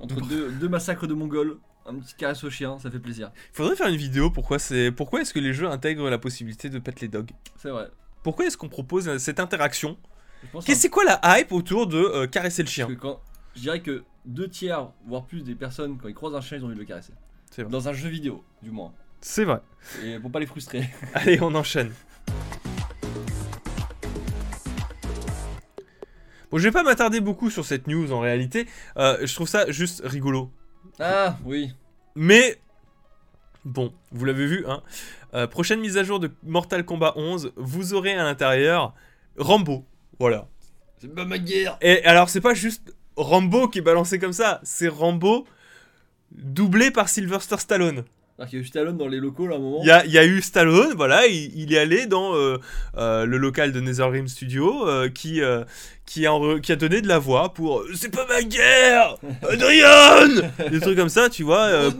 Entre 0.00 0.20
deux, 0.26 0.50
deux 0.52 0.68
massacres 0.68 1.06
de 1.06 1.14
mongols, 1.14 1.58
un 1.86 1.94
petit 1.94 2.14
caresse 2.14 2.42
au 2.42 2.50
chien, 2.50 2.78
ça 2.80 2.90
fait 2.90 2.98
plaisir. 2.98 3.30
Faudrait 3.52 3.76
faire 3.76 3.88
une 3.88 3.96
vidéo. 3.96 4.30
Pourquoi 4.30 4.58
c'est 4.58 4.90
pourquoi 4.90 5.20
est-ce 5.20 5.32
que 5.32 5.38
les 5.38 5.52
jeux 5.52 5.68
intègrent 5.70 6.10
la 6.10 6.18
possibilité 6.18 6.70
de 6.70 6.78
pet 6.80 7.00
les 7.00 7.08
dogs? 7.08 7.30
C'est 7.56 7.70
vrai. 7.70 7.88
Pourquoi 8.24 8.46
est-ce 8.46 8.56
qu'on 8.56 8.68
propose 8.68 9.08
euh, 9.08 9.18
cette 9.18 9.38
interaction? 9.40 9.96
Qu'est-ce- 10.64 10.80
C'est 10.80 10.88
quoi 10.88 11.04
la 11.04 11.20
hype 11.38 11.52
autour 11.52 11.86
de 11.86 11.98
euh, 11.98 12.26
caresser 12.26 12.62
le 12.62 12.68
chien? 12.68 12.86
que 12.86 12.94
je 13.54 13.60
dirais 13.60 13.80
que 13.80 14.02
deux 14.24 14.48
tiers, 14.48 14.90
voire 15.06 15.24
plus 15.24 15.42
des 15.42 15.54
personnes, 15.54 15.98
quand 15.98 16.08
ils 16.08 16.14
croisent 16.14 16.36
un 16.36 16.40
chien, 16.40 16.58
ils 16.58 16.62
ont 16.62 16.66
envie 16.66 16.74
de 16.74 16.80
le 16.80 16.86
caresser. 16.86 17.12
C'est 17.50 17.62
vrai. 17.62 17.70
Dans 17.70 17.88
un 17.88 17.92
jeu 17.92 18.08
vidéo, 18.08 18.44
du 18.62 18.70
moins. 18.70 18.92
C'est 19.20 19.44
vrai. 19.44 19.60
Et 20.04 20.18
pour 20.18 20.30
pas 20.30 20.40
les 20.40 20.46
frustrer. 20.46 20.88
Allez, 21.14 21.40
on 21.42 21.54
enchaîne. 21.54 21.92
Bon, 26.50 26.58
je 26.58 26.64
vais 26.64 26.72
pas 26.72 26.82
m'attarder 26.82 27.20
beaucoup 27.20 27.48
sur 27.48 27.64
cette 27.64 27.86
news 27.86 28.12
en 28.12 28.20
réalité. 28.20 28.66
Euh, 28.96 29.24
je 29.24 29.34
trouve 29.34 29.48
ça 29.48 29.70
juste 29.70 30.02
rigolo. 30.04 30.50
Ah 30.98 31.36
oui. 31.44 31.72
Mais 32.16 32.60
bon, 33.64 33.92
vous 34.10 34.24
l'avez 34.24 34.46
vu, 34.46 34.64
hein. 34.66 34.82
Euh, 35.32 35.46
prochaine 35.46 35.78
mise 35.80 35.96
à 35.96 36.02
jour 36.02 36.18
de 36.18 36.32
Mortal 36.42 36.84
Kombat 36.84 37.12
11, 37.14 37.52
vous 37.54 37.94
aurez 37.94 38.14
à 38.14 38.24
l'intérieur 38.24 38.94
Rambo. 39.38 39.84
Voilà. 40.18 40.48
C'est 40.98 41.14
pas 41.14 41.24
ma 41.24 41.38
guerre. 41.38 41.78
Et 41.80 42.04
alors, 42.04 42.28
c'est 42.28 42.40
pas 42.40 42.52
juste 42.52 42.94
Rambo 43.22 43.68
qui 43.68 43.78
est 43.78 43.82
balancé 43.82 44.18
comme 44.18 44.32
ça, 44.32 44.60
c'est 44.62 44.88
Rambo 44.88 45.46
doublé 46.32 46.90
par 46.90 47.08
Sylvester 47.08 47.56
Stallone. 47.58 48.04
Alors 48.38 48.48
qu'il 48.48 48.58
y 48.58 48.62
a 48.62 48.64
eu 48.64 48.66
Stallone 48.66 48.96
dans 48.96 49.08
les 49.08 49.18
locaux 49.18 49.46
là 49.46 49.56
à 49.56 49.58
un 49.58 49.60
moment. 49.60 49.80
Il 49.82 49.86
y 49.88 49.90
a, 49.90 50.02
il 50.06 50.12
y 50.12 50.16
a 50.18 50.24
eu 50.24 50.40
Stallone, 50.40 50.94
voilà, 50.96 51.26
il, 51.26 51.52
il 51.58 51.74
est 51.74 51.78
allé 51.78 52.06
dans 52.06 52.34
euh, 52.34 52.56
euh, 52.96 53.26
le 53.26 53.36
local 53.36 53.70
de 53.72 53.80
NetherRealm 53.80 54.28
Studio 54.28 54.88
euh, 54.88 55.10
qui, 55.10 55.42
qui, 56.06 56.26
a, 56.26 56.30
enre- 56.30 56.60
qui 56.62 56.72
a 56.72 56.76
donné 56.76 57.02
de 57.02 57.08
la 57.08 57.18
voix 57.18 57.52
pour 57.52 57.84
C'est 57.94 58.08
pas 58.14 58.26
ma 58.26 58.42
guerre 58.42 59.16
Adrian 59.50 60.42
Des 60.70 60.80
trucs 60.80 60.96
comme 60.96 61.10
ça, 61.10 61.28
tu 61.28 61.42
vois. 61.42 61.68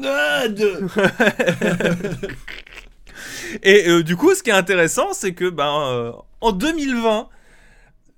Et 3.63 4.03
du 4.03 4.17
coup, 4.17 4.35
ce 4.35 4.43
qui 4.43 4.51
est 4.51 4.55
intéressant, 4.55 5.13
c'est 5.13 5.35
que 5.35 5.49
ben, 5.51 6.15
en 6.41 6.53
2020, 6.53 7.29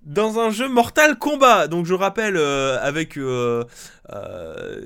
dans 0.04 0.38
un 0.40 0.50
jeu 0.50 0.68
Mortal 0.68 1.16
Kombat, 1.18 1.68
donc 1.68 1.86
je 1.86 1.94
rappelle 1.94 2.36
euh, 2.36 2.78
avec 2.82 3.16
euh, 3.16 3.64
euh, 4.10 4.80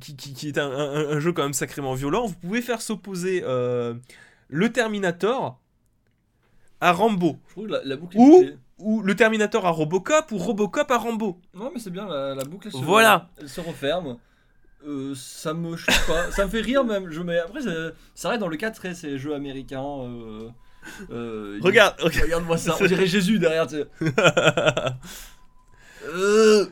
qui, 0.00 0.16
qui- 0.16 0.34
qui 0.34 0.48
est 0.48 0.58
un, 0.58 0.70
un- 0.70 1.08
un 1.16 1.20
jeu 1.20 1.32
quand 1.32 1.42
même 1.42 1.52
sacrément 1.54 1.94
violent, 1.94 2.26
vous 2.26 2.34
pouvez 2.34 2.60
faire 2.62 2.80
s'opposer 2.82 3.42
le 3.42 4.68
Terminator 4.72 5.58
à 6.80 6.92
Rambo. 6.92 7.38
Je 7.48 7.52
trouve 7.52 7.66
la, 7.68 7.80
la 7.84 7.96
boucle 7.96 8.16
est 8.16 8.20
Ou-. 8.20 8.44
Ou 8.78 9.02
le 9.02 9.14
Terminator 9.14 9.66
à 9.66 9.70
Robocop 9.70 10.32
ou 10.32 10.38
Robocop 10.38 10.90
à 10.90 10.96
Rambo. 10.96 11.38
Non, 11.52 11.70
mais 11.74 11.78
c'est 11.80 11.90
bien, 11.90 12.08
la, 12.08 12.34
la 12.34 12.44
boucle 12.44 12.68
elle 12.68 12.80
se, 12.80 12.84
Voilà. 12.84 13.28
elle 13.38 13.48
se 13.48 13.60
referme. 13.60 14.16
Ça 15.14 15.52
me 15.52 15.76
choque 15.76 16.06
pas, 16.06 16.30
ça 16.32 16.46
me 16.46 16.50
fait 16.50 16.62
rire 16.62 16.82
même. 16.84 17.10
Je, 17.10 17.20
mais 17.20 17.38
après, 17.38 17.60
ça, 17.60 17.70
ça 18.14 18.30
reste 18.30 18.40
dans 18.40 18.48
le 18.48 18.56
cadre 18.56 18.74
très 18.74 18.94
ces 18.94 19.18
jeux 19.18 19.34
américains. 19.34 19.82
Euh, 21.10 21.56
il- 21.60 21.64
Regarde, 21.64 21.94
regarde. 22.00 22.24
Regarde-moi 22.24 22.56
ça, 22.58 22.76
on 22.80 22.84
dirait 22.86 23.06
Jésus 23.06 23.38
derrière. 23.38 23.66
Euh, 26.06 26.66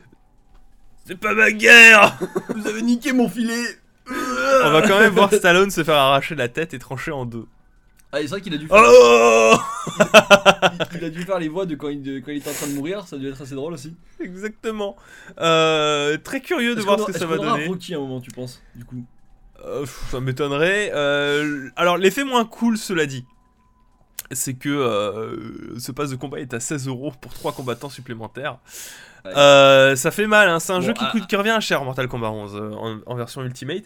C'est 1.05 1.17
pas 1.19 1.33
ma 1.33 1.51
guerre 1.51 2.17
vous 2.55 2.67
avez 2.67 2.81
niqué 2.81 3.13
mon 3.13 3.29
filet. 3.29 3.63
On 4.09 4.71
va 4.71 4.81
quand 4.87 4.99
même 4.99 5.13
voir 5.13 5.31
Stallone 5.31 5.69
se 5.69 5.83
faire 5.83 5.95
arracher 5.95 6.33
la 6.35 6.47
tête 6.49 6.73
et 6.73 6.79
trancher 6.79 7.11
en 7.11 7.25
deux. 7.25 7.45
Ah, 8.11 8.17
c'est 8.21 8.27
vrai 8.27 8.41
qu'il 8.41 8.53
a 8.55 8.57
dû 8.57 8.67
faire, 8.67 8.83
Oh 8.83 9.55
il, 9.99 10.97
il 10.97 11.05
a 11.05 11.09
dû 11.11 11.21
faire 11.21 11.37
les 11.37 11.47
voix 11.47 11.67
de 11.67 11.75
quand, 11.75 11.89
il, 11.89 12.01
de 12.01 12.17
quand 12.19 12.31
il 12.31 12.37
était 12.37 12.49
en 12.49 12.53
train 12.53 12.65
de 12.67 12.73
mourir. 12.73 13.05
Ça 13.07 13.17
a 13.17 13.19
dû 13.19 13.27
être 13.29 13.39
assez 13.39 13.53
drôle 13.53 13.73
aussi. 13.73 13.95
Exactement. 14.19 14.95
Euh, 15.39 16.17
très 16.17 16.41
curieux 16.41 16.73
de 16.73 16.81
voir 16.81 16.99
ce 16.99 17.05
que 17.05 17.13
ça 17.13 17.27
va 17.27 17.37
donner. 17.37 17.67
Rocky 17.67 17.93
à 17.93 17.97
un 17.97 17.99
moment, 18.01 18.19
tu 18.19 18.31
penses 18.31 18.63
Du 18.75 18.83
coup? 18.83 19.05
Euh, 19.63 19.81
pff, 19.81 20.05
ça 20.09 20.19
m'étonnerait. 20.19 20.89
Euh, 20.95 21.69
alors, 21.75 21.97
l'effet 21.97 22.23
moins 22.23 22.45
cool, 22.45 22.79
cela 22.79 23.05
dit, 23.05 23.25
c'est 24.31 24.53
que 24.53 24.69
euh, 24.69 25.79
ce 25.79 25.91
pass 25.91 26.11
de 26.11 26.15
combat 26.15 26.39
est 26.39 26.53
à 26.53 26.59
16 26.59 26.87
euros 26.87 27.11
pour 27.19 27.33
3 27.33 27.53
combattants 27.53 27.89
supplémentaires. 27.89 28.59
Ouais. 29.25 29.31
Euh, 29.35 29.95
ça 29.95 30.11
fait 30.11 30.27
mal, 30.27 30.49
hein. 30.49 30.59
c'est 30.59 30.71
un 30.73 30.79
Bon, 30.79 30.85
jeu 30.85 30.93
qui, 30.93 31.03
ah, 31.03 31.09
coûte, 31.11 31.27
qui 31.27 31.35
revient 31.35 31.57
cher 31.61 31.83
Mortal 31.83 32.07
Kombat 32.07 32.31
11 32.31 32.55
euh, 32.55 32.71
en, 32.73 32.99
en 33.05 33.15
version 33.15 33.41
Ultimate. 33.41 33.83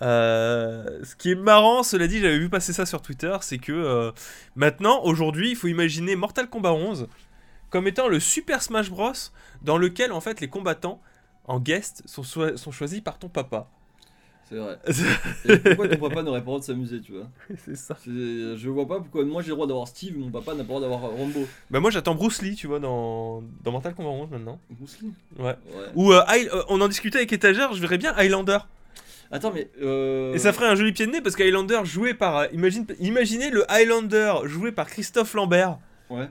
Ce 0.00 1.14
qui 1.16 1.32
est 1.32 1.34
marrant, 1.34 1.82
cela 1.82 2.06
dit, 2.06 2.20
j'avais 2.20 2.38
vu 2.38 2.48
passer 2.48 2.72
ça 2.72 2.86
sur 2.86 3.02
Twitter, 3.02 3.36
c'est 3.40 3.58
que 3.58 4.12
maintenant, 4.54 5.02
aujourd'hui, 5.02 5.50
il 5.50 5.56
faut 5.56 5.68
imaginer 5.68 6.16
Mortal 6.16 6.48
Kombat 6.48 6.72
11 6.72 7.08
comme 7.70 7.86
étant 7.86 8.08
le 8.08 8.20
Super 8.20 8.62
Smash 8.62 8.90
Bros. 8.90 9.12
dans 9.62 9.78
lequel 9.78 10.12
en 10.12 10.20
fait 10.20 10.40
les 10.40 10.48
combattants 10.48 11.00
en 11.44 11.60
guest 11.60 12.02
sont, 12.06 12.22
sont 12.22 12.72
choisis 12.72 13.00
par 13.00 13.18
ton 13.18 13.28
papa. 13.28 13.68
C'est 14.50 14.56
vrai. 14.56 14.78
Et 15.48 15.56
pourquoi 15.58 15.88
ton 15.88 16.08
papa 16.08 16.22
n'aurait 16.22 16.40
pas 16.40 16.44
le 16.44 16.46
droit 16.46 16.58
de 16.58 16.64
s'amuser, 16.64 17.00
tu 17.00 17.12
vois 17.12 17.28
c'est 17.64 17.76
ça. 17.76 17.96
Je 18.04 18.68
vois 18.68 18.86
pas 18.86 18.98
pourquoi 18.98 19.24
moi 19.24 19.42
j'ai 19.42 19.50
le 19.50 19.54
droit 19.54 19.68
d'avoir 19.68 19.86
Steve, 19.86 20.18
mon 20.18 20.30
papa 20.30 20.54
n'a 20.54 20.58
pas 20.58 20.62
le 20.62 20.64
droit 20.64 20.80
d'avoir 20.80 21.00
Rambo. 21.02 21.46
Bah 21.70 21.78
moi 21.78 21.90
j'attends 21.90 22.16
Bruce 22.16 22.42
Lee, 22.42 22.56
tu 22.56 22.66
vois, 22.66 22.80
dans, 22.80 23.42
dans 23.62 23.70
Mortal 23.70 23.94
Kombat 23.94 24.10
11 24.10 24.30
maintenant. 24.30 24.58
Bruce 24.70 24.98
Lee 25.00 25.12
Ouais. 25.38 25.44
Ouais. 25.44 25.56
Ou 25.94 26.12
euh, 26.12 26.20
euh, 26.28 26.62
on 26.68 26.80
en 26.80 26.88
discutait 26.88 27.18
avec 27.18 27.32
Étagère, 27.32 27.72
je 27.74 27.80
verrais 27.80 27.98
bien 27.98 28.12
Highlander. 28.16 28.58
Attends, 29.30 29.52
mais. 29.52 29.68
Euh... 29.80 30.34
Et 30.34 30.38
ça 30.38 30.52
ferait 30.52 30.66
un 30.66 30.74
joli 30.74 30.92
pied 30.92 31.06
de 31.06 31.12
nez 31.12 31.20
parce 31.20 31.36
qu'Highlander 31.36 31.80
joué 31.84 32.14
par... 32.14 32.36
euh, 32.38 32.46
imagine, 32.52 32.84
imaginez 32.98 33.50
le 33.50 33.70
Highlander 33.70 34.34
joué 34.44 34.72
par 34.72 34.88
Christophe 34.88 35.34
Lambert. 35.34 35.78
Ouais. 36.08 36.28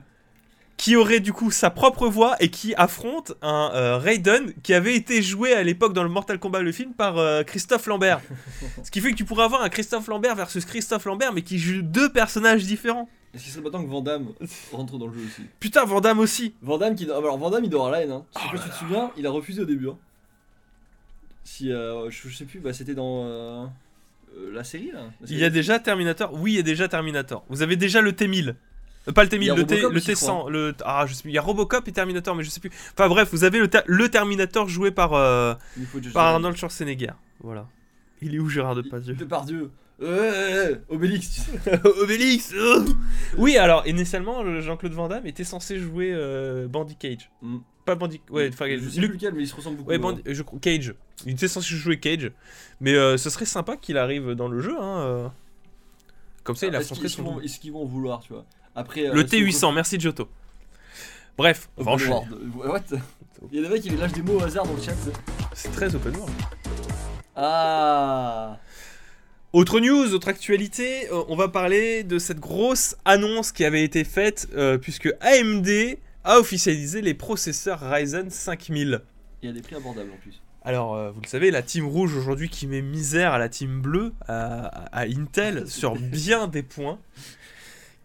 Qui 0.80 0.96
aurait 0.96 1.20
du 1.20 1.34
coup 1.34 1.50
sa 1.50 1.68
propre 1.68 2.08
voix 2.08 2.36
et 2.40 2.48
qui 2.48 2.74
affronte 2.74 3.32
un 3.42 3.70
euh, 3.74 3.98
Raiden 3.98 4.54
qui 4.62 4.72
avait 4.72 4.94
été 4.96 5.20
joué 5.20 5.52
à 5.52 5.62
l'époque 5.62 5.92
dans 5.92 6.02
le 6.02 6.08
Mortal 6.08 6.38
Kombat 6.38 6.62
le 6.62 6.72
film 6.72 6.94
par 6.94 7.18
euh, 7.18 7.42
Christophe 7.42 7.84
Lambert. 7.86 8.22
Ce 8.82 8.90
qui 8.90 9.02
fait 9.02 9.10
que 9.10 9.16
tu 9.16 9.26
pourrais 9.26 9.44
avoir 9.44 9.60
un 9.60 9.68
Christophe 9.68 10.06
Lambert 10.08 10.34
versus 10.36 10.64
Christophe 10.64 11.04
Lambert 11.04 11.34
mais 11.34 11.42
qui 11.42 11.58
joue 11.58 11.82
deux 11.82 12.10
personnages 12.10 12.64
différents. 12.64 13.10
Est-ce 13.34 13.42
qu'il 13.44 13.52
serait 13.52 13.62
pas 13.62 13.70
temps 13.70 13.84
que 13.84 13.90
Van 13.90 14.00
Damme 14.00 14.28
rentre 14.72 14.96
dans 14.96 15.06
le 15.08 15.12
jeu 15.12 15.20
aussi? 15.26 15.42
Putain, 15.60 15.84
Van 15.84 16.00
Damme 16.00 16.18
aussi. 16.18 16.54
Van 16.62 16.78
Damme, 16.78 16.94
qui... 16.94 17.04
alors 17.04 17.36
Van 17.36 17.50
Damme 17.50 17.64
il 17.64 17.68
doit 17.70 17.80
avoir 17.80 17.92
la 17.92 18.02
haine. 18.02 18.12
Hein. 18.12 18.24
Je 18.34 18.40
sais 18.40 18.48
pas 18.50 18.56
si 18.56 18.64
tu 18.64 18.70
te 18.70 18.74
souviens, 18.76 19.10
il 19.18 19.26
a 19.26 19.30
refusé 19.30 19.60
au 19.60 19.66
début. 19.66 19.88
Hein. 19.90 19.98
Si. 21.44 21.70
euh, 21.70 22.08
je, 22.10 22.26
je 22.28 22.34
sais 22.34 22.46
plus, 22.46 22.58
bah 22.60 22.72
c'était 22.72 22.94
dans. 22.94 23.24
euh, 23.26 23.66
la 24.52 24.64
série 24.64 24.92
là 24.92 25.00
La 25.20 25.26
Il 25.28 25.32
y 25.32 25.36
a 25.36 25.38
série 25.40 25.50
déjà 25.50 25.78
Terminator. 25.78 26.32
Oui, 26.32 26.52
il 26.52 26.56
y 26.56 26.60
a 26.60 26.62
déjà 26.62 26.88
Terminator. 26.88 27.44
Vous 27.50 27.60
avez 27.60 27.76
déjà 27.76 28.00
le 28.00 28.12
T1000. 28.12 28.54
Euh, 29.08 29.12
pas 29.12 29.24
le 29.24 29.32
Il 29.34 29.42
y 29.44 29.50
a 29.50 29.54
T1000, 29.54 29.56
le, 29.56 29.66
T, 29.66 29.74
Robocop 29.76 29.92
le 29.92 29.98
aussi, 29.98 30.06
je 30.10 30.12
T100. 30.16 30.50
Le, 30.50 30.74
ah, 30.84 31.06
je 31.06 31.14
sais 31.14 31.22
plus. 31.22 31.30
Il 31.30 31.34
y 31.34 31.38
a 31.38 31.42
Robocop 31.42 31.88
et 31.88 31.92
Terminator, 31.92 32.34
mais 32.34 32.44
je 32.44 32.50
sais 32.50 32.60
plus. 32.60 32.70
Enfin 32.92 33.08
bref, 33.08 33.28
vous 33.32 33.44
avez 33.44 33.58
le, 33.58 33.68
ter- 33.68 33.82
le 33.86 34.08
Terminator 34.08 34.68
joué 34.68 34.90
par, 34.90 35.14
euh, 35.14 35.54
Il 35.76 35.86
par 36.12 36.26
Arnold 36.26 36.56
Schwarzenegger. 36.56 37.12
Voilà. 37.40 37.66
Il 38.20 38.34
est 38.34 38.38
où 38.38 38.48
Gérard 38.48 38.74
Depardieu 38.74 39.14
Depardieu. 39.14 39.70
Euh, 40.02 40.76
Obélix, 40.88 41.28
sais. 41.28 41.80
Obélix 42.02 42.54
oh 42.58 42.84
Oui, 43.36 43.58
alors, 43.58 43.86
initialement, 43.86 44.42
le 44.42 44.60
Jean-Claude 44.62 44.92
Van 44.92 45.08
Damme 45.08 45.26
était 45.26 45.44
censé 45.44 45.78
jouer 45.78 46.10
euh, 46.14 46.66
Bandy 46.68 46.96
Cage. 46.96 47.30
Mm. 47.42 47.58
Pas 47.84 47.94
Bandy. 47.96 48.20
Ouais, 48.30 48.48
enfin, 48.52 48.66
Je 48.78 48.88
sais 48.88 49.00
plus 49.00 49.08
lequel, 49.08 49.34
mais 49.34 49.42
il 49.42 49.46
se 49.46 49.54
ressemble 49.54 49.76
beaucoup. 49.78 49.90
Ouais, 49.90 49.96
ouais. 49.96 50.02
Bandy- 50.02 50.22
je 50.26 50.42
crois- 50.42 50.58
Cage. 50.60 50.94
Il 51.26 51.32
était 51.32 51.48
censé 51.48 51.74
jouer 51.74 51.98
Cage. 52.00 52.30
Mais 52.80 52.94
euh, 52.94 53.16
ce 53.18 53.28
serait 53.28 53.44
sympa 53.44 53.76
qu'il 53.76 53.98
arrive 53.98 54.30
dans 54.32 54.48
le 54.48 54.60
jeu. 54.60 54.74
Hein, 54.80 55.00
euh. 55.00 55.28
Comme 56.44 56.56
ça, 56.56 56.66
il 56.66 56.74
Ah, 56.74 56.80
Est-ce 56.80 56.88
qu'ils 56.88 56.92
affronterait 56.94 57.06
est-ce 57.06 57.16
qu'ils 57.16 57.24
son. 57.24 57.30
vont, 57.34 57.40
est-ce 57.42 57.60
qu'ils 57.60 57.72
vont 57.72 57.84
vouloir, 57.84 58.20
tu 58.20 58.32
vois? 58.32 58.46
Après. 58.74 59.06
euh, 59.06 59.14
Le 59.14 59.26
si 59.26 59.36
on 59.36 59.38
T800, 59.70 59.74
merci 59.74 59.98
Giotto. 60.00 60.28
Bref, 61.36 61.68
on 61.76 61.84
va 61.84 61.92
enchaîner. 61.92 62.14
What 62.54 62.80
Il 63.50 63.60
y 63.60 63.64
a 63.64 63.68
des 63.68 63.74
mecs 63.74 63.82
qui 63.82 63.90
lâchent 63.90 64.12
des 64.12 64.22
mots 64.22 64.38
au 64.38 64.42
hasard 64.42 64.66
dans 64.66 64.74
le 64.74 64.82
chat. 64.82 64.92
c'est- 65.54 65.70
très 65.72 65.94
open 65.94 66.14
world. 66.16 66.32
Ah 67.36 68.58
Autre 69.52 69.80
news, 69.80 70.14
autre 70.14 70.28
actualité, 70.28 71.08
euh, 71.10 71.24
on 71.28 71.34
va 71.36 71.48
parler 71.48 72.04
de 72.04 72.18
cette 72.20 72.38
grosse 72.38 72.94
annonce 73.04 73.50
qui 73.50 73.64
avait 73.64 73.82
été 73.82 74.04
faite 74.04 74.48
euh, 74.54 74.78
puisque 74.78 75.08
AMD 75.20 75.98
a 76.22 76.38
officialisé 76.38 77.00
les 77.02 77.14
processeurs 77.14 77.80
Ryzen 77.80 78.30
5000. 78.30 79.00
Il 79.42 79.46
y 79.48 79.50
a 79.50 79.54
des 79.54 79.62
prix 79.62 79.74
abordables 79.74 80.10
en 80.12 80.16
plus. 80.22 80.40
Alors, 80.62 80.94
euh, 80.94 81.10
vous 81.10 81.22
le 81.22 81.26
savez, 81.26 81.50
la 81.50 81.62
team 81.62 81.86
rouge 81.86 82.14
aujourd'hui 82.14 82.48
qui 82.50 82.66
met 82.66 82.82
misère 82.82 83.32
à 83.32 83.38
la 83.38 83.48
team 83.48 83.80
bleue, 83.80 84.12
à 84.28 85.00
Intel, 85.02 85.66
sur 85.68 85.94
bien 85.96 86.46
des 86.46 86.62
points, 86.62 86.98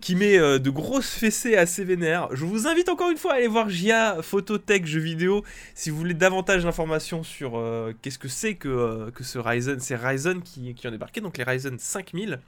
qui 0.05 0.15
met 0.15 0.37
euh, 0.37 0.59
de 0.59 0.69
grosses 0.69 1.15
fessées 1.15 1.57
assez 1.57 1.83
vénères. 1.83 2.27
Je 2.31 2.45
vous 2.45 2.67
invite 2.67 2.89
encore 2.89 3.09
une 3.09 3.17
fois 3.17 3.33
à 3.33 3.35
aller 3.37 3.47
voir 3.47 3.71
JA 3.71 4.21
Phototech 4.21 4.85
Jeux 4.85 4.99
vidéo 4.99 5.43
si 5.73 5.89
vous 5.89 5.97
voulez 5.97 6.13
davantage 6.13 6.63
d'informations 6.63 7.23
sur 7.23 7.57
euh, 7.57 7.91
qu'est-ce 8.03 8.19
que 8.19 8.27
c'est 8.27 8.53
que, 8.53 8.67
euh, 8.67 9.09
que 9.09 9.23
ce 9.23 9.39
Ryzen. 9.39 9.79
C'est 9.79 9.95
Ryzen 9.95 10.43
qui, 10.43 10.75
qui 10.75 10.87
ont 10.87 10.91
débarqué, 10.91 11.21
donc 11.21 11.39
les 11.39 11.43
Ryzen 11.43 11.79
5000, 11.79 12.39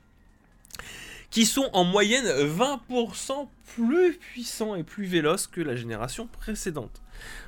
qui 1.32 1.48
sont 1.48 1.68
en 1.74 1.84
moyenne 1.84 2.28
20% 2.28 3.48
plus 3.76 4.14
puissants 4.14 4.76
et 4.76 4.84
plus 4.84 5.06
véloces 5.06 5.48
que 5.48 5.60
la 5.60 5.76
génération 5.76 6.28
précédente. 6.28 7.02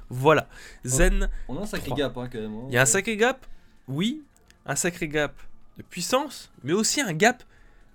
Voilà. 0.10 0.48
Zen 0.86 1.30
On 1.48 1.56
a 1.56 1.62
un 1.62 1.66
sacré 1.68 1.92
gap 1.92 2.18
hein, 2.18 2.28
quand 2.34 2.40
même. 2.40 2.56
hein. 2.56 2.66
il 2.70 2.74
y 2.74 2.78
a 2.80 2.82
un 2.82 2.88
sacré 2.88 3.16
gap, 3.16 3.46
oui, 3.88 4.24
un 4.66 4.76
sacré 4.76 5.08
gap 5.08 5.36
de 5.78 5.84
puissance, 5.84 6.52
mais 6.64 6.74
aussi 6.74 7.00
un 7.00 7.14
gap 7.14 7.44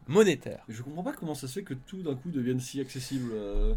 monétaire. 0.06 0.62
Je 0.68 0.82
comprends 0.82 1.02
pas 1.02 1.12
comment 1.12 1.34
ça 1.34 1.46
se 1.48 1.52
fait 1.54 1.62
que 1.62 1.74
tout 1.74 2.02
d'un 2.02 2.14
coup 2.14 2.30
devienne 2.30 2.60
si 2.60 2.80
accessible. 2.80 3.30
euh, 3.34 3.74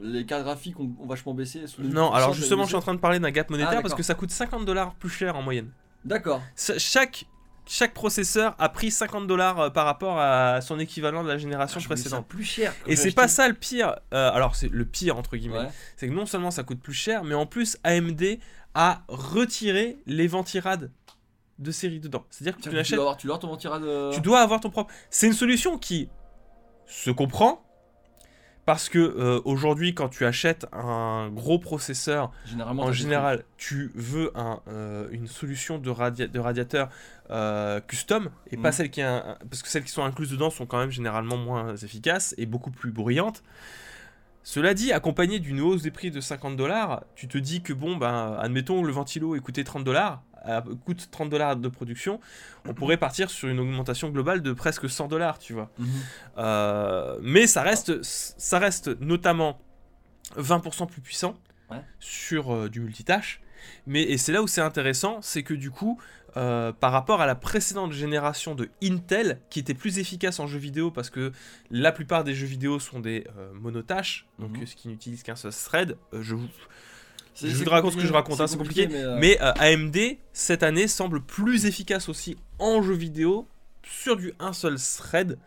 Les 0.00 0.24
cartes 0.24 0.44
graphiques 0.44 0.78
ont, 0.80 0.90
ont 1.00 1.06
vachement 1.06 1.34
baissé. 1.34 1.64
Non, 1.78 2.12
alors 2.12 2.32
justement, 2.32 2.62
je 2.64 2.68
suis 2.68 2.76
en 2.76 2.80
train 2.80 2.94
de 2.94 3.00
parler 3.00 3.18
d'un 3.18 3.30
gap 3.30 3.50
monétaire 3.50 3.78
Ah, 3.78 3.82
parce 3.82 3.94
que 3.94 4.02
ça 4.02 4.14
coûte 4.14 4.30
50 4.30 4.64
dollars 4.64 4.94
plus 4.94 5.10
cher 5.10 5.36
en 5.36 5.42
moyenne. 5.42 5.70
D'accord. 6.04 6.42
Chaque, 6.78 7.26
chaque 7.66 7.94
processeur 7.94 8.56
a 8.58 8.68
pris 8.70 8.90
50 8.90 9.26
dollars 9.28 9.60
euh, 9.60 9.70
par 9.70 9.84
rapport 9.84 10.18
à 10.18 10.60
son 10.62 10.78
équivalent 10.80 11.22
de 11.22 11.28
la 11.28 11.38
génération 11.38 11.78
Ah, 11.82 11.86
précédente. 11.86 12.26
plus 12.26 12.42
cher. 12.44 12.74
Et 12.86 12.96
c'est 12.96 13.12
pas 13.12 13.28
ça 13.28 13.46
le 13.46 13.54
pire. 13.54 13.96
euh, 14.14 14.30
alors, 14.32 14.56
c'est 14.56 14.68
le 14.68 14.84
pire 14.84 15.16
entre 15.18 15.36
guillemets. 15.36 15.58
Ouais. 15.58 15.68
C'est 15.96 16.08
que 16.08 16.12
non 16.12 16.26
seulement 16.26 16.50
ça 16.50 16.64
coûte 16.64 16.80
plus 16.80 16.94
cher, 16.94 17.22
mais 17.22 17.34
en 17.34 17.46
plus, 17.46 17.76
AMD 17.84 18.38
a 18.74 19.02
retiré 19.08 19.98
les 20.06 20.26
ventirades 20.26 20.90
de 21.58 21.70
série 21.70 22.00
dedans. 22.00 22.24
C'est-à-dire 22.30 22.56
que 22.56 22.62
tu 22.62 22.70
l'achètes. 22.70 22.94
dois 22.96 23.04
avoir, 23.04 23.16
tu 23.16 23.26
dois 23.26 23.36
avoir 23.36 23.40
ton 23.40 23.48
ventirad. 23.48 23.82
Tu 24.12 24.20
dois 24.20 24.40
avoir 24.40 24.60
ton 24.60 24.70
propre. 24.70 24.92
C'est 25.10 25.26
une 25.26 25.32
solution 25.32 25.78
qui 25.78 26.08
se 26.86 27.10
comprend 27.10 27.62
parce 28.64 28.88
que 28.88 28.98
euh, 28.98 29.40
aujourd'hui, 29.44 29.92
quand 29.94 30.08
tu 30.08 30.24
achètes 30.24 30.66
un 30.72 31.28
gros 31.30 31.58
processeur, 31.58 32.30
en 32.78 32.92
général, 32.92 33.44
tu 33.56 33.90
veux 33.96 34.30
un, 34.36 34.60
euh, 34.68 35.08
une 35.10 35.26
solution 35.26 35.78
de, 35.78 35.90
radia- 35.90 36.28
de 36.30 36.38
radiateur 36.38 36.88
euh, 37.30 37.80
custom 37.80 38.30
et 38.50 38.56
pas 38.56 38.68
Mhm. 38.68 38.72
celle 38.72 38.90
qui 38.90 39.00
est 39.00 39.04
un- 39.04 39.36
parce 39.50 39.62
que 39.62 39.68
celles 39.68 39.82
qui 39.84 39.90
sont 39.90 40.04
incluses 40.04 40.30
dedans 40.30 40.50
sont 40.50 40.66
quand 40.66 40.78
même 40.78 40.90
généralement 40.90 41.36
moins 41.36 41.74
efficaces 41.76 42.34
et 42.38 42.46
beaucoup 42.46 42.70
plus 42.70 42.92
bruyantes. 42.92 43.42
Cela 44.44 44.74
dit, 44.74 44.92
accompagné 44.92 45.38
d'une 45.38 45.60
hausse 45.60 45.82
des 45.82 45.90
prix 45.92 46.10
de 46.10 46.20
50 46.20 46.56
dollars, 46.56 47.04
tu 47.14 47.28
te 47.28 47.38
dis 47.38 47.62
que 47.62 47.72
bon, 47.72 47.96
ben, 47.96 48.36
admettons 48.40 48.82
le 48.82 48.92
ventilo 48.92 49.34
ait 49.36 49.40
coûté 49.40 49.62
30 49.64 49.84
dollars, 49.84 50.22
coûte 50.84 51.08
30 51.10 51.30
dollars 51.30 51.56
de 51.56 51.68
production, 51.68 52.20
on 52.68 52.74
pourrait 52.74 52.96
partir 52.96 53.30
sur 53.30 53.48
une 53.48 53.60
augmentation 53.60 54.10
globale 54.10 54.42
de 54.42 54.52
presque 54.52 54.88
100 54.90 55.08
dollars, 55.08 55.38
tu 55.38 55.52
vois. 55.52 55.70
Mhm. 55.78 55.86
Euh, 56.38 57.18
mais 57.22 57.46
ça 57.46 57.62
reste, 57.62 58.02
ça 58.02 58.58
reste 58.58 58.88
notamment 59.00 59.60
20% 60.36 60.86
plus 60.86 61.00
puissant 61.00 61.34
Ouais. 61.70 61.82
sur 62.00 62.52
euh, 62.54 62.68
du 62.68 62.80
multitâche. 62.80 63.40
Mais 63.86 64.02
et 64.02 64.18
c'est 64.18 64.32
là 64.32 64.42
où 64.42 64.46
c'est 64.46 64.60
intéressant, 64.60 65.22
c'est 65.22 65.42
que 65.42 65.54
du 65.54 65.70
coup, 65.70 65.98
euh, 66.36 66.72
par 66.72 66.92
rapport 66.92 67.20
à 67.20 67.26
la 67.26 67.34
précédente 67.36 67.92
génération 67.92 68.54
de 68.54 68.68
Intel, 68.82 69.38
qui 69.50 69.60
était 69.60 69.72
plus 69.74 69.98
efficace 69.98 70.40
en 70.40 70.46
jeux 70.46 70.58
vidéo 70.58 70.90
parce 70.90 71.08
que 71.10 71.30
la 71.70 71.92
plupart 71.92 72.24
des 72.24 72.34
jeux 72.34 72.46
vidéo 72.46 72.78
sont 72.80 73.00
des 73.00 73.24
euh, 73.38 73.52
monotâches, 73.54 74.26
donc 74.38 74.56
Mhm. 74.56 74.62
euh, 74.62 74.66
ce 74.66 74.74
qui 74.76 74.88
n'utilise 74.88 75.22
qu'un 75.22 75.36
seul 75.36 75.52
thread. 75.52 75.96
euh, 76.12 76.22
je 76.22 76.34
vous, 76.34 76.48
Je 77.34 77.64
vous 77.64 77.70
raconte 77.70 77.92
ce 77.92 77.96
que 77.96 78.02
je 78.02 78.12
compliqué, 78.12 78.16
raconte, 78.16 78.40
hein, 78.40 78.46
c'est 78.46 78.58
compliqué, 78.58 78.86
mais, 78.88 79.02
euh, 79.02 79.18
mais 79.18 79.38
euh, 79.40 79.52
AMD 79.58 79.96
cette 80.32 80.62
année 80.62 80.88
semble 80.88 81.20
plus 81.20 81.66
efficace 81.66 82.08
aussi 82.08 82.36
en 82.58 82.82
jeux 82.82 82.94
vidéo 82.94 83.46
sur 83.82 84.16
du 84.16 84.32
un 84.38 84.52
seul 84.52 84.76
thread. 84.78 85.38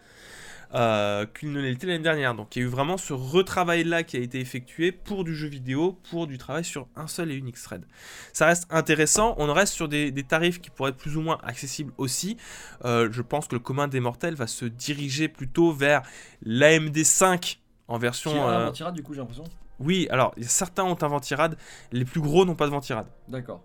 euh, 0.74 1.26
qu'il 1.26 1.52
ne 1.52 1.62
l'était 1.62 1.88
l'année 1.88 2.04
dernière. 2.04 2.36
Donc 2.36 2.56
il 2.56 2.60
y 2.60 2.62
a 2.64 2.66
eu 2.66 2.70
vraiment 2.70 2.98
ce 2.98 3.14
retravail-là 3.14 4.04
qui 4.04 4.18
a 4.18 4.20
été 4.20 4.40
effectué 4.40 4.92
pour 4.92 5.24
du 5.24 5.36
jeu 5.36 5.48
vidéo, 5.48 5.98
pour 6.10 6.28
du 6.28 6.38
travail 6.38 6.64
sur 6.64 6.88
un 6.96 7.08
seul 7.08 7.32
et 7.32 7.36
unique 7.36 7.62
thread. 7.62 7.86
Ça 8.34 8.48
reste 8.48 8.68
intéressant, 8.70 9.36
on 9.38 9.52
reste 9.54 9.74
sur 9.74 9.88
des, 9.88 10.12
des 10.12 10.24
tarifs 10.24 10.62
qui 10.62 10.70
pourraient 10.70 10.92
être 10.92 10.98
plus 10.98 11.18
ou 11.18 11.22
moins 11.22 11.40
accessibles 11.44 11.94
aussi. 11.98 12.38
Euh, 12.84 13.10
je 13.12 13.22
pense 13.22 13.48
que 13.48 13.56
le 13.56 13.60
commun 13.60 13.88
des 13.88 14.00
mortels 14.00 14.36
va 14.36 14.48
se 14.48 14.66
diriger 14.66 15.28
plutôt 15.28 15.72
vers 15.72 16.02
l'AMD 16.44 17.04
5 17.04 17.60
en 17.88 17.98
version... 17.98 18.32
Qui 18.74 18.84
euh, 18.84 18.92
du 18.92 19.04
coup, 19.04 19.14
j'ai 19.14 19.20
l'impression. 19.20 19.44
Oui, 19.80 20.08
alors 20.10 20.34
certains 20.42 20.84
ont 20.84 20.98
un 21.02 21.08
ventirad, 21.08 21.58
les 21.92 22.06
plus 22.06 22.22
gros 22.22 22.46
n'ont 22.46 22.56
pas 22.56 22.66
de 22.66 22.72
ventirad. 22.72 23.08
D'accord. 23.28 23.62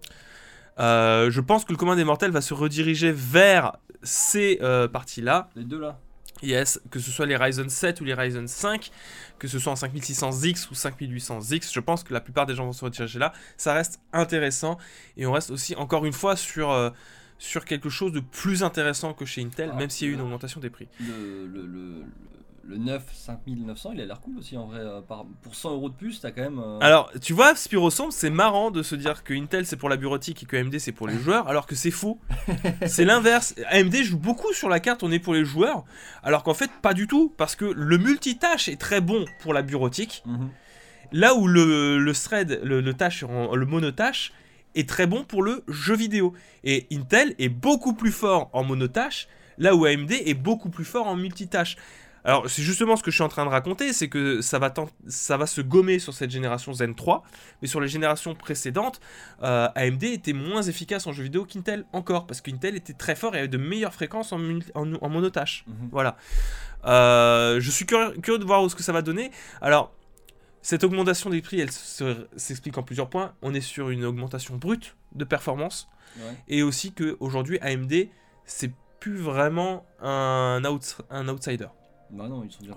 Euh, 0.79 1.31
je 1.31 1.41
pense 1.41 1.65
que 1.65 1.73
le 1.73 1.79
commun 1.79 1.97
des 1.97 2.05
mortels 2.05 2.31
va 2.31 2.41
se 2.41 2.55
rediriger 2.55 3.13
vers 3.13 3.77
ces 4.03 4.59
euh, 4.63 4.89
parties-là. 4.89 5.51
Les 5.57 5.65
deux 5.65 5.81
là. 5.81 5.99
Yes, 6.43 6.81
que 6.91 7.01
ce 7.01 7.11
soit 7.11 7.27
les 7.27 7.37
Ryzen 7.37 7.69
7 7.69 8.01
ou 8.01 8.05
les 8.05 8.15
Ryzen 8.15 8.49
5, 8.49 8.91
que 9.39 9.47
ce 9.47 9.59
soit 9.59 9.73
en 9.73 9.77
5600X 9.77 10.71
ou 10.71 10.75
5800X, 10.75 11.71
je 11.73 11.81
pense 11.81 12.03
que 12.03 12.15
la 12.15 12.21
plupart 12.23 12.47
des 12.47 12.55
gens 12.55 12.65
vont 12.65 12.73
se 12.73 12.83
rediriger 12.83 13.19
là. 13.19 13.35
Ça 13.59 13.75
reste 13.75 14.01
intéressant 14.15 14.79
et 15.19 15.27
on 15.27 15.33
reste 15.33 15.51
aussi 15.51 15.75
encore 15.77 16.07
une 16.07 16.15
fois 16.15 16.37
sur, 16.37 16.71
euh, 16.71 16.89
sur 17.39 17.67
quelque 17.67 17.91
chose 17.91 18.13
de 18.13 18.21
plus 18.21 18.63
intéressant 18.63 19.13
que 19.13 19.27
chez 19.27 19.43
Intel, 19.43 19.71
Ah, 19.75 19.77
même 19.77 19.91
s'il 19.91 20.07
y 20.07 20.11
a 20.11 20.13
eu 20.13 20.15
une 20.15 20.23
augmentation 20.23 20.61
des 20.61 20.71
prix. 20.71 20.89
Le, 20.99 21.47
le, 21.47 21.67
le, 21.67 21.67
le 21.67 22.05
9 22.77 23.03
5900, 23.13 23.93
il 23.95 24.01
a 24.01 24.07
l'air 24.07 24.21
cool 24.21 24.39
aussi 24.39 24.57
en 24.57 24.67
vrai. 24.67 24.81
euh, 24.81 25.01
par, 25.01 25.25
pour 25.43 25.55
100 25.55 25.73
euros 25.73 25.89
de 25.89 25.95
plus, 25.95 26.21
t'as 26.21 26.31
quand 26.31 26.43
même. 26.43 26.59
euh, 26.59 26.79
Alors, 26.81 27.11
tu 27.21 27.33
vois, 27.33 27.55
Spirosombre, 27.55 28.13
c'est 28.13 28.31
marrant 28.31 28.71
de 28.71 28.83
se 28.83 28.95
dire 28.95 29.25
que 29.25 29.35
Intel 29.35 29.67
c'est 29.67 29.77
pour 29.77 29.89
la 29.89 29.97
bureautique 29.97 30.43
et 30.43 30.47
que 30.47 30.57
AMD 30.57 30.79
c'est 30.79 30.93
pour 30.93 31.09
les 31.09 31.19
joueurs, 31.19 31.49
alors 31.49 31.67
que 31.67 31.75
c'est 31.75 31.91
faux. 31.91 32.19
c'est 32.87 33.05
l'inverse. 33.05 33.55
AMD 33.71 33.95
joue 34.03 34.19
beaucoup 34.19 34.53
sur 34.53 34.69
la 34.69 34.81
carte, 34.81 35.03
on 35.03 35.11
est 35.13 35.19
pour 35.19 35.35
les 35.35 35.45
joueurs, 35.45 35.85
alors 36.23 36.43
qu'en 36.43 36.55
fait, 36.55 36.71
pas 36.83 36.95
du 36.95 37.07
tout, 37.07 37.33
parce 37.37 37.57
que 37.57 37.65
le 37.65 37.99
multitâche 37.99 38.69
est 38.69 38.81
très 38.81 39.01
bon 39.01 39.25
pour 39.41 39.53
la 39.55 39.63
bureautique, 39.63 40.23
mhm. 40.27 40.51
là 41.13 41.35
où 41.35 41.47
le, 41.47 41.99
le 41.99 42.13
thread, 42.13 42.61
le, 42.63 42.81
le 42.81 42.95
tâche, 42.95 43.25
le 43.25 43.67
monotâche, 43.67 44.33
est 44.77 44.89
très 44.89 45.07
bon 45.09 45.25
pour 45.25 45.43
le 45.43 45.65
jeu 45.69 45.97
vidéo. 45.97 46.33
Et 46.63 46.87
Intel 46.93 47.35
est 47.39 47.49
beaucoup 47.49 47.93
plus 47.95 48.13
fort 48.13 48.51
en 48.53 48.63
monotâche, 48.63 49.27
là 49.59 49.75
où 49.75 49.85
AMD 49.85 50.13
est 50.13 50.35
beaucoup 50.35 50.71
plus 50.71 50.85
fort 50.85 51.07
en 51.09 51.17
multitâche. 51.17 51.77
Alors, 52.31 52.49
c'est 52.49 52.63
justement 52.63 52.95
ce 52.97 53.03
que 53.03 53.11
je 53.11 53.17
suis 53.17 53.25
en 53.25 53.29
train 53.29 53.45
de 53.45 53.51
raconter, 53.51 53.93
c'est 53.93 54.09
que 54.09 54.41
ça 54.41 54.61
va, 54.61 54.71
tent- 54.71 54.89
ça 55.09 55.37
va 55.37 55.47
se 55.47 55.61
gommer 55.61 55.99
sur 55.99 56.15
cette 56.15 56.31
génération 56.31 56.73
Zen 56.73 56.95
3, 56.95 57.25
mais 57.61 57.67
sur 57.67 57.81
les 57.81 57.89
générations 57.89 58.37
précédentes, 58.37 59.01
euh, 59.43 59.67
AMD 59.75 60.05
était 60.05 60.33
moins 60.33 60.63
efficace 60.63 61.09
en 61.09 61.13
jeu 61.13 61.25
vidéo 61.25 61.45
qu'Intel 61.45 61.85
encore, 61.93 62.29
parce 62.29 62.41
qu'Intel 62.41 62.77
était 62.77 62.93
très 62.93 63.17
fort 63.17 63.35
et 63.35 63.39
avait 63.41 63.49
de 63.49 63.59
meilleures 63.59 63.93
fréquences 63.95 64.33
en, 64.33 64.39
monotâche. 65.09 65.65
Mhm. 65.67 65.89
Voilà. 65.91 66.17
Euh, 66.85 67.61
je 67.61 67.71
suis 67.71 67.85
curieux, 67.85 68.13
curieux 68.23 68.39
de 68.39 68.45
voir 68.45 68.71
ce 68.71 68.77
que 68.77 68.83
ça 68.85 68.93
va 68.93 69.03
donner. 69.03 69.33
Alors, 69.61 69.93
cette 70.63 70.85
augmentation 70.85 71.31
des 71.31 71.43
prix, 71.43 71.59
elle 71.61 71.73
se- 71.73 72.27
s'explique 72.37 72.79
en 72.79 72.85
plusieurs 72.85 73.09
points. 73.11 73.33
On 73.43 73.55
est 73.55 73.61
sur 73.61 73.91
une 73.91 74.05
augmentation 74.05 74.57
brute 74.57 74.95
de 75.17 75.25
performance, 75.25 75.89
Ouais. 76.17 76.37
et 76.49 76.63
aussi 76.63 76.93
qu'aujourd'hui, 76.93 77.59
AMD, 77.61 78.09
c'est 78.45 78.71
plus 79.01 79.17
vraiment 79.17 79.85
un 80.03 80.63
outsider. 80.65 81.67
Bah. 82.13 82.29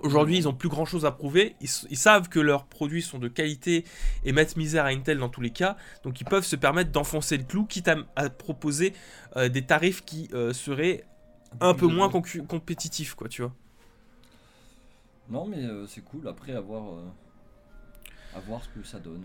Aujourd'hui, 0.02 0.36
ils 0.38 0.48
ont 0.48 0.54
plus 0.54 0.68
grand 0.68 0.84
chose 0.84 1.04
à 1.04 1.10
prouver. 1.10 1.56
Ils, 1.60 1.96
savent 1.96 2.28
que 2.28 2.38
leurs 2.38 2.66
produits 2.66 3.02
sont 3.02 3.18
de 3.18 3.28
qualité 3.28 3.84
et 4.24 4.32
mettent 4.32 4.56
misère 4.56 4.84
à 4.84 4.88
Intel 4.88 5.18
dans 5.18 5.28
tous 5.28 5.40
les 5.40 5.50
cas. 5.50 5.76
Donc, 6.04 6.20
ils 6.20 6.24
peuvent 6.24 6.44
se 6.44 6.56
permettre 6.56 6.92
d'enfoncer 6.92 7.36
le 7.36 7.44
clou, 7.44 7.64
quitte 7.64 7.88
à, 7.88 7.96
à 8.14 8.30
proposer 8.30 8.92
euh, 9.36 9.48
des 9.48 9.62
tarifs 9.62 10.04
qui 10.04 10.28
euh, 10.32 10.52
seraient 10.52 11.04
un 11.60 11.74
peu 11.74 11.86
moins 11.86 12.10
compétitifs, 12.10 13.14
quoi, 13.14 13.28
tu 13.28 13.42
vois. 13.42 13.52
Non, 15.28 15.46
mais 15.46 15.64
euh, 15.64 15.86
c'est 15.86 16.02
cool. 16.02 16.28
Après, 16.28 16.52
à 16.52 16.60
voir, 16.60 16.94
euh, 16.94 17.02
à 18.36 18.40
voir 18.40 18.60
ce 18.62 18.68
que 18.80 18.86
ça 18.86 18.98
donne. 18.98 19.22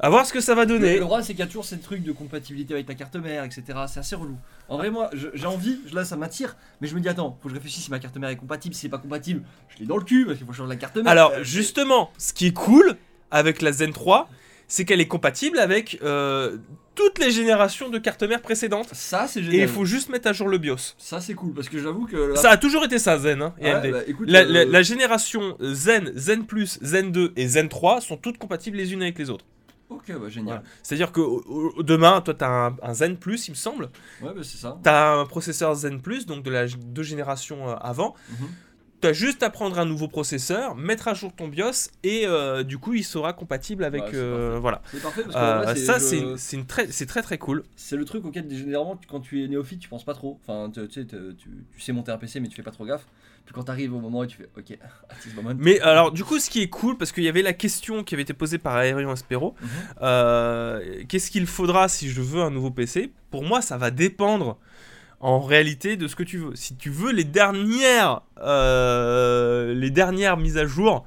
À 0.00 0.10
voir 0.10 0.24
ce 0.26 0.32
que 0.32 0.40
ça 0.40 0.54
va 0.54 0.62
Le, 0.62 0.68
donner. 0.68 0.94
le 0.94 1.00
problème, 1.04 1.24
c'est 1.24 1.32
qu'il 1.32 1.40
y 1.40 1.42
a 1.42 1.46
toujours 1.48 1.64
ces 1.64 1.78
trucs 1.78 2.04
de 2.04 2.12
compatibilité 2.12 2.72
avec 2.74 2.86
ta 2.86 2.94
carte 2.94 3.16
mère, 3.16 3.42
etc. 3.44 3.62
C'est 3.88 3.98
assez 4.00 4.14
relou. 4.14 4.36
En 4.68 4.76
vrai, 4.76 4.90
moi, 4.90 5.10
j'ai 5.34 5.46
envie, 5.46 5.80
là, 5.92 6.04
ça 6.04 6.16
m'attire, 6.16 6.56
mais 6.80 6.86
je 6.86 6.94
me 6.94 7.00
dis, 7.00 7.08
attends, 7.08 7.36
faut 7.40 7.48
que 7.48 7.50
je 7.50 7.54
réfléchisse 7.54 7.84
si 7.84 7.90
ma 7.90 7.98
carte 7.98 8.16
mère 8.16 8.30
est 8.30 8.36
compatible. 8.36 8.74
Si 8.76 8.82
c'est 8.82 8.88
pas 8.88 8.98
compatible, 8.98 9.42
je 9.68 9.78
l'ai 9.80 9.86
dans 9.86 9.96
le 9.96 10.04
cul 10.04 10.24
parce 10.24 10.38
qu'il 10.38 10.46
faut 10.46 10.52
changer 10.52 10.68
la 10.68 10.76
carte 10.76 10.96
mère. 10.96 11.08
Alors, 11.08 11.32
Euh, 11.32 11.42
justement, 11.42 12.10
ce 12.16 12.32
qui 12.32 12.46
est 12.46 12.52
cool 12.52 12.96
avec 13.32 13.60
la 13.60 13.72
Zen 13.72 13.92
3, 13.92 14.28
c'est 14.68 14.84
qu'elle 14.84 15.00
est 15.00 15.08
compatible 15.08 15.58
avec 15.58 15.98
euh, 16.02 16.58
toutes 16.94 17.18
les 17.18 17.30
générations 17.30 17.88
de 17.88 17.98
cartes 17.98 18.22
mères 18.22 18.42
précédentes. 18.42 18.88
Ça, 18.92 19.26
c'est 19.26 19.40
Et 19.40 19.62
il 19.62 19.68
faut 19.68 19.84
juste 19.84 20.08
mettre 20.10 20.28
à 20.28 20.32
jour 20.32 20.46
le 20.48 20.58
BIOS. 20.58 20.94
Ça, 20.98 21.20
c'est 21.20 21.34
cool 21.34 21.54
parce 21.54 21.68
que 21.68 21.78
j'avoue 21.80 22.06
que. 22.06 22.16
là- 22.16 22.36
Ça 22.36 22.50
a 22.50 22.56
toujours 22.56 22.84
été 22.84 22.98
ça, 22.98 23.18
Zen 23.18 23.42
hein, 23.42 23.54
et 23.60 23.64
Ouais, 23.64 23.70
AMD. 23.72 23.90
bah, 23.92 23.98
écoute, 24.06 24.28
La, 24.30 24.40
euh, 24.40 24.44
la- 24.52 24.64
la 24.64 24.82
génération 24.82 25.56
Zen, 25.60 26.12
Zen 26.14 26.46
Plus, 26.46 26.78
Zen 26.82 27.10
2 27.10 27.32
et 27.36 27.46
Zen 27.48 27.68
3 27.68 28.00
sont 28.00 28.16
toutes 28.16 28.38
compatibles 28.38 28.76
les 28.76 28.92
unes 28.92 29.02
avec 29.02 29.18
les 29.18 29.30
autres. 29.30 29.44
Ok, 29.90 30.08
bah 30.08 30.28
génial. 30.28 30.44
Voilà. 30.58 30.62
C'est-à-dire 30.82 31.12
que 31.12 31.20
au- 31.22 31.82
demain, 31.82 32.20
toi, 32.20 32.34
tu 32.34 32.44
as 32.44 32.50
un, 32.66 32.76
un 32.82 32.92
Zen 32.92 33.16
Plus, 33.16 33.48
il 33.48 33.52
me 33.52 33.56
semble. 33.56 33.84
Ouais, 34.20 34.34
bah 34.34 34.42
c'est 34.42 34.58
ça. 34.58 34.78
Tu 34.82 34.88
as 34.90 35.12
un 35.12 35.24
processeur 35.24 35.74
Zen 35.74 36.02
Plus, 36.02 36.26
donc 36.26 36.42
de 36.42 36.50
la 36.50 36.66
deux 36.66 37.02
générations 37.02 37.70
euh, 37.70 37.74
avant. 37.80 38.14
Mhm. 38.28 38.48
Tu 39.00 39.06
as 39.06 39.12
juste 39.12 39.42
à 39.44 39.50
prendre 39.50 39.78
un 39.78 39.84
nouveau 39.84 40.08
processeur, 40.08 40.74
mettre 40.74 41.06
à 41.08 41.14
jour 41.14 41.32
ton 41.32 41.46
BIOS 41.48 41.90
et 42.02 42.26
euh, 42.26 42.64
du 42.64 42.78
coup, 42.78 42.94
il 42.94 43.04
sera 43.04 43.32
compatible 43.32 43.84
avec. 43.84 44.02
Ouais, 44.02 44.10
euh, 44.14 44.58
voilà. 44.60 44.82
C'est 44.92 45.00
parfait 45.02 45.22
parce 45.22 45.34
que 45.34 45.40
Euh, 45.40 45.64
là, 45.64 45.74
ça, 45.76 45.98
je- 45.98 46.34
c'est 46.36 46.66
très, 46.66 46.86
très 46.88 47.22
très 47.22 47.38
cool. 47.38 47.62
c'est 47.76 47.96
le 47.96 48.04
truc 48.04 48.24
auquel 48.24 48.50
généralement 48.50 48.98
quand 49.08 49.20
tu 49.20 49.44
es 49.44 49.48
néophyte 49.48 49.78
tu 49.80 49.88
penses 49.88 50.04
pas 50.04 50.14
trop. 50.14 50.40
Enfin 50.42 50.70
tu, 50.70 50.86
tu 50.88 51.00
sais, 51.00 51.06
tu, 51.06 51.16
tu- 51.36 51.48
tu 51.74 51.80
sais 51.80 51.92
monter 51.92 52.10
un 52.10 52.18
PC 52.18 52.40
mais 52.40 52.48
tu 52.48 52.56
fais 52.56 52.62
pas 52.62 52.72
trop 52.72 52.84
gaffe. 52.84 53.06
Puis 53.44 53.54
quand 53.54 53.62
t'arrives 53.62 53.94
au 53.94 54.00
moment 54.00 54.18
où 54.20 54.26
tu 54.26 54.36
fais 54.36 54.48
ok, 54.58 54.78
moment. 55.36 55.52
Mais 55.56 55.80
alors, 55.80 56.10
du 56.12 56.22
coup, 56.24 56.38
ce 56.38 56.50
qui 56.50 56.60
est 56.60 56.68
cool, 56.68 56.98
parce 56.98 57.12
qu'il 57.12 57.22
y 57.24 57.28
avait 57.28 57.40
la 57.42 57.54
question 57.54 58.04
qui 58.04 58.14
avait 58.14 58.22
été 58.22 58.34
posée 58.34 58.58
par 58.58 58.78
Aerion 58.82 59.10
Aspero 59.10 59.54
Mhm. 59.62 59.68
euh, 60.02 61.02
qu'est-ce 61.08 61.30
qu'il 61.30 61.46
faudra 61.46 61.88
si 61.88 62.10
je 62.10 62.20
veux 62.20 62.42
un 62.42 62.50
nouveau 62.50 62.70
PC 62.70 63.12
Pour 63.30 63.44
moi, 63.44 63.62
ça 63.62 63.76
va 63.78 63.90
dépendre 63.90 64.58
en 65.20 65.40
réalité 65.40 65.96
de 65.96 66.06
ce 66.06 66.16
que 66.16 66.22
tu 66.22 66.38
veux. 66.38 66.54
Si 66.54 66.76
tu 66.76 66.90
veux 66.90 67.12
les 67.12 67.24
dernières, 67.24 68.22
euh, 68.40 69.74
les 69.74 69.90
dernières 69.90 70.36
mises 70.36 70.58
à 70.58 70.66
jour, 70.66 71.04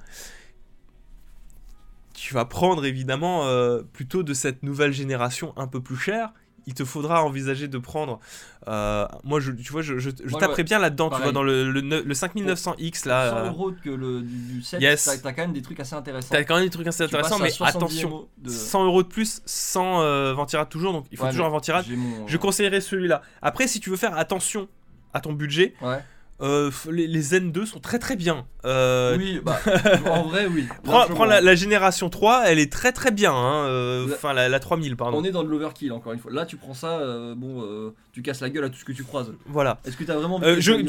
tu 2.14 2.34
vas 2.34 2.46
prendre 2.46 2.86
évidemment 2.86 3.48
euh, 3.48 3.82
plutôt 3.94 4.24
de 4.24 4.34
cette 4.34 4.64
nouvelle 4.64 4.92
génération 4.92 5.54
un 5.58 5.68
peu 5.68 5.82
plus 5.82 5.98
chère. 5.98 6.34
Il 6.72 6.74
te 6.74 6.86
faudra 6.86 7.26
envisager 7.26 7.68
de 7.68 7.78
prendre. 7.78 8.22
euh, 8.70 9.06
moi, 9.26 9.42
je, 9.42 9.52
tu 9.52 9.74
vois, 9.74 9.82
je, 9.82 10.00
je, 10.00 10.10
taperais 10.10 10.56
ouais, 10.60 10.64
bien 10.64 10.80
là-dedans. 10.80 11.10
Tu 11.10 11.22
vois, 11.22 11.34
dans 11.34 11.44
le, 11.44 11.70
le, 11.70 11.82
ne- 11.82 12.00
le 12.00 12.14
5900X 12.14 13.06
là. 13.10 13.30
100 13.30 13.36
euh, 13.36 13.48
euros 13.50 13.72
que 13.84 13.90
le 13.90 14.22
du, 14.22 14.54
du 14.54 14.62
set, 14.64 14.82
Yes. 14.82 15.20
t'as 15.22 15.34
quand 15.34 15.42
même 15.42 15.52
des 15.52 15.62
trucs 15.62 15.82
assez 15.82 15.96
intéressants. 15.96 16.30
T'as 16.32 16.46
quand 16.46 16.56
même 16.56 16.64
des 16.64 16.70
trucs 16.70 16.88
assez 16.88 17.04
intéressants, 17.04 17.40
mais 17.40 17.50
70 17.50 17.76
attention, 18.00 18.28
de- 18.38 18.50
100 18.50 18.86
euros 18.86 19.04
de 19.04 19.10
plus 19.10 19.42
sans 19.46 20.00
euh, 20.02 20.34
ventirad 20.34 20.70
toujours, 20.70 20.94
donc 20.94 21.08
il 21.12 21.18
faut 21.18 21.26
Ouais, 21.26 21.32
toujours 21.32 21.46
un 21.46 21.50
ventirad. 21.50 21.86
mon- 21.90 22.26
Je 22.26 22.38
conseillerais 22.38 22.80
celui-là. 22.80 23.22
Après, 23.42 23.68
si 23.68 23.82
tu 23.82 23.90
veux 23.90 23.98
faire 23.98 24.18
attention 24.18 24.70
à 25.14 25.20
ton 25.20 25.34
budget, 25.34 25.74
Ouais. 25.82 26.00
Euh, 26.42 26.72
les, 26.90 27.08
les 27.08 27.22
Zen2 27.24 27.66
sont 27.66 27.80
très 27.80 28.00
très 28.00 28.16
bien. 28.16 28.46
Euh, 28.66 29.16
Oui, 29.18 29.40
bah 29.44 29.60
en 30.10 30.24
vrai 30.24 30.48
oui. 30.48 30.66
Prends, 30.84 31.26
la, 31.26 31.40
la 31.42 31.56
génération 31.56 32.10
3, 32.10 32.44
elle 32.48 32.58
est 32.60 32.72
très 32.72 32.92
très 32.92 33.12
bien. 33.12 33.32
hein, 33.34 33.66
euh. 33.68 34.08
Enfin, 34.14 34.34
la, 34.34 34.50
la 34.50 34.60
3000, 34.60 34.98
pardon. 34.98 35.18
On 35.20 35.24
est 35.24 35.32
dans 35.32 35.44
de 35.44 35.50
l'overkill 35.50 35.92
encore 35.92 36.14
une 36.14 36.20
fois. 36.20 36.32
Là 36.32 36.46
tu 36.46 36.58
prends 36.58 36.74
ça, 36.74 37.00
euh, 37.00 37.36
bon, 37.36 37.94
tu 38.12 38.22
casses 38.22 38.42
la 38.42 38.50
gueule 38.50 38.64
à 38.66 38.70
tout 38.70 38.78
ce 38.78 38.86
que 38.86 38.92
tu 38.92 39.04
croises. 39.04 39.32
Voilà. 39.46 39.80
Est-ce 39.86 39.98
que 39.98 40.04
t'as 40.04 40.16
vraiment 40.16 40.40
je, 40.42 40.72
la 40.74 40.84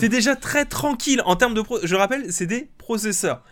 tu, 0.00 0.08
déjà 0.08 0.36
très 0.36 0.64
tranquille 0.64 1.22
en 1.24 1.36
termes 1.36 1.54
de. 1.54 1.62
pro- 1.62 1.80
je 1.82 1.94
rappelle, 1.96 2.32
c'est 2.32 2.46
des 2.46 2.68
processeurs. 2.78 3.42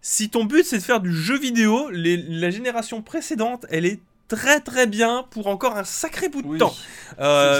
Si 0.00 0.30
ton 0.30 0.44
but 0.44 0.64
c'est 0.66 0.78
de 0.78 0.82
faire 0.82 0.98
du 1.00 1.14
jeu 1.14 1.38
vidéo, 1.38 1.88
les- 1.90 2.16
la 2.16 2.50
génération 2.50 3.02
précédente, 3.02 3.66
elle 3.70 3.86
est 3.86 4.00
très 4.26 4.60
très 4.60 4.86
bien 4.86 5.24
pour 5.30 5.46
encore 5.46 5.76
un 5.76 5.84
sacré 5.84 6.28
bout 6.28 6.42
de 6.42 6.48
Oui. 6.48 6.58
temps. 6.58 6.74
C'est- 6.74 7.14
C'est 7.18 7.18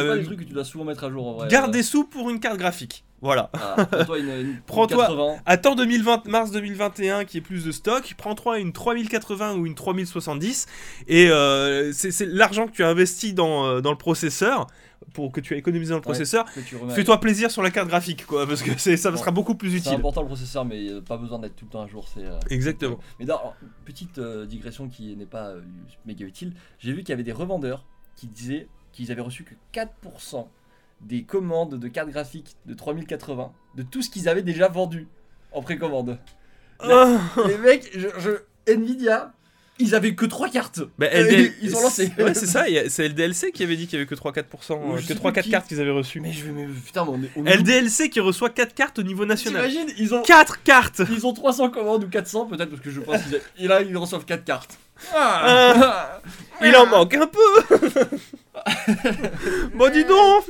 pas 0.08 0.16
des 0.16 0.24
trucs 0.24 0.38
que 0.40 0.44
tu 0.44 0.52
dois 0.54 0.64
souvent 0.64 0.84
mettre 0.84 1.04
à 1.04 1.10
jour 1.10 1.26
en 1.28 1.32
vrai. 1.34 1.48
Garde 1.48 1.70
des 1.70 1.82
sous 1.82 2.04
pour 2.04 2.30
une 2.30 2.40
carte 2.40 2.56
graphique. 2.58 3.04
Voilà. 3.22 3.50
ah, 3.54 3.86
Prends-toi 3.90 4.18
une, 4.18 4.28
une 4.28 4.60
Prends-toi- 4.66 5.06
80. 5.06 5.36
Attends 5.46 5.74
2020, 5.76 6.26
mars 6.26 6.50
2021 6.50 7.24
qui 7.24 7.38
est 7.38 7.40
plus 7.40 7.64
de 7.64 7.72
stock. 7.72 8.14
Prends-toi 8.18 8.58
une 8.58 8.72
3080 8.72 9.54
ou 9.54 9.64
une 9.66 9.74
3070 9.74 10.66
et 11.08 11.28
euh, 11.30 11.92
c'est 11.92 12.10
c'est 12.10 12.26
l'argent 12.26 12.66
que 12.66 12.72
tu 12.72 12.82
as 12.84 12.88
investi 12.88 13.32
dans, 13.32 13.64
euh, 13.66 13.80
dans 13.80 13.92
le 13.92 13.96
processeur 13.98 14.66
pour 15.14 15.30
que 15.32 15.40
tu 15.40 15.54
as 15.54 15.56
économisé 15.56 15.90
dans 15.90 15.96
le 15.96 16.02
processeur. 16.02 16.46
Fais-toi 16.90 17.18
plaisir 17.20 17.50
sur 17.50 17.62
la 17.62 17.70
carte 17.70 17.88
graphique 17.88 18.26
quoi 18.26 18.46
parce 18.46 18.62
que 18.62 18.70
c'est- 18.78 18.96
ça 18.96 19.10
Bon. 19.10 19.16
sera 19.16 19.30
beaucoup 19.30 19.54
plus 19.54 19.70
C'est 19.70 19.76
utile. 19.78 19.92
important 19.94 20.22
le 20.22 20.26
processeur, 20.28 20.64
mais 20.64 20.88
euh, 20.90 21.00
pas 21.00 21.16
besoin 21.16 21.38
d'être 21.38 21.54
tout 21.56 21.64
le 21.66 21.70
temps 21.70 21.82
à 21.82 21.86
jour. 21.86 22.06
C'est 22.12 22.24
euh, 22.24 22.38
Exactement. 22.50 22.98
Mais 23.20 23.24
d'ailleurs, 23.26 23.54
petite 23.84 24.18
euh, 24.18 24.46
digression 24.46 24.88
qui 24.88 25.14
n'est 25.16 25.26
pas 25.26 25.52
méga 26.06 26.24
utile, 26.26 26.54
j'ai 26.78 26.92
vu 26.92 27.00
qu'il 27.00 27.10
y 27.10 27.12
avait 27.12 27.22
des 27.22 27.32
revendeurs 27.32 27.84
qui 28.16 28.26
disaient 28.26 28.68
qu'ils 28.92 29.10
avaient 29.12 29.22
reçu 29.22 29.44
que 29.44 29.54
4% 29.72 30.46
des 31.02 31.22
commandes 31.24 31.78
de 31.78 31.88
cartes 31.88 32.10
graphiques 32.10 32.56
de 32.66 32.74
3080 32.74 33.52
de 33.76 33.82
tout 33.82 34.02
ce 34.02 34.10
qu'ils 34.10 34.28
avaient 34.28 34.42
déjà 34.42 34.68
vendu 34.68 35.08
en 35.52 35.62
précommande. 35.62 36.18
Ah, 36.80 37.18
Les 37.46 37.58
mecs, 37.58 37.90
je, 37.94 38.08
je- 38.18 38.72
Nvidia, 38.72 39.32
ils 39.78 39.94
avaient 39.94 40.14
que 40.14 40.26
3 40.26 40.48
cartes. 40.48 40.80
Bah, 40.98 41.06
Euh, 41.12 41.24
LDL 41.24 41.52
ils 41.62 41.76
ont 41.76 41.80
lancé. 41.82 42.12
Ouais, 42.18 42.34
c'est 42.34 42.46
ça, 42.46 42.64
c'est 42.88 43.08
LDLC 43.08 43.52
qui 43.52 43.62
avait 43.62 43.76
dit 43.76 43.86
qu'il 43.86 43.98
y 43.98 44.02
avait 44.02 44.06
que 44.08 44.14
3-4%, 44.14 44.74
Ou 44.74 44.92
euh, 44.92 44.96
que 44.96 45.02
sais 45.02 45.14
3-4 45.14 45.32
plus 45.32 45.42
qui. 45.42 45.50
cartes 45.50 45.68
qu'ils 45.68 45.80
avaient 45.80 45.90
reçues. 45.90 46.20
Mais 46.20 46.32
je 46.32 46.44
vais. 46.44 46.52
Mais, 46.52 46.66
putain, 46.66 47.04
mais 47.04 47.28
on 47.36 47.44
est. 47.44 47.56
on 47.56 47.60
LDLC 47.60 48.08
qui 48.10 48.20
reçoit 48.20 48.50
4 48.50 48.74
cartes 48.74 48.98
au 48.98 49.02
niveau 49.02 49.24
national. 49.26 49.68
T'imagines, 49.68 49.92
ils 49.98 50.14
ont. 50.14 50.22
4 50.22 50.62
cartes 50.62 51.02
Ils 51.10 51.26
ont 51.26 51.32
300 51.32 51.70
commandes 51.70 52.04
ou 52.04 52.08
400 52.08 52.46
peut-être 52.46 52.70
parce 52.70 52.82
que 52.82 52.90
je 52.90 53.00
pense 53.00 53.22
qu'ils 53.22 53.36
a- 53.36 53.38
et 53.58 53.66
là 53.68 53.82
ils 53.82 53.96
reçoivent 53.96 54.24
4 54.24 54.44
cartes. 54.44 54.78
Ah. 55.14 56.20
Il 56.62 56.74
en 56.76 56.86
manque 56.86 57.14
un 57.14 57.26
peu 57.26 57.40
Bon, 59.74 59.90
dis 59.90 60.04
donc 60.04 60.44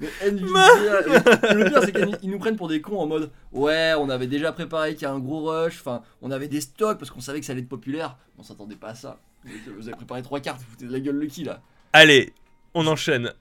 Mais 0.00 0.08
Nvidia, 0.22 1.00
le, 1.00 1.54
le 1.54 1.70
pire 1.70 1.80
c'est 1.82 2.18
qu'ils 2.20 2.30
nous 2.30 2.38
prennent 2.38 2.56
pour 2.56 2.68
des 2.68 2.80
cons 2.80 2.98
en 2.98 3.06
mode 3.06 3.30
ouais 3.52 3.94
on 3.98 4.10
avait 4.10 4.26
déjà 4.26 4.52
préparé 4.52 4.94
qu'il 4.94 5.02
y 5.02 5.06
a 5.06 5.12
un 5.12 5.18
gros 5.18 5.44
rush, 5.46 5.78
enfin 5.80 6.02
on 6.20 6.30
avait 6.30 6.48
des 6.48 6.60
stocks 6.60 6.98
parce 6.98 7.10
qu'on 7.10 7.20
savait 7.20 7.40
que 7.40 7.46
ça 7.46 7.52
allait 7.52 7.62
être 7.62 7.68
populaire, 7.68 8.16
on 8.38 8.42
s'attendait 8.42 8.76
pas 8.76 8.88
à 8.88 8.94
ça. 8.94 9.18
Vous 9.78 9.88
avez 9.88 9.96
préparé 9.96 10.22
3 10.22 10.40
cartes, 10.40 10.60
vous 10.60 10.70
foutez 10.72 10.86
de 10.86 10.92
la 10.92 11.00
gueule 11.00 11.16
le 11.16 11.26
qui 11.26 11.44
là? 11.44 11.60
Allez, 11.92 12.32
on 12.74 12.86
enchaîne. 12.86 13.32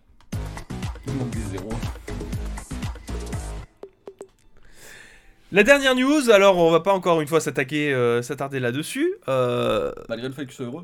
Il 1.07 1.13
manque 1.13 1.31
des 1.31 1.57
zéros. 1.57 1.69
La 5.51 5.63
dernière 5.63 5.95
news, 5.95 6.29
alors 6.31 6.57
on 6.57 6.71
va 6.71 6.79
pas 6.81 6.93
encore 6.93 7.21
une 7.21 7.27
fois 7.27 7.39
s'attaquer, 7.39 7.93
euh, 7.93 8.21
s'attarder 8.21 8.59
là-dessus. 8.59 9.13
Euh, 9.27 9.91
Malgré 10.09 10.27
le 10.27 10.33
fait 10.33 10.45
que 10.45 10.51
je 10.51 10.57
sois 10.57 10.65
heureux. 10.65 10.83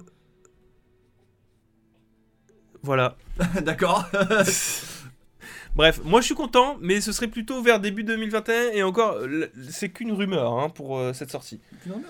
voilà. 2.84 3.16
D'accord. 3.64 4.06
Bref, 5.76 6.02
moi 6.04 6.20
je 6.20 6.26
suis 6.26 6.36
content, 6.36 6.78
mais 6.82 7.00
ce 7.00 7.12
serait 7.14 7.28
plutôt 7.30 7.62
vers 7.62 7.80
début 7.80 8.04
2021 8.04 8.72
et 8.74 8.84
encore, 8.84 9.24
l- 9.24 9.50
c'est 9.70 9.88
qu'une 9.90 10.12
rumeur 10.12 10.60
hein, 10.60 10.70
pour 10.70 10.98
euh, 11.00 11.14
cette 11.14 11.32
sortie. 11.32 11.62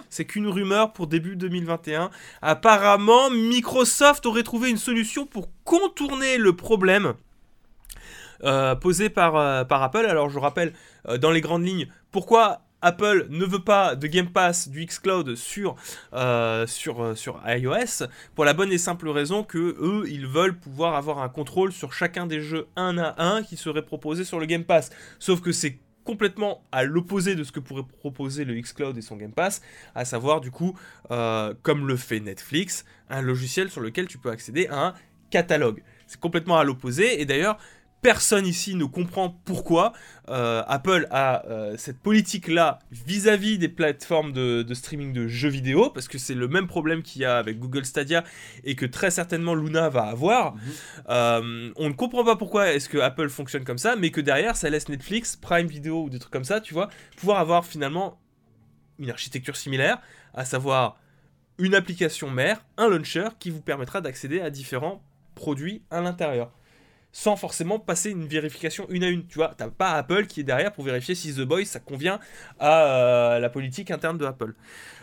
C'est 0.10 0.26
qu'une 0.26 0.48
rumeur 0.48 0.94
pour 0.94 1.06
début 1.08 1.36
2021. 1.36 2.10
Apparemment, 2.42 3.30
Microsoft 3.30 4.26
aurait 4.26 4.42
trouvé 4.44 4.72
une 4.72 4.78
solution 4.78 5.26
pour 5.28 5.50
contourner 5.64 6.38
le 6.40 6.56
problème 6.56 7.14
euh, 8.44 8.74
posé 8.74 9.10
par, 9.10 9.36
euh, 9.36 9.64
par 9.64 9.84
Apple. 9.84 10.06
Alors 10.08 10.30
je 10.32 10.40
rappelle 10.40 10.74
euh, 11.08 11.20
dans 11.20 11.30
les 11.32 11.42
grandes 11.42 11.64
lignes 11.66 11.88
pourquoi 12.12 12.62
Apple 12.82 13.28
ne 13.30 13.46
veut 13.46 13.64
pas 13.64 13.96
de 13.96 14.08
Game 14.08 14.30
Pass 14.30 14.68
du 14.68 14.86
xCloud 14.86 15.36
sur, 15.36 15.76
euh, 16.14 16.66
euh, 16.66 17.16
sur 17.16 17.42
iOS? 17.46 18.08
Pour 18.36 18.44
la 18.44 18.54
bonne 18.54 18.72
et 18.72 18.78
simple 18.78 19.08
raison 19.10 19.44
que 19.44 19.58
eux 19.58 20.04
ils 20.10 20.28
veulent 20.28 20.58
pouvoir 20.58 20.96
avoir 20.96 21.20
un 21.20 21.30
contrôle 21.30 21.72
sur 21.72 21.94
chacun 21.94 22.26
des 22.26 22.42
jeux 22.42 22.68
un 22.76 22.98
à 22.98 23.16
un 23.24 23.44
qui 23.44 23.56
seraient 23.56 23.86
proposés 23.86 24.24
sur 24.26 24.40
le 24.40 24.46
Game 24.46 24.64
Pass. 24.64 24.90
Sauf 25.20 25.42
que 25.42 25.52
c'est 25.52 25.80
complètement 26.04 26.64
à 26.72 26.84
l'opposé 26.84 27.36
de 27.36 27.44
ce 27.44 27.52
que 27.52 27.60
pourrait 27.60 27.86
proposer 28.00 28.46
le 28.46 28.60
xCloud 28.60 28.98
et 28.98 29.02
son 29.02 29.16
Game 29.16 29.34
Pass, 29.34 29.62
à 29.96 30.06
savoir 30.06 30.42
du 30.42 30.52
coup, 30.52 30.78
euh, 31.12 31.54
comme 31.62 31.88
le 31.88 31.96
fait 31.96 32.20
Netflix, 32.20 32.86
un 33.10 33.22
logiciel 33.22 33.70
sur 33.70 33.82
lequel 33.82 34.08
tu 34.08 34.18
peux 34.18 34.32
accéder 34.32 34.68
à 34.68 34.88
un 34.88 34.94
catalogue. 35.30 35.84
C'est 36.08 36.20
complètement 36.20 36.58
à 36.58 36.64
l'opposé, 36.64 37.22
et 37.22 37.26
d'ailleurs, 37.26 37.58
personne 38.02 38.48
ici 38.48 38.76
ne 38.76 38.86
comprend 38.86 39.30
pourquoi 39.46 39.94
euh, 40.30 40.64
Apple 40.68 41.08
a 41.12 41.46
euh, 41.48 41.76
cette 41.78 42.00
politique-là 42.00 42.80
vis-à-vis 42.92 43.58
des 43.58 43.70
plateformes 43.70 44.34
de, 44.34 44.64
de 44.64 44.74
streaming 44.74 45.14
de 45.14 45.28
jeux 45.28 45.50
vidéo, 45.50 45.90
parce 45.90 46.08
que 46.08 46.18
c'est 46.18 46.34
le 46.34 46.48
même 46.48 46.68
problème 46.68 47.04
qu'il 47.04 47.22
y 47.22 47.26
a 47.26 47.38
avec 47.38 47.60
Google 47.60 47.86
Stadia 47.86 48.24
et 48.64 48.76
que 48.76 48.86
très 48.86 49.12
certainement 49.12 49.56
Luna 49.56 49.90
va 49.90 50.04
avoir. 50.04 50.56
Mhm. 50.56 50.62
Euh, 51.10 51.72
on 51.76 51.90
ne 51.90 51.94
comprend 51.94 52.24
pas 52.24 52.36
pourquoi 52.36 52.72
est-ce 52.74 52.90
que 52.90 52.98
Apple 52.98 53.30
fonctionne 53.30 53.64
comme 53.64 53.78
ça, 53.78 53.96
mais 53.96 54.10
que 54.10 54.22
derrière 54.22 54.56
ça 54.56 54.70
laisse 54.70 54.90
Netflix, 54.90 55.36
Prime 55.36 55.68
Video 55.68 56.04
ou 56.04 56.10
des 56.10 56.20
trucs 56.20 56.34
comme 56.34 56.44
ça, 56.44 56.60
tu 56.60 56.74
vois, 56.74 56.90
pouvoir 57.18 57.40
avoir 57.40 57.66
finalement 57.66 58.20
une 59.00 59.10
architecture 59.10 59.56
similaire, 59.56 60.00
à 60.34 60.46
savoir 60.46 60.98
une 61.58 61.76
application 61.76 62.30
mère, 62.30 62.64
un 62.78 62.88
launcher 62.88 63.30
qui 63.40 63.50
vous 63.50 63.62
permettra 63.62 64.02
d'accéder 64.02 64.42
à 64.42 64.50
différents 64.50 65.04
produits 65.36 65.84
à 65.92 66.02
l'intérieur. 66.02 66.52
Sans 67.14 67.36
forcément 67.36 67.78
passer 67.78 68.10
une 68.12 68.26
vérification 68.26 68.86
une 68.90 69.04
à 69.04 69.10
une. 69.10 69.26
Tu 69.28 69.36
vois, 69.38 69.54
t'as 69.58 69.70
pas 69.70 69.92
Apple 69.92 70.28
qui 70.28 70.40
est 70.40 70.44
derrière 70.44 70.72
pour 70.72 70.86
vérifier 70.86 71.14
si 71.14 71.34
The 71.34 71.42
Boys 71.42 71.66
ça 71.66 71.80
convient 71.80 72.20
à 72.60 72.86
euh, 72.86 73.40
la 73.40 73.50
politique 73.50 73.92
interne 73.92 74.18
de 74.18 74.26
Apple. 74.26 74.54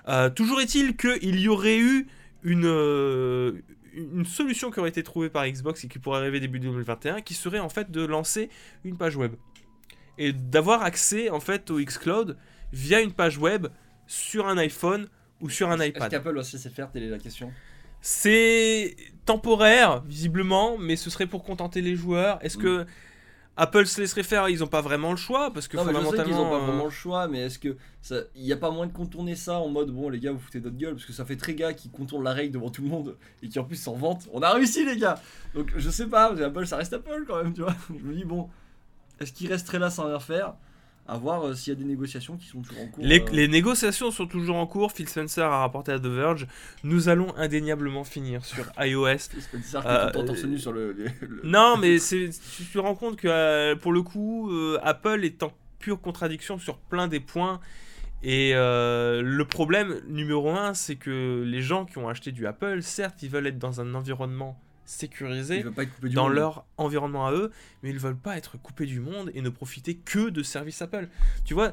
Euh, 0.08 0.30
toujours 0.30 0.60
est-il 0.60 0.96
qu'il 0.96 1.38
y 1.38 1.48
aurait 1.48 1.78
eu 1.78 2.06
une, 2.42 2.64
euh, 2.64 3.60
une 3.92 4.24
solution 4.24 4.70
qui 4.70 4.80
aurait 4.80 4.88
été 4.88 5.02
trouvée 5.02 5.28
par 5.28 5.46
Xbox 5.46 5.84
et 5.84 5.88
qui 5.88 5.98
pourrait 5.98 6.20
arriver 6.20 6.40
début 6.40 6.60
2021, 6.60 7.20
qui 7.20 7.34
serait 7.34 7.58
en 7.58 7.68
fait 7.68 7.90
de 7.90 8.04
lancer 8.04 8.48
une 8.84 8.96
page 8.96 9.16
web 9.16 9.34
et 10.16 10.32
d'avoir 10.32 10.82
accès 10.82 11.30
en 11.30 11.40
fait 11.40 11.70
au 11.70 11.78
xCloud 11.78 12.36
via 12.72 13.00
une 13.00 13.12
page 13.12 13.38
web 13.38 13.66
sur 14.06 14.48
un 14.48 14.56
iPhone 14.58 15.08
ou 15.40 15.50
sur 15.50 15.70
un 15.70 15.78
Est-ce 15.78 15.90
iPad. 15.90 16.10
qu'Apple 16.10 16.38
aussi 16.38 16.58
sait 16.58 16.70
faire 16.70 16.90
Telle 16.90 17.04
est 17.04 17.10
la 17.10 17.18
question? 17.18 17.52
C'est 18.00 18.96
temporaire, 19.26 20.02
visiblement, 20.06 20.78
mais 20.78 20.96
ce 20.96 21.10
serait 21.10 21.26
pour 21.26 21.44
contenter 21.44 21.80
les 21.80 21.96
joueurs. 21.96 22.38
Est-ce 22.44 22.58
Mm. 22.58 22.62
que 22.62 22.86
Apple 23.56 23.86
se 23.86 24.00
laisserait 24.00 24.22
faire? 24.22 24.48
Ils 24.48 24.60
n'ont 24.60 24.68
pas 24.68 24.80
vraiment 24.80 25.10
le 25.10 25.16
choix, 25.16 25.52
parce 25.52 25.66
que 25.68 25.76
Non, 25.76 25.84
mais 25.84 25.92
je 25.92 25.98
sais 25.98 26.04
fondamentalement. 26.04 26.32
qu'ils 26.36 26.42
ont 26.46 26.50
pas 26.50 26.64
vraiment 26.64 26.84
le 26.84 26.90
choix, 26.90 27.26
mais 27.28 27.40
est-ce 27.40 27.58
que 27.58 27.76
il 28.36 28.44
y 28.44 28.52
a 28.52 28.56
pas 28.56 28.70
moyen 28.70 28.86
de 28.86 28.96
contourner 28.96 29.34
ça 29.34 29.58
en 29.58 29.68
mode 29.68 29.90
bon 29.90 30.08
les 30.08 30.18
gars 30.20 30.32
vous 30.32 30.38
foutez 30.38 30.60
notre 30.60 30.76
gueule 30.78 30.94
parce 30.94 31.04
que 31.04 31.12
ça 31.12 31.24
fait 31.26 31.36
très 31.36 31.54
gars 31.54 31.74
qui 31.74 31.90
contournent 31.90 32.24
la 32.24 32.32
règle 32.32 32.54
devant 32.54 32.70
tout 32.70 32.80
le 32.80 32.88
monde 32.88 33.16
et 33.42 33.48
qui 33.48 33.58
en 33.58 33.64
plus 33.64 33.76
s'en 33.76 33.94
vantent. 33.94 34.26
On 34.32 34.40
a 34.40 34.50
réussi 34.54 34.86
les 34.86 34.96
gars. 34.96 35.20
Donc 35.54 35.72
je 35.76 35.90
sais 35.90 36.06
pas, 36.06 36.32
Apple 36.42 36.66
ça 36.66 36.76
reste 36.76 36.92
Apple 36.94 37.24
quand 37.26 37.42
même, 37.42 37.52
tu 37.52 37.60
vois. 37.62 37.74
Je 37.90 38.02
me 38.04 38.14
dis 38.14 38.24
bon, 38.24 38.48
est-ce 39.20 39.32
qu'ils 39.32 39.48
resteraient 39.52 39.80
là 39.80 39.90
sans 39.90 40.06
rien 40.06 40.20
faire? 40.20 40.54
À 41.10 41.16
voir 41.16 41.42
euh, 41.46 41.54
s'il 41.54 41.72
y 41.72 41.76
a 41.76 41.78
des 41.78 41.86
négociations 41.86 42.36
qui 42.36 42.46
sont 42.46 42.60
toujours 42.60 42.82
en 42.82 42.86
cours. 42.88 43.02
Les, 43.02 43.20
euh. 43.20 43.24
les 43.32 43.48
négociations 43.48 44.10
sont 44.10 44.26
toujours 44.26 44.56
en 44.56 44.66
cours. 44.66 44.92
Phil 44.92 45.08
Spencer 45.08 45.40
a 45.44 45.60
rapporté 45.60 45.90
à 45.92 45.98
The 45.98 46.04
Verge. 46.06 46.46
Nous 46.84 47.08
allons 47.08 47.34
indéniablement 47.36 48.04
finir 48.04 48.44
sur 48.44 48.64
iOS. 48.78 49.18
Spencer 49.18 49.80
qui 49.80 49.86
Euh, 49.88 50.10
est 50.34 50.46
nu 50.46 50.58
sur 50.58 50.72
le. 50.72 50.92
le- 50.92 51.06
le- 51.26 51.40
Non, 51.44 51.76
mais 51.78 51.96
tu 52.08 52.30
te 52.72 52.78
rends 52.78 52.94
compte 52.94 53.16
que 53.16 53.74
pour 53.74 53.92
le 53.92 54.02
coup, 54.02 54.50
Apple 54.82 55.24
est 55.24 55.42
en 55.42 55.50
pure 55.78 56.00
contradiction 56.00 56.58
sur 56.58 56.76
plein 56.76 57.08
des 57.08 57.20
points. 57.20 57.60
Et 58.22 58.52
le 58.52 59.42
problème 59.44 60.00
numéro 60.08 60.50
un, 60.50 60.74
c'est 60.74 60.96
que 60.96 61.42
les 61.46 61.62
gens 61.62 61.84
qui 61.86 61.98
ont 61.98 62.08
acheté 62.08 62.32
du 62.32 62.46
Apple, 62.46 62.82
certes, 62.82 63.22
ils 63.22 63.30
veulent 63.30 63.46
être 63.46 63.58
dans 63.58 63.80
un 63.80 63.94
environnement 63.94 64.60
sécurisé 64.88 65.58
Il 65.58 65.64
veut 65.64 65.70
pas 65.72 65.82
être 65.84 65.94
coupé 65.94 66.08
du 66.08 66.14
dans 66.14 66.24
monde. 66.28 66.34
leur 66.34 66.64
environnement 66.76 67.26
à 67.26 67.32
eux, 67.32 67.50
mais 67.82 67.90
ils 67.90 67.98
veulent 67.98 68.16
pas 68.16 68.36
être 68.36 68.56
coupés 68.58 68.86
du 68.86 69.00
monde 69.00 69.30
et 69.34 69.42
ne 69.42 69.48
profiter 69.50 69.96
que 69.96 70.30
de 70.30 70.42
services 70.42 70.80
Apple. 70.82 71.08
Tu 71.44 71.54
vois, 71.54 71.72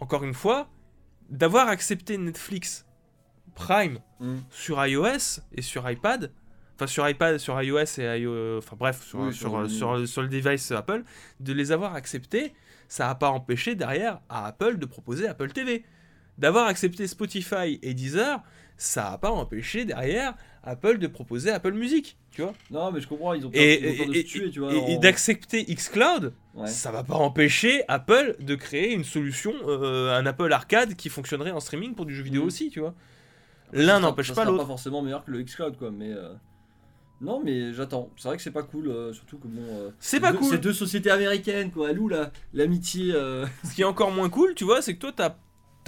encore 0.00 0.24
une 0.24 0.34
fois, 0.34 0.68
d'avoir 1.30 1.68
accepté 1.68 2.18
Netflix 2.18 2.86
Prime 3.54 3.98
Mm. 4.20 4.36
sur 4.50 4.84
iOS 4.86 5.40
et 5.52 5.62
sur 5.62 5.88
iPad, 5.90 6.32
enfin 6.76 6.86
sur 6.86 7.08
iPad, 7.08 7.38
sur 7.38 7.60
iOS 7.60 7.98
et 7.98 8.18
iOS, 8.20 8.58
enfin 8.58 8.76
bref, 8.78 9.02
sur, 9.02 9.18
Oui, 9.20 9.34
sur, 9.34 9.68
sur- 9.70 10.08
sur 10.08 10.22
le 10.22 10.28
device 10.28 10.70
Apple, 10.72 11.04
de 11.40 11.52
les 11.52 11.72
avoir 11.72 11.94
acceptés, 11.94 12.54
ça 12.88 13.06
n'a 13.08 13.14
pas 13.14 13.30
empêché 13.30 13.74
derrière 13.74 14.20
à 14.28 14.46
Apple 14.46 14.78
de 14.78 14.86
proposer 14.86 15.26
Apple 15.28 15.50
TV. 15.52 15.84
D'avoir 16.38 16.66
accepté 16.66 17.06
Spotify 17.06 17.78
et 17.82 17.92
Deezer, 17.94 18.42
ça 18.76 19.10
n'a 19.10 19.18
pas 19.18 19.30
empêché 19.30 19.84
derrière 19.84 20.34
Apple 20.64 20.98
de 20.98 21.06
proposer 21.06 21.50
Apple 21.50 21.72
Music, 21.72 22.16
tu 22.30 22.42
vois. 22.42 22.52
Non, 22.70 22.90
mais 22.92 23.00
je 23.00 23.08
comprends, 23.08 23.34
ils 23.34 23.44
ont 23.46 23.50
peur, 23.50 23.60
Et, 23.60 23.80
ils 23.82 23.94
ont 23.94 23.96
peur 24.04 24.06
de 24.06 24.14
et- 24.14 24.22
se 24.22 24.26
tuer, 24.26 24.50
tu 24.50 24.60
vois. 24.60 24.72
et- 24.72 24.98
d'accepter 24.98 25.64
xCloud, 25.64 26.32
Ouais. 26.54 26.66
ça 26.68 26.90
va 26.92 27.02
pas 27.04 27.14
empêcher 27.16 27.82
Apple 27.88 28.36
de 28.40 28.54
créer 28.54 28.92
une 28.92 29.04
solution, 29.04 29.52
euh, 29.66 30.16
un 30.16 30.24
Apple 30.26 30.52
Arcade 30.52 30.94
qui 30.94 31.08
fonctionnerait 31.08 31.50
en 31.50 31.60
streaming 31.60 31.94
pour 31.94 32.06
du 32.06 32.14
jeu 32.14 32.22
vidéo 32.22 32.42
Mhm. 32.42 32.46
aussi, 32.46 32.70
tu 32.70 32.80
vois. 32.80 32.94
L'un 33.72 34.00
n'empêche 34.00 34.32
pas 34.34 34.44
l'autre. 34.44 34.58
pas 34.58 34.66
forcément 34.66 35.00
meilleur 35.02 35.24
que 35.24 35.30
le 35.30 35.42
xCloud, 35.42 35.76
quoi, 35.78 35.90
mais. 35.90 36.12
euh, 36.12 36.34
Non, 37.20 37.40
mais 37.44 37.72
j'attends. 37.72 38.10
C'est 38.16 38.26
vrai 38.26 38.36
que 38.36 38.42
c'est 38.42 38.50
pas 38.50 38.64
cool, 38.64 38.88
euh, 38.88 39.12
surtout 39.12 39.38
que 39.38 39.46
bon. 39.46 39.62
euh, 39.62 39.90
C'est 40.00 40.18
pas 40.18 40.32
deux- 40.32 40.38
cool. 40.38 40.50
C'est 40.50 40.58
deux 40.58 40.72
sociétés 40.72 41.08
américaines, 41.10 41.70
quoi. 41.70 41.90
Elle 41.90 42.00
où 42.00 42.08
la- 42.08 42.32
l'amitié 42.52 43.12
euh, 43.14 43.46
Ce 43.64 43.74
qui 43.76 43.82
est 43.82 43.84
encore 43.84 44.10
moins 44.10 44.28
cool, 44.28 44.54
tu 44.56 44.64
vois, 44.64 44.82
c'est 44.82 44.94
que 44.94 44.98
toi, 44.98 45.12
t'as 45.14 45.36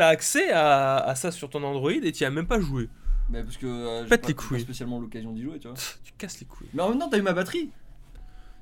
as 0.02 0.08
accès 0.08 0.50
à, 0.50 0.96
à 0.98 1.14
ça 1.14 1.30
sur 1.30 1.48
ton 1.50 1.62
Android 1.62 1.90
et 1.92 2.12
tu 2.12 2.24
as 2.24 2.30
même 2.30 2.46
pas 2.46 2.60
joué. 2.60 2.88
Mais 3.30 3.42
parce 3.42 3.56
que 3.56 3.66
euh, 3.66 4.02
j'ai 4.02 4.08
Pète 4.10 4.22
pas, 4.22 4.28
les 4.28 4.34
pas 4.34 4.42
couilles. 4.42 4.60
spécialement 4.60 5.00
l'occasion 5.00 5.32
d'y 5.32 5.42
jouer, 5.42 5.58
tu 5.58 5.68
vois. 5.68 5.76
Tu 6.04 6.12
casses 6.18 6.40
les 6.40 6.46
couilles. 6.46 6.66
Mais 6.74 6.82
en 6.82 6.90
même 6.90 6.98
temps, 6.98 7.08
t'as 7.08 7.18
eu 7.18 7.22
ma 7.22 7.32
batterie. 7.32 7.70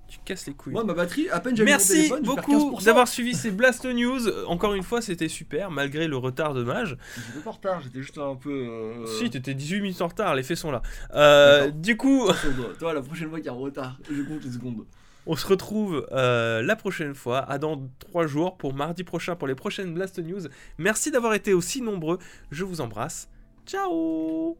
Tu 0.08 0.18
casses 0.26 0.46
les 0.46 0.52
couilles. 0.52 0.74
Moi, 0.74 0.84
ma 0.84 0.92
batterie, 0.92 1.28
à 1.30 1.40
peine 1.40 1.56
j'avais 1.56 1.70
mon 1.70 1.76
Merci 1.78 1.92
téléphone, 1.94 2.18
je 2.22 2.30
perds 2.32 2.34
beaucoup 2.46 2.76
15%. 2.80 2.84
d'avoir 2.84 3.08
suivi 3.08 3.34
ces 3.34 3.50
Blast 3.50 3.86
News. 3.86 4.28
Encore 4.46 4.74
une 4.74 4.82
fois, 4.82 5.00
c'était 5.00 5.28
super, 5.28 5.70
malgré 5.70 6.06
le 6.06 6.16
retard 6.18 6.52
de 6.52 6.62
Mage. 6.62 6.98
J'étais 7.16 7.40
pas 7.42 7.48
en 7.48 7.52
retard, 7.54 7.80
j'étais 7.80 8.00
juste 8.02 8.18
un 8.18 8.36
peu. 8.36 8.50
euh, 8.52 9.06
Si, 9.06 9.30
t'étais 9.30 9.54
18 9.54 9.80
minutes 9.80 10.02
en 10.02 10.08
retard, 10.08 10.34
les 10.34 10.42
faits 10.42 10.58
sont 10.58 10.70
là. 10.70 10.82
Euh, 11.14 11.70
du 11.70 11.96
coup. 11.96 12.28
Toi, 12.78 12.92
la 12.92 13.00
prochaine 13.00 13.30
fois 13.30 13.38
qu'il 13.38 13.46
y 13.46 13.48
a 13.48 13.52
un 13.52 13.56
retard, 13.56 13.98
je 14.10 14.22
compte 14.22 14.44
les 14.44 14.52
secondes. 14.52 14.84
On 15.26 15.36
se 15.36 15.46
retrouve 15.46 16.06
euh, 16.12 16.62
la 16.62 16.76
prochaine 16.76 17.14
fois, 17.14 17.40
à 17.50 17.58
dans 17.58 17.88
3 18.00 18.26
jours, 18.26 18.56
pour 18.56 18.74
mardi 18.74 19.04
prochain, 19.04 19.36
pour 19.36 19.48
les 19.48 19.54
prochaines 19.54 19.94
Blast 19.94 20.18
News. 20.18 20.48
Merci 20.78 21.10
d'avoir 21.10 21.34
été 21.34 21.52
aussi 21.54 21.82
nombreux. 21.82 22.18
Je 22.50 22.64
vous 22.64 22.80
embrasse. 22.80 23.28
Ciao 23.66 24.56